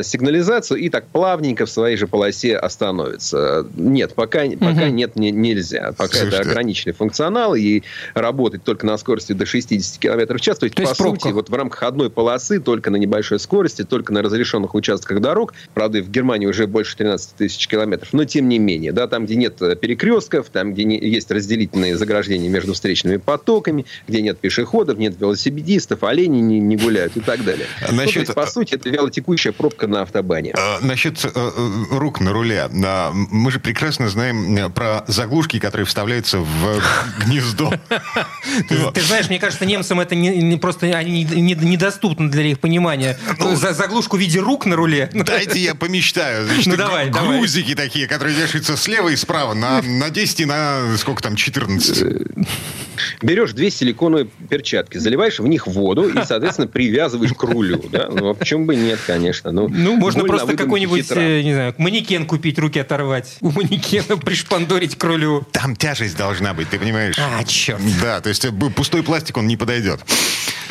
сигнализацию 0.03 0.81
и 0.81 0.89
так 0.89 1.07
плавненько 1.07 1.67
в 1.67 1.71
своей 1.71 1.97
же 1.97 2.07
полосе 2.07 2.57
остановится. 2.57 3.67
Нет, 3.77 4.15
пока, 4.15 4.45
угу. 4.45 4.59
пока 4.59 4.89
нет, 4.89 5.17
не, 5.17 5.31
нельзя. 5.31 5.93
Пока 5.97 6.19
Слушайте. 6.19 6.37
это 6.37 6.51
ограниченный 6.51 6.93
функционал 6.93 7.55
и 7.55 7.83
работать 8.15 8.65
только 8.65 8.87
на 8.87 8.97
скорости 8.99 9.33
до 9.33 9.47
60 9.47 9.99
км 9.99 10.37
в 10.37 10.41
час. 10.41 10.59
То 10.59 10.65
есть, 10.65 10.77
то 10.77 10.83
по 10.83 10.89
есть 10.89 10.97
сути, 10.97 11.29
вот 11.29 11.49
в 11.49 11.55
рамках 11.55 11.83
одной 11.83 12.11
полосы, 12.11 12.61
только 12.61 12.91
на 12.91 12.97
небольшой 12.97 13.39
скорости, 13.39 13.85
только 13.85 14.13
на 14.13 14.23
разрешенных 14.23 14.75
участках 14.75 15.21
дорог, 15.21 15.55
правда, 15.75 16.03
в 16.03 16.11
Германии 16.11 16.47
уже 16.47 16.67
больше 16.67 16.97
13 16.97 17.35
тысяч 17.37 17.67
километров, 17.67 18.13
но 18.13 18.25
тем 18.25 18.49
не 18.49 18.59
менее, 18.59 18.93
да, 18.93 19.07
там, 19.07 19.27
где 19.27 19.37
нет 19.37 19.59
перекрестков, 19.81 20.49
там, 20.51 20.73
где 20.73 20.85
не, 20.85 20.99
есть 20.99 21.31
разделительные 21.38 21.96
заграждения 21.96 22.48
между 22.48 22.74
встречными 22.74 23.16
потоками, 23.16 23.87
где 24.07 24.20
нет 24.20 24.38
пешеходов, 24.38 24.98
нет 24.98 25.18
велосипедистов, 25.18 26.03
олени 26.03 26.40
не, 26.40 26.61
не 26.61 26.77
гуляют 26.77 27.16
и 27.16 27.20
так 27.20 27.44
далее. 27.44 27.66
Насчет... 27.81 27.92
Ну, 27.92 28.12
то 28.12 28.18
есть, 28.20 28.35
по 28.35 28.46
сути, 28.46 28.74
это 28.74 28.90
вялотекущая 28.90 29.53
пробка 29.53 29.87
на 29.87 30.03
автобане. 30.03 30.53
А, 30.57 30.79
насчет 30.81 31.24
а, 31.24 31.53
рук 31.90 32.20
на 32.20 32.33
руле. 32.33 32.68
А, 32.85 33.12
мы 33.12 33.51
же 33.51 33.61
прекрасно 33.61 34.09
знаем 34.09 34.72
про 34.72 35.05
заглушки, 35.07 35.59
которые 35.59 35.87
вставляются 35.87 36.38
в 36.38 36.83
гнездо. 37.24 37.72
Ты 38.68 39.01
знаешь, 39.03 39.29
мне 39.29 39.38
кажется, 39.38 39.64
немцам 39.64 40.01
это 40.01 40.14
не 40.14 40.57
просто 40.57 40.87
они 40.87 41.24
недоступно 41.24 42.31
для 42.31 42.42
их 42.42 42.61
понимания. 42.61 43.18
Ну, 43.38 43.57
заглушку 43.57 44.16
в 44.16 44.20
виде 44.20 44.40
рук 44.40 44.66
на 44.66 44.77
руле. 44.77 45.11
Дайте 45.14 45.61
я 45.61 45.74
помечтаю. 45.74 46.48
Ну 46.66 46.77
давай, 46.77 47.11
Грузики 47.11 47.74
такие, 47.74 48.07
которые 48.07 48.37
вешаются 48.37 48.77
слева 48.77 49.09
и 49.09 49.16
справа 49.16 49.55
на 49.55 50.11
10 50.11 50.40
и 50.40 50.44
на 50.44 50.96
сколько 50.96 51.22
там, 51.22 51.28
14? 51.37 52.05
Берешь 53.23 53.53
две 53.53 53.71
силиконовые 53.71 54.29
перчатки, 54.49 54.99
заливаешь 54.99 55.38
в 55.38 55.47
них 55.47 55.67
воду 55.67 56.09
и, 56.09 56.25
соответственно, 56.25 56.69
привязываешь 56.69 57.33
к 57.33 57.43
рулю. 57.43 57.83
Да? 57.91 58.09
Ну, 58.11 58.31
а 58.31 58.35
почему 58.35 58.67
бы 58.67 58.77
нет, 58.77 58.99
конечно. 59.07 59.51
Ну, 59.51 59.69
ну 59.69 59.97
можно 59.97 60.25
просто 60.25 60.57
какой-нибудь, 60.57 61.07
э, 61.11 61.43
не 61.43 61.55
знаю, 61.55 61.75
манекен 61.79 62.27
купить, 62.27 62.59
руки 62.59 62.79
оторвать. 62.79 63.37
У 63.41 63.51
манекена 63.51 64.17
пришпандорить 64.25 64.97
к 64.97 65.05
рулю. 65.05 65.47
Там 65.53 65.77
тяжесть 65.77 66.17
должна 66.17 66.55
быть, 66.55 66.69
ты 66.71 66.79
понимаешь? 66.79 67.17
А, 67.19 67.45
черт. 67.45 67.81
Да, 68.03 68.21
то 68.21 68.29
есть 68.29 68.45
э, 68.45 68.53
пустой 68.53 69.03
пластик, 69.03 69.37
он 69.37 69.47
не 69.47 69.57
подойдет. 69.57 70.01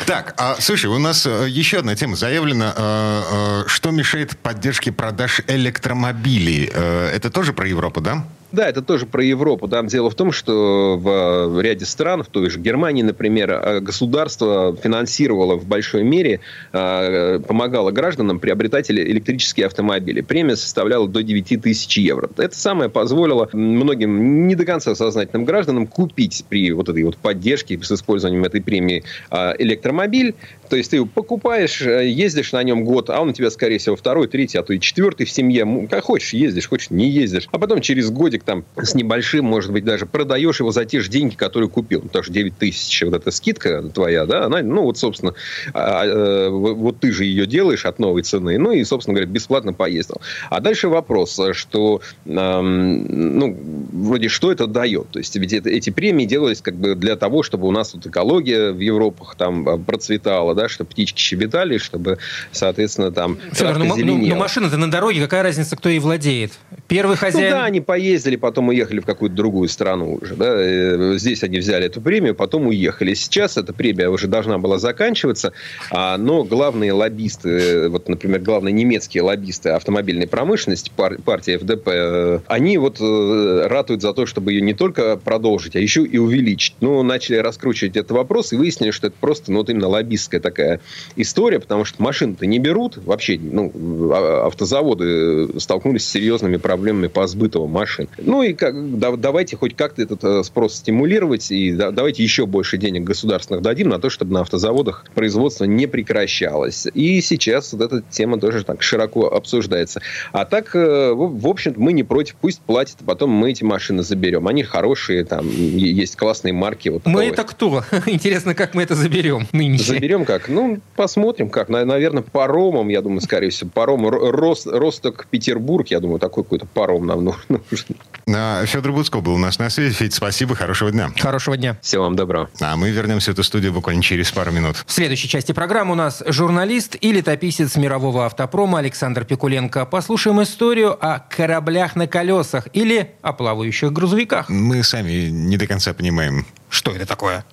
Так, 0.06 0.34
а, 0.38 0.56
слушай, 0.58 0.86
у 0.86 0.98
нас 0.98 1.26
э, 1.26 1.46
еще 1.48 1.78
одна 1.78 1.94
тема 1.94 2.16
заявлена. 2.16 2.74
Э, 2.76 3.22
э, 3.64 3.68
что 3.68 3.90
мешает 3.90 4.38
поддержке 4.38 4.92
продаж 4.92 5.42
электромобилей? 5.46 6.70
Э, 6.72 7.10
это 7.14 7.30
тоже 7.30 7.52
про 7.52 7.68
Европу, 7.68 8.00
да? 8.00 8.24
Да, 8.50 8.66
это 8.66 8.80
тоже 8.80 9.04
про 9.04 9.22
Европу. 9.22 9.68
Там 9.68 9.88
дело 9.88 10.08
в 10.08 10.14
том, 10.14 10.32
что 10.32 10.96
в 10.98 11.60
ряде 11.60 11.84
стран, 11.84 12.22
в 12.22 12.28
той 12.28 12.48
же 12.48 12.58
Германии, 12.58 13.02
например, 13.02 13.50
э, 13.50 13.80
государство 13.80 14.74
финансировало 14.82 15.56
в 15.56 15.66
большой 15.66 16.02
мере, 16.02 16.40
э, 16.72 17.40
помогало 17.40 17.90
гражданам 17.90 18.40
приобретать 18.40 18.90
электрические 18.90 19.66
автомобили. 19.66 20.22
Премия 20.22 20.56
составляла 20.56 21.06
до 21.06 21.22
9 21.22 21.58
тысяч 21.58 21.98
евро. 21.98 22.30
Это 22.38 22.56
самое 22.56 22.88
позволило 22.88 23.50
многим 23.52 24.46
не 24.48 24.54
до 24.54 24.64
конца 24.64 24.94
сознательным 24.94 25.44
гражданам 25.44 25.86
купить 25.86 26.44
при 26.48 26.72
вот 26.72 26.88
этой 26.88 27.02
вот 27.04 27.18
поддержке 27.18 27.78
с 27.82 27.92
использованием 27.92 28.44
этой 28.44 28.62
премии 28.62 29.04
э, 29.30 29.54
электромобиль. 29.58 30.34
То 30.70 30.76
есть 30.76 30.90
ты 30.90 30.96
его 30.96 31.06
покупаешь, 31.06 31.82
ездишь 31.82 32.52
на 32.52 32.62
нем 32.62 32.84
год, 32.84 33.10
а 33.10 33.20
он 33.20 33.30
у 33.30 33.32
тебя, 33.32 33.50
скорее 33.50 33.78
всего, 33.78 33.96
второй, 33.96 34.26
третий, 34.26 34.56
а 34.58 34.62
то 34.62 34.72
и 34.72 34.80
четвертый 34.80 35.26
в 35.26 35.30
семье. 35.30 35.86
Как 35.90 36.04
хочешь, 36.04 36.32
ездишь, 36.32 36.66
хочешь, 36.68 36.90
не 36.90 37.10
ездишь. 37.10 37.46
А 37.52 37.58
потом 37.58 37.80
через 37.82 38.10
годик 38.10 38.37
мотоциклик 38.38 38.44
там 38.44 38.64
с 38.76 38.94
небольшим, 38.94 39.44
может 39.44 39.72
быть, 39.72 39.84
даже 39.84 40.06
продаешь 40.06 40.60
его 40.60 40.70
за 40.70 40.84
те 40.84 41.00
же 41.00 41.10
деньги, 41.10 41.34
которые 41.34 41.68
купил. 41.68 42.02
Потому 42.02 42.22
что 42.22 42.32
9 42.32 42.56
тысяч, 42.58 43.02
вот 43.02 43.14
эта 43.14 43.30
скидка 43.30 43.82
твоя, 43.82 44.26
да, 44.26 44.46
она, 44.46 44.62
ну, 44.62 44.82
вот, 44.82 44.98
собственно, 44.98 45.34
а, 45.74 46.02
а, 46.04 46.50
вот 46.50 47.00
ты 47.00 47.12
же 47.12 47.24
ее 47.24 47.46
делаешь 47.46 47.84
от 47.84 47.98
новой 47.98 48.22
цены, 48.22 48.58
ну, 48.58 48.72
и, 48.72 48.84
собственно 48.84 49.14
говоря, 49.14 49.30
бесплатно 49.30 49.72
поездил. 49.72 50.20
А 50.50 50.60
дальше 50.60 50.88
вопрос, 50.88 51.40
что, 51.52 52.00
ну, 52.24 53.56
вроде, 53.92 54.28
что 54.28 54.52
это 54.52 54.66
дает? 54.66 55.08
То 55.10 55.18
есть, 55.18 55.36
ведь 55.36 55.52
это, 55.52 55.68
эти 55.70 55.90
премии 55.90 56.24
делались 56.24 56.60
как 56.60 56.74
бы 56.74 56.94
для 56.94 57.16
того, 57.16 57.42
чтобы 57.42 57.68
у 57.68 57.70
нас 57.70 57.94
вот 57.94 58.06
экология 58.06 58.72
в 58.72 58.80
Европах 58.80 59.34
там 59.36 59.68
а, 59.68 59.78
процветала, 59.78 60.54
да, 60.54 60.68
чтобы 60.68 60.90
птички 60.90 61.20
щебетали, 61.20 61.78
чтобы, 61.78 62.18
соответственно, 62.52 63.10
там 63.10 63.38
Федор, 63.52 63.78
ну, 63.78 63.96
ну, 63.96 64.18
ну 64.18 64.36
машина-то 64.36 64.76
на 64.76 64.90
дороге, 64.90 65.20
какая 65.20 65.42
разница, 65.42 65.76
кто 65.76 65.88
ей 65.88 65.98
владеет? 65.98 66.52
Первый 66.86 67.16
хозяин... 67.16 67.50
Ну 67.50 67.56
да, 67.56 67.64
они 67.64 67.80
поездили 67.80 68.27
ездили, 68.28 68.36
потом 68.36 68.68
уехали 68.68 69.00
в 69.00 69.06
какую-то 69.06 69.34
другую 69.34 69.68
страну 69.68 70.18
уже. 70.20 70.36
Да? 70.36 70.54
Э, 70.56 71.14
здесь 71.18 71.42
они 71.42 71.58
взяли 71.58 71.86
эту 71.86 72.00
премию, 72.00 72.34
потом 72.34 72.66
уехали. 72.66 73.14
Сейчас 73.14 73.56
эта 73.56 73.72
премия 73.72 74.08
уже 74.08 74.26
должна 74.26 74.58
была 74.58 74.78
заканчиваться, 74.78 75.52
а, 75.90 76.16
но 76.18 76.44
главные 76.44 76.92
лоббисты, 76.92 77.48
э, 77.48 77.88
вот, 77.88 78.08
например, 78.08 78.40
главные 78.40 78.72
немецкие 78.72 79.22
лоббисты 79.22 79.70
автомобильной 79.70 80.26
промышленности, 80.26 80.90
пар, 80.94 81.18
партия 81.24 81.58
ФДП, 81.58 81.88
э, 81.88 82.40
они 82.46 82.78
вот 82.78 82.98
ратуют 83.00 84.02
за 84.02 84.12
то, 84.12 84.26
чтобы 84.26 84.52
ее 84.52 84.60
не 84.60 84.74
только 84.74 85.16
продолжить, 85.16 85.76
а 85.76 85.80
еще 85.80 86.04
и 86.04 86.18
увеличить. 86.18 86.74
Ну, 86.80 87.02
начали 87.02 87.36
раскручивать 87.36 87.96
этот 87.96 88.10
вопрос 88.12 88.52
и 88.52 88.56
выяснили, 88.56 88.90
что 88.90 89.06
это 89.06 89.16
просто 89.20 89.52
ну, 89.52 89.58
вот 89.58 89.70
именно 89.70 89.88
лоббистская 89.88 90.40
такая 90.40 90.80
история, 91.16 91.60
потому 91.60 91.84
что 91.84 92.02
машины-то 92.02 92.46
не 92.46 92.58
берут. 92.58 92.98
Вообще, 92.98 93.38
ну, 93.40 93.72
а, 94.12 94.46
автозаводы 94.46 95.60
столкнулись 95.60 96.04
с 96.04 96.10
серьезными 96.10 96.56
проблемами 96.56 97.06
по 97.06 97.26
сбыту 97.26 97.66
машин. 97.78 98.08
Ну 98.18 98.42
и 98.42 98.52
как, 98.52 98.98
да, 98.98 99.16
давайте 99.16 99.56
хоть 99.56 99.76
как-то 99.76 100.02
этот 100.02 100.24
э, 100.24 100.42
спрос 100.42 100.76
стимулировать, 100.76 101.50
и 101.50 101.72
да, 101.72 101.90
давайте 101.90 102.22
еще 102.22 102.46
больше 102.46 102.76
денег 102.76 103.04
государственных 103.04 103.62
дадим 103.62 103.88
на 103.88 103.98
то, 103.98 104.10
чтобы 104.10 104.32
на 104.32 104.40
автозаводах 104.40 105.04
производство 105.14 105.64
не 105.64 105.86
прекращалось. 105.86 106.86
И 106.94 107.20
сейчас 107.20 107.72
вот 107.72 107.82
эта 107.82 108.02
тема 108.10 108.38
тоже 108.38 108.64
так 108.64 108.82
широко 108.82 109.28
обсуждается. 109.28 110.00
А 110.32 110.44
так, 110.44 110.74
э, 110.74 111.12
в, 111.12 111.46
общем 111.46 111.74
мы 111.76 111.92
не 111.92 112.02
против, 112.02 112.36
пусть 112.40 112.60
платят, 112.60 112.98
а 113.00 113.04
потом 113.04 113.30
мы 113.30 113.50
эти 113.50 113.64
машины 113.64 114.02
заберем. 114.02 114.48
Они 114.48 114.62
хорошие, 114.62 115.24
там 115.24 115.48
есть 115.48 116.16
классные 116.16 116.52
марки. 116.52 116.88
Вот 116.88 117.06
мы 117.06 117.24
это 117.26 117.44
кто? 117.44 117.84
Интересно, 118.06 118.54
как 118.54 118.74
мы 118.74 118.82
это 118.82 118.94
заберем 118.94 119.46
нынче? 119.52 119.84
Заберем 119.84 120.24
как? 120.24 120.48
Ну, 120.48 120.80
посмотрим 120.96 121.50
как. 121.50 121.68
Наверное, 121.68 122.22
паромом, 122.22 122.88
я 122.88 123.02
думаю, 123.02 123.20
скорее 123.20 123.50
всего. 123.50 123.70
Паром 123.72 124.08
Рост, 124.08 124.66
Росток-Петербург, 124.66 125.86
я 125.88 126.00
думаю, 126.00 126.18
такой 126.18 126.44
какой-то 126.44 126.66
паром 126.66 127.06
нам 127.06 127.24
нужен. 127.24 127.96
А, 128.34 128.64
Федор 128.66 128.92
Буцко 128.92 129.20
был 129.20 129.34
у 129.34 129.38
нас 129.38 129.58
на 129.58 129.70
связи. 129.70 129.94
Федь, 129.94 130.14
спасибо, 130.14 130.54
хорошего 130.54 130.90
дня. 130.90 131.10
Хорошего 131.18 131.56
дня. 131.56 131.78
Всего 131.82 132.04
вам 132.04 132.16
доброго. 132.16 132.50
А 132.60 132.76
мы 132.76 132.90
вернемся 132.90 133.30
в 133.30 133.34
эту 133.34 133.42
студию 133.42 133.72
буквально 133.72 134.02
через 134.02 134.30
пару 134.30 134.52
минут. 134.52 134.84
В 134.86 134.92
следующей 134.92 135.28
части 135.28 135.52
программы 135.52 135.92
у 135.92 135.96
нас 135.96 136.22
журналист 136.26 136.96
и 137.00 137.12
летописец 137.12 137.76
мирового 137.76 138.26
автопрома 138.26 138.78
Александр 138.78 139.24
Пикуленко. 139.24 139.86
Послушаем 139.86 140.42
историю 140.42 140.96
о 141.04 141.20
кораблях 141.20 141.96
на 141.96 142.06
колесах 142.06 142.68
или 142.72 143.12
о 143.22 143.32
плавающих 143.32 143.92
грузовиках. 143.92 144.48
Мы 144.48 144.82
сами 144.82 145.28
не 145.28 145.56
до 145.56 145.66
конца 145.66 145.94
понимаем, 145.94 146.46
что 146.68 146.92
это 146.92 147.06
такое. 147.06 147.44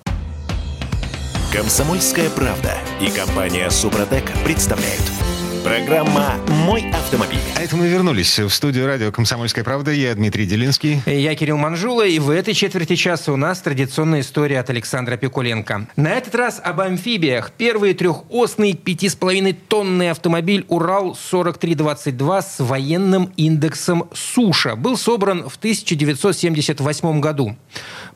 Комсомольская 1.52 2.28
правда 2.28 2.74
и 3.00 3.08
компания 3.10 3.70
Супротек 3.70 4.30
представляют– 4.44 5.02
Программа 5.66 6.36
«Мой 6.64 6.88
автомобиль». 6.92 7.40
А 7.56 7.60
это 7.60 7.74
мы 7.74 7.88
вернулись 7.88 8.38
в 8.38 8.50
студию 8.50 8.86
радио 8.86 9.10
«Комсомольская 9.10 9.64
правда». 9.64 9.90
Я 9.90 10.14
Дмитрий 10.14 10.46
Делинский. 10.46 11.02
Я 11.06 11.34
Кирилл 11.34 11.56
Манжула. 11.56 12.06
И 12.06 12.20
в 12.20 12.30
этой 12.30 12.54
четверти 12.54 12.94
часа 12.94 13.32
у 13.32 13.36
нас 13.36 13.62
традиционная 13.62 14.20
история 14.20 14.60
от 14.60 14.70
Александра 14.70 15.16
Пикуленко. 15.16 15.88
На 15.96 16.12
этот 16.12 16.36
раз 16.36 16.60
об 16.62 16.80
амфибиях. 16.80 17.50
Первый 17.50 17.94
трехосный 17.94 18.74
5,5 18.74 19.56
тонный 19.66 20.12
автомобиль 20.12 20.64
«Урал-4322» 20.68 22.42
с 22.42 22.60
военным 22.60 23.32
индексом 23.36 24.08
«Суша» 24.14 24.76
был 24.76 24.96
собран 24.96 25.48
в 25.48 25.56
1978 25.56 27.18
году. 27.18 27.56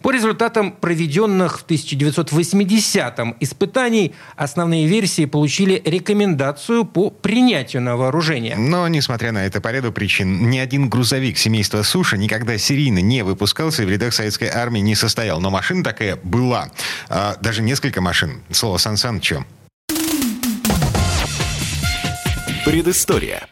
По 0.03 0.13
результатам 0.13 0.73
проведенных 0.73 1.61
в 1.61 1.67
1980-м 1.67 3.37
испытаний 3.41 4.15
основные 4.35 4.87
версии 4.87 5.27
получили 5.27 5.83
рекомендацию 5.85 6.87
по 6.87 7.11
принятию 7.11 7.83
на 7.83 7.97
вооружение. 7.97 8.57
Но, 8.57 8.89
несмотря 8.89 9.33
на 9.33 9.45
это 9.45 9.61
по 9.61 9.69
ряду 9.69 9.93
причин, 9.93 10.49
ни 10.49 10.59
один 10.59 10.89
грузовик 10.89 11.37
семейства 11.37 11.83
Суша 11.83 12.17
никогда 12.17 12.57
серийно 12.57 13.01
не 13.01 13.23
выпускался 13.23 13.83
и 13.83 13.87
в 13.87 13.91
рядах 13.91 14.15
советской 14.15 14.49
армии 14.49 14.81
не 14.81 14.95
состоял. 14.95 15.39
Но 15.41 15.51
машина 15.51 15.85
такая 15.85 16.17
была. 16.17 16.71
А, 17.11 17.37
даже 17.43 17.61
несколько 17.61 18.01
машин. 18.01 18.41
Слово 18.51 18.79
Сан 18.79 18.97
Санычу. 18.97 19.45
Предыстория. 22.65 23.47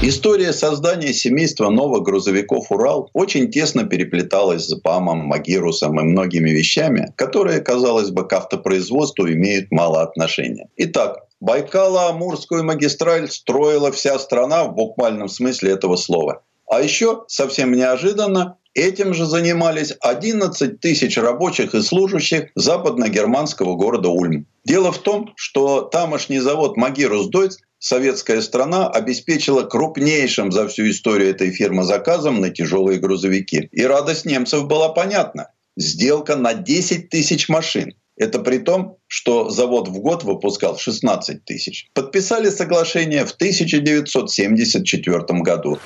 История 0.00 0.52
создания 0.52 1.12
семейства 1.12 1.70
новых 1.70 2.04
грузовиков 2.04 2.70
«Урал» 2.70 3.10
очень 3.14 3.50
тесно 3.50 3.82
переплеталась 3.82 4.68
с 4.68 4.74
ПАМом, 4.76 5.26
Магирусом 5.26 5.98
и 5.98 6.04
многими 6.04 6.50
вещами, 6.50 7.12
которые, 7.16 7.60
казалось 7.60 8.10
бы, 8.10 8.24
к 8.24 8.32
автопроизводству 8.32 9.28
имеют 9.28 9.72
мало 9.72 10.02
отношения. 10.02 10.68
Итак, 10.76 11.26
Байкало-Амурскую 11.40 12.62
магистраль 12.62 13.28
строила 13.28 13.90
вся 13.90 14.20
страна 14.20 14.66
в 14.66 14.76
буквальном 14.76 15.28
смысле 15.28 15.72
этого 15.72 15.96
слова. 15.96 16.42
А 16.70 16.80
еще, 16.80 17.24
совсем 17.26 17.72
неожиданно, 17.72 18.56
этим 18.74 19.14
же 19.14 19.26
занимались 19.26 19.92
11 20.00 20.78
тысяч 20.78 21.18
рабочих 21.18 21.74
и 21.74 21.82
служащих 21.82 22.50
западно-германского 22.54 23.74
города 23.74 24.10
Ульм. 24.10 24.46
Дело 24.64 24.92
в 24.92 24.98
том, 24.98 25.32
что 25.34 25.80
тамошний 25.80 26.38
завод 26.38 26.76
«Магирус 26.76 27.26
Дойц» 27.26 27.58
советская 27.78 28.40
страна 28.40 28.88
обеспечила 28.88 29.62
крупнейшим 29.62 30.52
за 30.52 30.66
всю 30.68 30.90
историю 30.90 31.30
этой 31.30 31.50
фирмы 31.50 31.84
заказом 31.84 32.40
на 32.40 32.50
тяжелые 32.50 32.98
грузовики. 32.98 33.68
И 33.72 33.82
радость 33.82 34.24
немцев 34.24 34.66
была 34.66 34.88
понятна. 34.90 35.50
Сделка 35.76 36.36
на 36.36 36.54
10 36.54 37.08
тысяч 37.08 37.48
машин. 37.48 37.94
Это 38.16 38.40
при 38.40 38.58
том, 38.58 38.96
что 39.06 39.48
завод 39.48 39.88
в 39.88 39.98
год 40.00 40.24
выпускал 40.24 40.76
16 40.76 41.44
тысяч. 41.44 41.88
Подписали 41.94 42.50
соглашение 42.50 43.24
в 43.24 43.30
1974 43.30 45.20
году. 45.42 45.78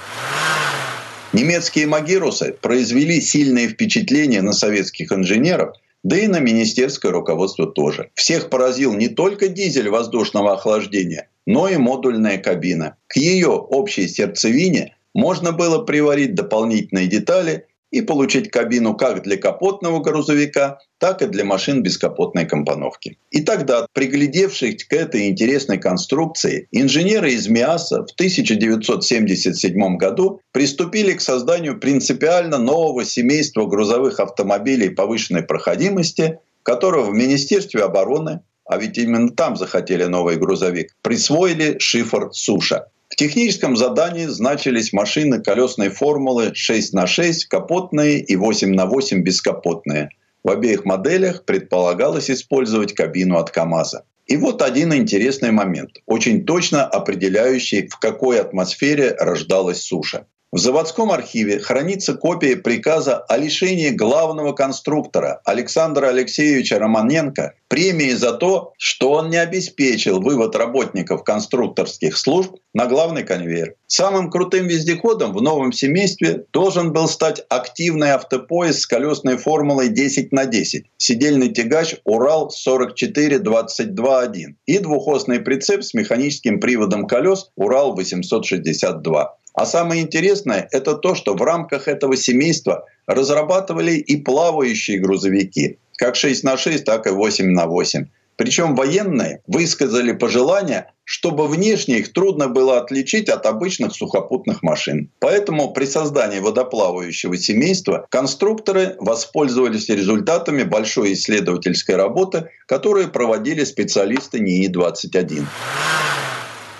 Немецкие 1.34 1.86
магирусы 1.86 2.56
произвели 2.60 3.20
сильное 3.20 3.68
впечатление 3.68 4.42
на 4.42 4.52
советских 4.52 5.12
инженеров 5.12 5.76
да 6.02 6.16
и 6.18 6.26
на 6.26 6.40
министерское 6.40 7.12
руководство 7.12 7.66
тоже. 7.66 8.10
Всех 8.14 8.50
поразил 8.50 8.92
не 8.94 9.08
только 9.08 9.48
дизель 9.48 9.88
воздушного 9.88 10.54
охлаждения, 10.54 11.28
но 11.46 11.68
и 11.68 11.76
модульная 11.76 12.38
кабина. 12.38 12.96
К 13.06 13.16
ее 13.16 13.48
общей 13.48 14.08
сердцевине 14.08 14.96
можно 15.14 15.52
было 15.52 15.84
приварить 15.84 16.34
дополнительные 16.34 17.06
детали 17.06 17.66
и 17.92 18.00
получить 18.00 18.50
кабину 18.50 18.94
как 18.94 19.22
для 19.22 19.36
капотного 19.36 20.00
грузовика, 20.00 20.78
так 20.98 21.20
и 21.20 21.26
для 21.26 21.44
машин 21.44 21.82
бескапотной 21.82 22.46
компоновки. 22.46 23.18
И 23.30 23.42
тогда, 23.42 23.86
приглядевшись 23.92 24.84
к 24.84 24.92
этой 24.94 25.28
интересной 25.28 25.78
конструкции, 25.78 26.68
инженеры 26.72 27.32
из 27.32 27.48
МИАСа 27.48 28.06
в 28.06 28.12
1977 28.12 29.96
году 29.98 30.40
приступили 30.52 31.12
к 31.12 31.20
созданию 31.20 31.78
принципиально 31.78 32.56
нового 32.56 33.04
семейства 33.04 33.66
грузовых 33.66 34.20
автомобилей 34.20 34.88
повышенной 34.88 35.42
проходимости, 35.42 36.38
которого 36.62 37.10
в 37.10 37.14
Министерстве 37.14 37.82
обороны 37.82 38.40
а 38.72 38.78
ведь 38.78 38.96
именно 38.96 39.28
там 39.28 39.56
захотели 39.56 40.04
новый 40.04 40.36
грузовик, 40.36 40.96
присвоили 41.02 41.76
шифр 41.78 42.30
«Суша». 42.32 42.86
В 43.10 43.16
техническом 43.16 43.76
задании 43.76 44.24
значились 44.24 44.94
машины 44.94 45.42
колесной 45.42 45.90
формулы 45.90 46.52
6 46.54 46.94
на 46.94 47.06
6 47.06 47.44
капотные 47.44 48.20
и 48.20 48.34
8 48.34 48.74
на 48.74 48.86
8 48.86 49.22
бескапотные. 49.22 50.08
В 50.42 50.48
обеих 50.48 50.86
моделях 50.86 51.44
предполагалось 51.44 52.30
использовать 52.30 52.94
кабину 52.94 53.36
от 53.36 53.50
КАМАЗа. 53.50 54.04
И 54.26 54.38
вот 54.38 54.62
один 54.62 54.94
интересный 54.94 55.50
момент, 55.50 55.98
очень 56.06 56.46
точно 56.46 56.86
определяющий, 56.86 57.88
в 57.88 57.98
какой 57.98 58.40
атмосфере 58.40 59.14
рождалась 59.18 59.82
суша. 59.82 60.26
В 60.54 60.58
заводском 60.58 61.10
архиве 61.10 61.60
хранится 61.60 62.12
копия 62.12 62.56
приказа 62.56 63.16
о 63.16 63.38
лишении 63.38 63.88
главного 63.88 64.52
конструктора 64.52 65.40
Александра 65.46 66.08
Алексеевича 66.08 66.78
Романенко 66.78 67.54
премии 67.68 68.10
за 68.10 68.34
то, 68.34 68.74
что 68.76 69.12
он 69.12 69.30
не 69.30 69.38
обеспечил 69.38 70.20
вывод 70.20 70.54
работников 70.54 71.24
конструкторских 71.24 72.18
служб 72.18 72.56
на 72.74 72.84
главный 72.84 73.22
конвейер. 73.22 73.76
Самым 73.86 74.30
крутым 74.30 74.66
вездеходом 74.66 75.32
в 75.32 75.40
новом 75.40 75.72
семействе 75.72 76.44
должен 76.52 76.92
был 76.92 77.08
стать 77.08 77.42
активный 77.48 78.10
автопоезд 78.10 78.80
с 78.80 78.86
колесной 78.86 79.38
формулой 79.38 79.88
10 79.88 80.32
на 80.32 80.44
10, 80.44 80.84
сидельный 80.98 81.48
тягач 81.48 81.96
Урал 82.04 82.52
4422.1 82.54 84.32
и 84.66 84.78
двухосный 84.80 85.40
прицеп 85.40 85.82
с 85.82 85.94
механическим 85.94 86.60
приводом 86.60 87.06
колес 87.06 87.48
Урал 87.56 87.94
862. 87.94 89.38
А 89.54 89.66
самое 89.66 90.02
интересное– 90.02 90.68
это 90.72 90.94
то, 90.94 91.14
что 91.14 91.34
в 91.34 91.42
рамках 91.42 91.88
этого 91.88 92.16
семейства 92.16 92.86
разрабатывали 93.06 93.92
и 93.92 94.16
плавающие 94.16 94.98
грузовики, 94.98 95.78
как 95.96 96.16
6 96.16 96.44
на 96.44 96.56
6, 96.56 96.84
так 96.84 97.06
и 97.06 97.10
8 97.10 97.46
на 97.46 97.66
8. 97.66 98.06
Причем 98.36 98.74
военные 98.74 99.42
высказали 99.46 100.12
пожелание, 100.12 100.86
чтобы 101.04 101.46
внешне 101.46 101.98
их 101.98 102.12
трудно 102.12 102.48
было 102.48 102.78
отличить 102.78 103.28
от 103.28 103.44
обычных 103.44 103.94
сухопутных 103.94 104.62
машин. 104.62 105.10
Поэтому 105.18 105.72
при 105.72 105.84
создании 105.84 106.38
водоплавающего 106.38 107.36
семейства 107.36 108.06
конструкторы 108.10 108.96
воспользовались 108.98 109.88
результатами 109.90 110.62
большой 110.62 111.12
исследовательской 111.12 111.96
работы, 111.96 112.48
которую 112.66 113.12
проводили 113.12 113.64
специалисты 113.64 114.38
НИИ-21. 114.38 115.44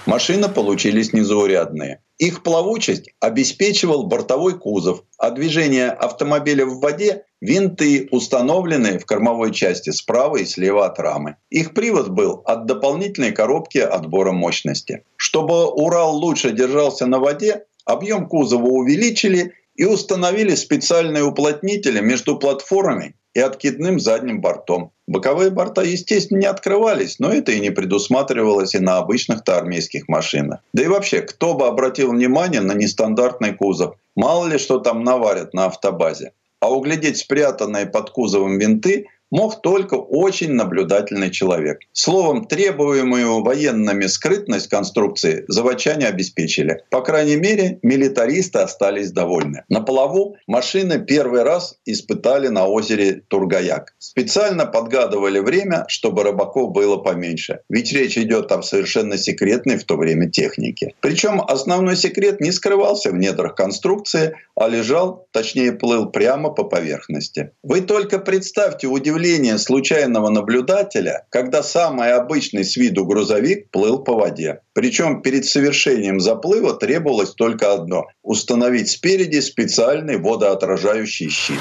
Машины 0.06 0.48
получились 0.48 1.12
незаурядные. 1.12 2.02
Их 2.18 2.42
плавучесть 2.42 3.10
обеспечивал 3.20 4.06
бортовой 4.06 4.58
кузов, 4.58 5.04
а 5.16 5.30
движение 5.30 5.90
автомобиля 5.90 6.66
в 6.66 6.80
воде– 6.80 7.24
винты, 7.40 8.08
установленные 8.10 8.98
в 8.98 9.06
кормовой 9.06 9.52
части 9.52 9.90
справа 9.90 10.36
и 10.36 10.44
слева 10.44 10.86
от 10.86 10.98
рамы. 10.98 11.36
Их 11.50 11.72
привод 11.72 12.08
был 12.08 12.42
от 12.44 12.66
дополнительной 12.66 13.32
коробки 13.32 13.78
отбора 13.78 14.32
мощности. 14.32 15.04
Чтобы 15.16 15.68
Урал 15.68 16.16
лучше 16.16 16.50
держался 16.50 17.06
на 17.06 17.20
воде, 17.20 17.64
объем 17.84 18.26
кузова 18.26 18.66
увеличили 18.66 19.54
и 19.76 19.84
установили 19.84 20.56
специальные 20.56 21.24
уплотнители 21.24 22.00
между 22.00 22.38
платформами 22.38 23.14
и 23.34 23.40
откидным 23.40 23.98
задним 23.98 24.40
бортом. 24.40 24.90
Боковые 25.06 25.50
борта, 25.50 25.82
естественно, 25.82 26.38
не 26.38 26.46
открывались, 26.46 27.18
но 27.18 27.32
это 27.32 27.52
и 27.52 27.60
не 27.60 27.70
предусматривалось 27.70 28.74
и 28.74 28.78
на 28.78 28.98
обычных-то 28.98 29.56
армейских 29.56 30.08
машинах. 30.08 30.60
Да 30.72 30.82
и 30.82 30.88
вообще, 30.88 31.22
кто 31.22 31.54
бы 31.54 31.66
обратил 31.66 32.12
внимание 32.12 32.60
на 32.60 32.72
нестандартный 32.72 33.54
кузов? 33.54 33.96
Мало 34.14 34.46
ли 34.46 34.58
что 34.58 34.78
там 34.78 35.04
наварят 35.04 35.54
на 35.54 35.66
автобазе. 35.66 36.32
А 36.60 36.72
углядеть 36.72 37.18
спрятанные 37.18 37.86
под 37.86 38.10
кузовом 38.10 38.58
винты 38.58 39.08
мог 39.32 39.62
только 39.62 39.94
очень 39.94 40.52
наблюдательный 40.52 41.30
человек. 41.30 41.80
Словом, 41.92 42.44
требуемую 42.44 43.42
военными 43.42 44.06
скрытность 44.06 44.68
конструкции 44.68 45.44
заводчане 45.48 46.06
обеспечили. 46.06 46.82
По 46.90 47.00
крайней 47.00 47.36
мере, 47.36 47.80
милитаристы 47.82 48.60
остались 48.60 49.10
довольны. 49.10 49.64
На 49.68 49.80
плаву 49.80 50.36
машины 50.46 51.02
первый 51.04 51.42
раз 51.42 51.76
испытали 51.86 52.48
на 52.48 52.66
озере 52.66 53.22
Тургаяк. 53.28 53.94
Специально 53.98 54.66
подгадывали 54.66 55.38
время, 55.38 55.86
чтобы 55.88 56.22
рыбаков 56.22 56.72
было 56.72 56.98
поменьше. 56.98 57.60
Ведь 57.70 57.92
речь 57.92 58.18
идет 58.18 58.52
о 58.52 58.62
совершенно 58.62 59.16
секретной 59.16 59.78
в 59.78 59.84
то 59.84 59.96
время 59.96 60.30
технике. 60.30 60.94
Причем 61.00 61.40
основной 61.40 61.96
секрет 61.96 62.40
не 62.40 62.52
скрывался 62.52 63.10
в 63.10 63.14
недрах 63.14 63.54
конструкции, 63.54 64.36
а 64.54 64.68
лежал, 64.68 65.26
точнее 65.30 65.72
плыл 65.72 66.10
прямо 66.10 66.50
по 66.50 66.64
поверхности. 66.64 67.52
Вы 67.62 67.80
только 67.80 68.18
представьте 68.18 68.86
удивление 68.86 69.21
удивление 69.22 69.56
случайного 69.56 70.30
наблюдателя, 70.30 71.26
когда 71.30 71.62
самый 71.62 72.12
обычный 72.12 72.64
с 72.64 72.76
виду 72.76 73.04
грузовик 73.04 73.70
плыл 73.70 74.00
по 74.00 74.14
воде. 74.14 74.62
Причем 74.72 75.22
перед 75.22 75.44
совершением 75.44 76.18
заплыва 76.18 76.74
требовалось 76.74 77.30
только 77.30 77.72
одно– 77.72 78.06
установить 78.24 78.90
спереди 78.90 79.38
специальный 79.38 80.18
водоотражающий 80.18 81.28
щит. 81.28 81.60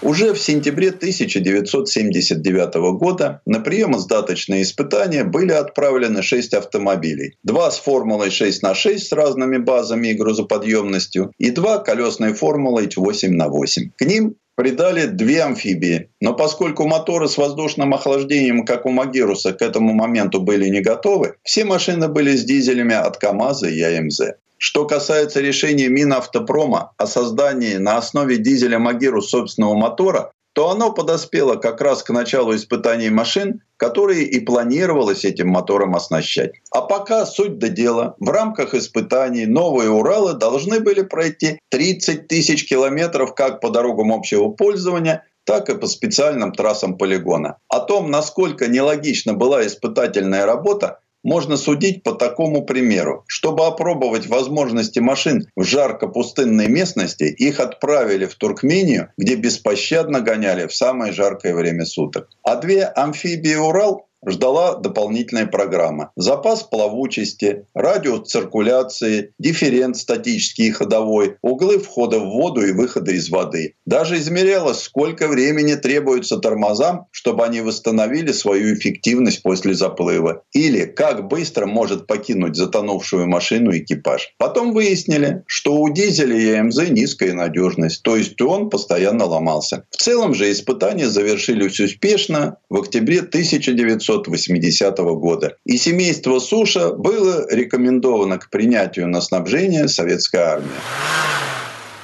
Уже 0.00 0.32
в 0.32 0.40
сентябре 0.40 0.88
1979 0.88 2.74
года 2.98 3.40
на 3.46 3.60
приемо-сдаточные 3.60 4.62
испытания 4.62 5.22
были 5.22 5.52
отправлены 5.52 6.22
6 6.22 6.54
автомобилей. 6.54 7.36
Два 7.44 7.70
с 7.70 7.78
формулой 7.78 8.30
6 8.30 8.62
на 8.62 8.74
6 8.74 9.06
с 9.06 9.12
разными 9.12 9.58
базами 9.58 10.08
и 10.08 10.14
грузоподъемностью 10.14 11.30
и 11.38 11.50
два 11.50 11.78
колесной 11.78 12.32
формулой 12.32 12.90
8 12.96 13.30
на 13.32 13.48
8. 13.48 13.90
К 13.96 14.04
ним 14.04 14.34
придали 14.54 15.06
две 15.06 15.42
амфибии. 15.42 16.10
Но 16.20 16.34
поскольку 16.34 16.86
моторы 16.86 17.28
с 17.28 17.38
воздушным 17.38 17.94
охлаждением, 17.94 18.64
как 18.64 18.86
у 18.86 18.90
Магируса, 18.90 19.52
к 19.52 19.62
этому 19.62 19.94
моменту 19.94 20.40
были 20.40 20.68
не 20.68 20.80
готовы, 20.80 21.36
все 21.42 21.64
машины 21.64 22.08
были 22.08 22.36
с 22.36 22.44
дизелями 22.44 22.94
от 22.94 23.18
КАМАЗа 23.18 23.68
и 23.68 23.82
АМЗ. 23.82 24.20
Что 24.58 24.84
касается 24.84 25.40
решения 25.40 25.88
Минавтопрома 25.88 26.92
о 26.96 27.06
создании 27.06 27.78
на 27.78 27.96
основе 27.96 28.36
дизеля 28.36 28.78
Магирус 28.78 29.30
собственного 29.30 29.74
мотора, 29.74 30.30
то 30.52 30.70
оно 30.70 30.92
подоспело 30.92 31.56
как 31.56 31.80
раз 31.80 32.02
к 32.02 32.10
началу 32.10 32.54
испытаний 32.54 33.10
машин, 33.10 33.62
которые 33.76 34.24
и 34.24 34.40
планировалось 34.40 35.24
этим 35.24 35.48
мотором 35.48 35.96
оснащать. 35.96 36.52
А 36.70 36.82
пока 36.82 37.26
суть 37.26 37.58
до 37.58 37.68
дела. 37.68 38.14
В 38.18 38.28
рамках 38.28 38.74
испытаний 38.74 39.46
новые 39.46 39.90
Уралы 39.90 40.34
должны 40.34 40.80
были 40.80 41.02
пройти 41.02 41.58
30 41.70 42.28
тысяч 42.28 42.68
километров 42.68 43.34
как 43.34 43.60
по 43.60 43.70
дорогам 43.70 44.12
общего 44.12 44.48
пользования, 44.48 45.24
так 45.44 45.68
и 45.68 45.76
по 45.76 45.86
специальным 45.86 46.52
трассам 46.52 46.96
полигона. 46.96 47.58
О 47.68 47.80
том, 47.80 48.10
насколько 48.10 48.68
нелогична 48.68 49.34
была 49.34 49.66
испытательная 49.66 50.46
работа, 50.46 51.00
можно 51.22 51.56
судить 51.56 52.02
по 52.02 52.12
такому 52.12 52.64
примеру. 52.64 53.24
Чтобы 53.26 53.66
опробовать 53.66 54.26
возможности 54.26 54.98
машин 54.98 55.46
в 55.56 55.64
жарко-пустынной 55.64 56.68
местности, 56.68 57.24
их 57.24 57.60
отправили 57.60 58.26
в 58.26 58.34
Туркмению, 58.34 59.10
где 59.16 59.36
беспощадно 59.36 60.20
гоняли 60.20 60.66
в 60.66 60.74
самое 60.74 61.12
жаркое 61.12 61.54
время 61.54 61.84
суток. 61.84 62.28
А 62.42 62.56
две 62.56 62.84
амфибии 62.84 63.54
«Урал» 63.54 64.06
ждала 64.26 64.76
дополнительная 64.76 65.46
программа. 65.46 66.12
Запас 66.16 66.62
плавучести, 66.62 67.66
радиус 67.74 68.28
циркуляции, 68.28 69.32
дифферент 69.38 69.96
статический 69.96 70.68
и 70.68 70.70
ходовой, 70.70 71.36
углы 71.42 71.78
входа 71.78 72.18
в 72.18 72.26
воду 72.26 72.64
и 72.64 72.72
выхода 72.72 73.12
из 73.12 73.30
воды. 73.30 73.74
Даже 73.86 74.16
измерялось, 74.16 74.80
сколько 74.80 75.28
времени 75.28 75.74
требуется 75.74 76.38
тормозам, 76.38 77.06
чтобы 77.10 77.44
они 77.44 77.60
восстановили 77.60 78.32
свою 78.32 78.74
эффективность 78.74 79.42
после 79.42 79.74
заплыва. 79.74 80.42
Или 80.52 80.84
как 80.84 81.28
быстро 81.28 81.66
может 81.66 82.06
покинуть 82.06 82.56
затонувшую 82.56 83.26
машину 83.26 83.76
экипаж. 83.76 84.34
Потом 84.38 84.72
выяснили, 84.72 85.42
что 85.46 85.74
у 85.74 85.92
дизеля 85.92 86.36
и 86.36 86.52
АМЗ 86.52 86.90
низкая 86.90 87.32
надежность, 87.32 88.02
то 88.02 88.16
есть 88.16 88.40
он 88.40 88.70
постоянно 88.70 89.24
ломался. 89.24 89.84
В 89.90 89.96
целом 89.96 90.34
же 90.34 90.50
испытания 90.50 91.08
завершились 91.08 91.80
успешно 91.80 92.56
в 92.68 92.78
октябре 92.78 93.20
1900 93.20 94.11
1980 94.14 94.98
года. 95.18 95.56
И 95.64 95.76
семейство 95.76 96.38
Суша 96.38 96.92
было 96.92 97.46
рекомендовано 97.50 98.38
к 98.38 98.50
принятию 98.50 99.08
на 99.08 99.20
снабжение 99.20 99.88
советской 99.88 100.40
армии. 100.40 100.70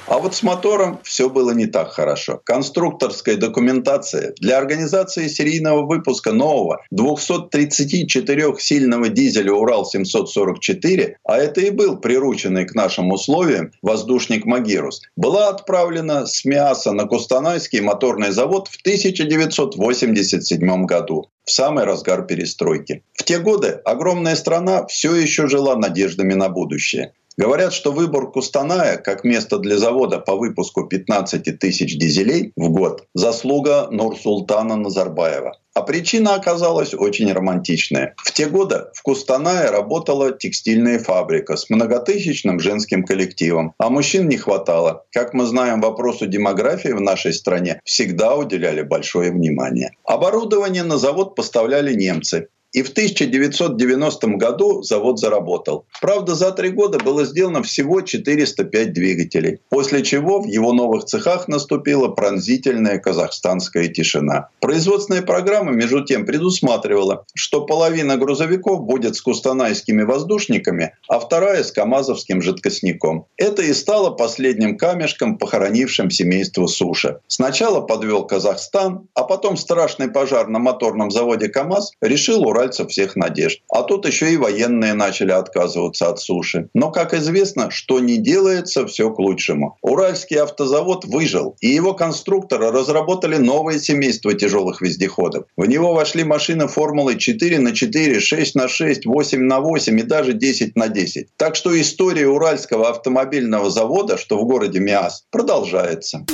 А 0.09 0.17
вот 0.17 0.35
с 0.35 0.41
мотором 0.41 0.99
все 1.03 1.29
было 1.29 1.51
не 1.51 1.67
так 1.67 1.91
хорошо. 1.91 2.41
Конструкторская 2.43 3.37
документация 3.37 4.33
для 4.39 4.57
организации 4.57 5.27
серийного 5.27 5.85
выпуска 5.85 6.33
нового 6.33 6.83
234-сильного 6.91 9.09
дизеля 9.09 9.53
«Урал-744», 9.53 11.13
а 11.23 11.37
это 11.37 11.61
и 11.61 11.69
был 11.69 11.97
прирученный 11.97 12.65
к 12.65 12.73
нашим 12.73 13.11
условиям 13.11 13.71
воздушник 13.83 14.45
«Магирус», 14.45 15.03
была 15.15 15.49
отправлена 15.49 16.25
с 16.25 16.43
мяса 16.43 16.91
на 16.91 17.05
Кустанайский 17.05 17.81
моторный 17.81 18.31
завод 18.31 18.67
в 18.67 18.81
1987 18.81 20.85
году 20.87 21.29
в 21.45 21.51
самый 21.51 21.83
разгар 21.83 22.25
перестройки. 22.25 23.03
В 23.13 23.23
те 23.23 23.37
годы 23.37 23.79
огромная 23.85 24.35
страна 24.35 24.87
все 24.87 25.13
еще 25.13 25.47
жила 25.47 25.75
надеждами 25.75 26.33
на 26.33 26.49
будущее. 26.49 27.13
Говорят, 27.39 27.71
что 27.71 27.93
выбор 27.93 28.29
Кустаная 28.29 28.97
как 28.97 29.23
место 29.23 29.59
для 29.59 29.77
завода 29.77 30.19
по 30.19 30.35
выпуску 30.35 30.83
15 30.83 31.57
тысяч 31.57 31.97
дизелей 31.97 32.51
в 32.57 32.69
год– 32.69 33.05
заслуга 33.13 33.87
Нурсултана 33.89 34.75
Назарбаева. 34.75 35.53
А 35.73 35.81
причина 35.83 36.35
оказалась 36.35 36.93
очень 36.93 37.31
романтичная. 37.31 38.13
В 38.17 38.33
те 38.33 38.47
годы 38.47 38.87
в 38.93 39.01
Кустанае 39.03 39.69
работала 39.69 40.37
текстильная 40.37 40.99
фабрика 40.99 41.55
с 41.55 41.69
многотысячным 41.69 42.59
женским 42.59 43.05
коллективом, 43.05 43.73
а 43.77 43.89
мужчин 43.89 44.27
не 44.27 44.35
хватало. 44.35 45.05
Как 45.13 45.33
мы 45.33 45.45
знаем, 45.45 45.79
вопросу 45.79 46.27
демографии 46.27 46.89
в 46.89 46.99
нашей 46.99 47.31
стране 47.31 47.79
всегда 47.85 48.35
уделяли 48.35 48.81
большое 48.81 49.31
внимание. 49.31 49.91
Оборудование 50.03 50.83
на 50.83 50.97
завод 50.97 51.35
поставляли 51.35 51.93
немцы. 51.93 52.49
И 52.71 52.83
в 52.83 52.89
1990 52.89 54.27
году 54.37 54.83
завод 54.83 55.19
заработал. 55.19 55.85
Правда, 56.01 56.35
за 56.35 56.51
три 56.51 56.69
года 56.69 56.99
было 56.99 57.25
сделано 57.25 57.63
всего 57.63 58.01
405 58.01 58.93
двигателей, 58.93 59.59
после 59.69 60.03
чего 60.03 60.41
в 60.41 60.45
его 60.45 60.71
новых 60.71 61.05
цехах 61.05 61.47
наступила 61.47 62.09
пронзительная 62.09 62.99
казахстанская 62.99 63.87
тишина. 63.87 64.49
Производственная 64.59 65.23
программа, 65.23 65.71
между 65.71 66.05
тем, 66.05 66.25
предусматривала, 66.25 67.25
что 67.33 67.65
половина 67.65 68.17
грузовиков 68.17 68.81
будет 68.81 69.15
с 69.15 69.21
кустанайскими 69.21 70.03
воздушниками, 70.03 70.93
а 71.07 71.19
вторая 71.19 71.63
с 71.63 71.71
камазовским 71.71 72.41
жидкостником. 72.41 73.25
Это 73.37 73.63
и 73.63 73.73
стало 73.73 74.11
последним 74.11 74.77
камешком, 74.77 75.37
похоронившим 75.37 76.11
семейство 76.11 76.67
Суша. 76.67 77.21
Сначала 77.27 77.81
подвел 77.81 78.25
Казахстан, 78.25 79.07
а 79.15 79.23
потом 79.23 79.57
страшный 79.57 80.09
пожар 80.09 80.47
на 80.47 80.59
моторном 80.59 81.09
заводе 81.09 81.49
КАМАЗ 81.49 81.93
решил 82.01 82.43
уральцев 82.59 82.89
всех 82.89 83.15
надежд. 83.15 83.61
А 83.71 83.83
тут 83.83 84.05
еще 84.05 84.33
и 84.33 84.37
военные 84.37 84.93
начали 84.93 85.31
отказываться 85.31 86.09
от 86.09 86.19
суши. 86.19 86.69
Но, 86.73 86.91
как 86.91 87.13
известно, 87.13 87.71
что 87.71 87.99
не 87.99 88.17
делается, 88.17 88.85
все 88.85 89.09
к 89.11 89.19
лучшему. 89.19 89.77
Уральский 89.81 90.37
автозавод 90.37 91.05
выжил, 91.05 91.55
и 91.61 91.67
его 91.67 91.93
конструкторы 91.93 92.71
разработали 92.71 93.37
новое 93.37 93.79
семейство 93.79 94.33
тяжелых 94.33 94.81
вездеходов. 94.81 95.45
В 95.55 95.65
него 95.65 95.93
вошли 95.93 96.23
машины 96.23 96.67
формулы 96.67 97.17
4 97.17 97.59
на 97.59 97.73
4, 97.73 98.19
6 98.19 98.55
на 98.55 98.67
6, 98.67 99.05
8 99.05 99.39
на 99.39 99.59
8 99.59 99.99
и 99.99 100.03
даже 100.03 100.33
10 100.33 100.75
на 100.75 100.87
10. 100.89 101.27
Так 101.37 101.55
что 101.55 101.79
история 101.79 102.27
Уральского 102.27 102.89
автомобильного 102.89 103.69
завода, 103.69 104.17
что 104.17 104.37
в 104.37 104.45
городе 104.45 104.79
Миас, 104.79 105.23
продолжается. 105.31 106.25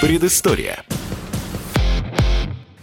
Предыстория. 0.00 0.84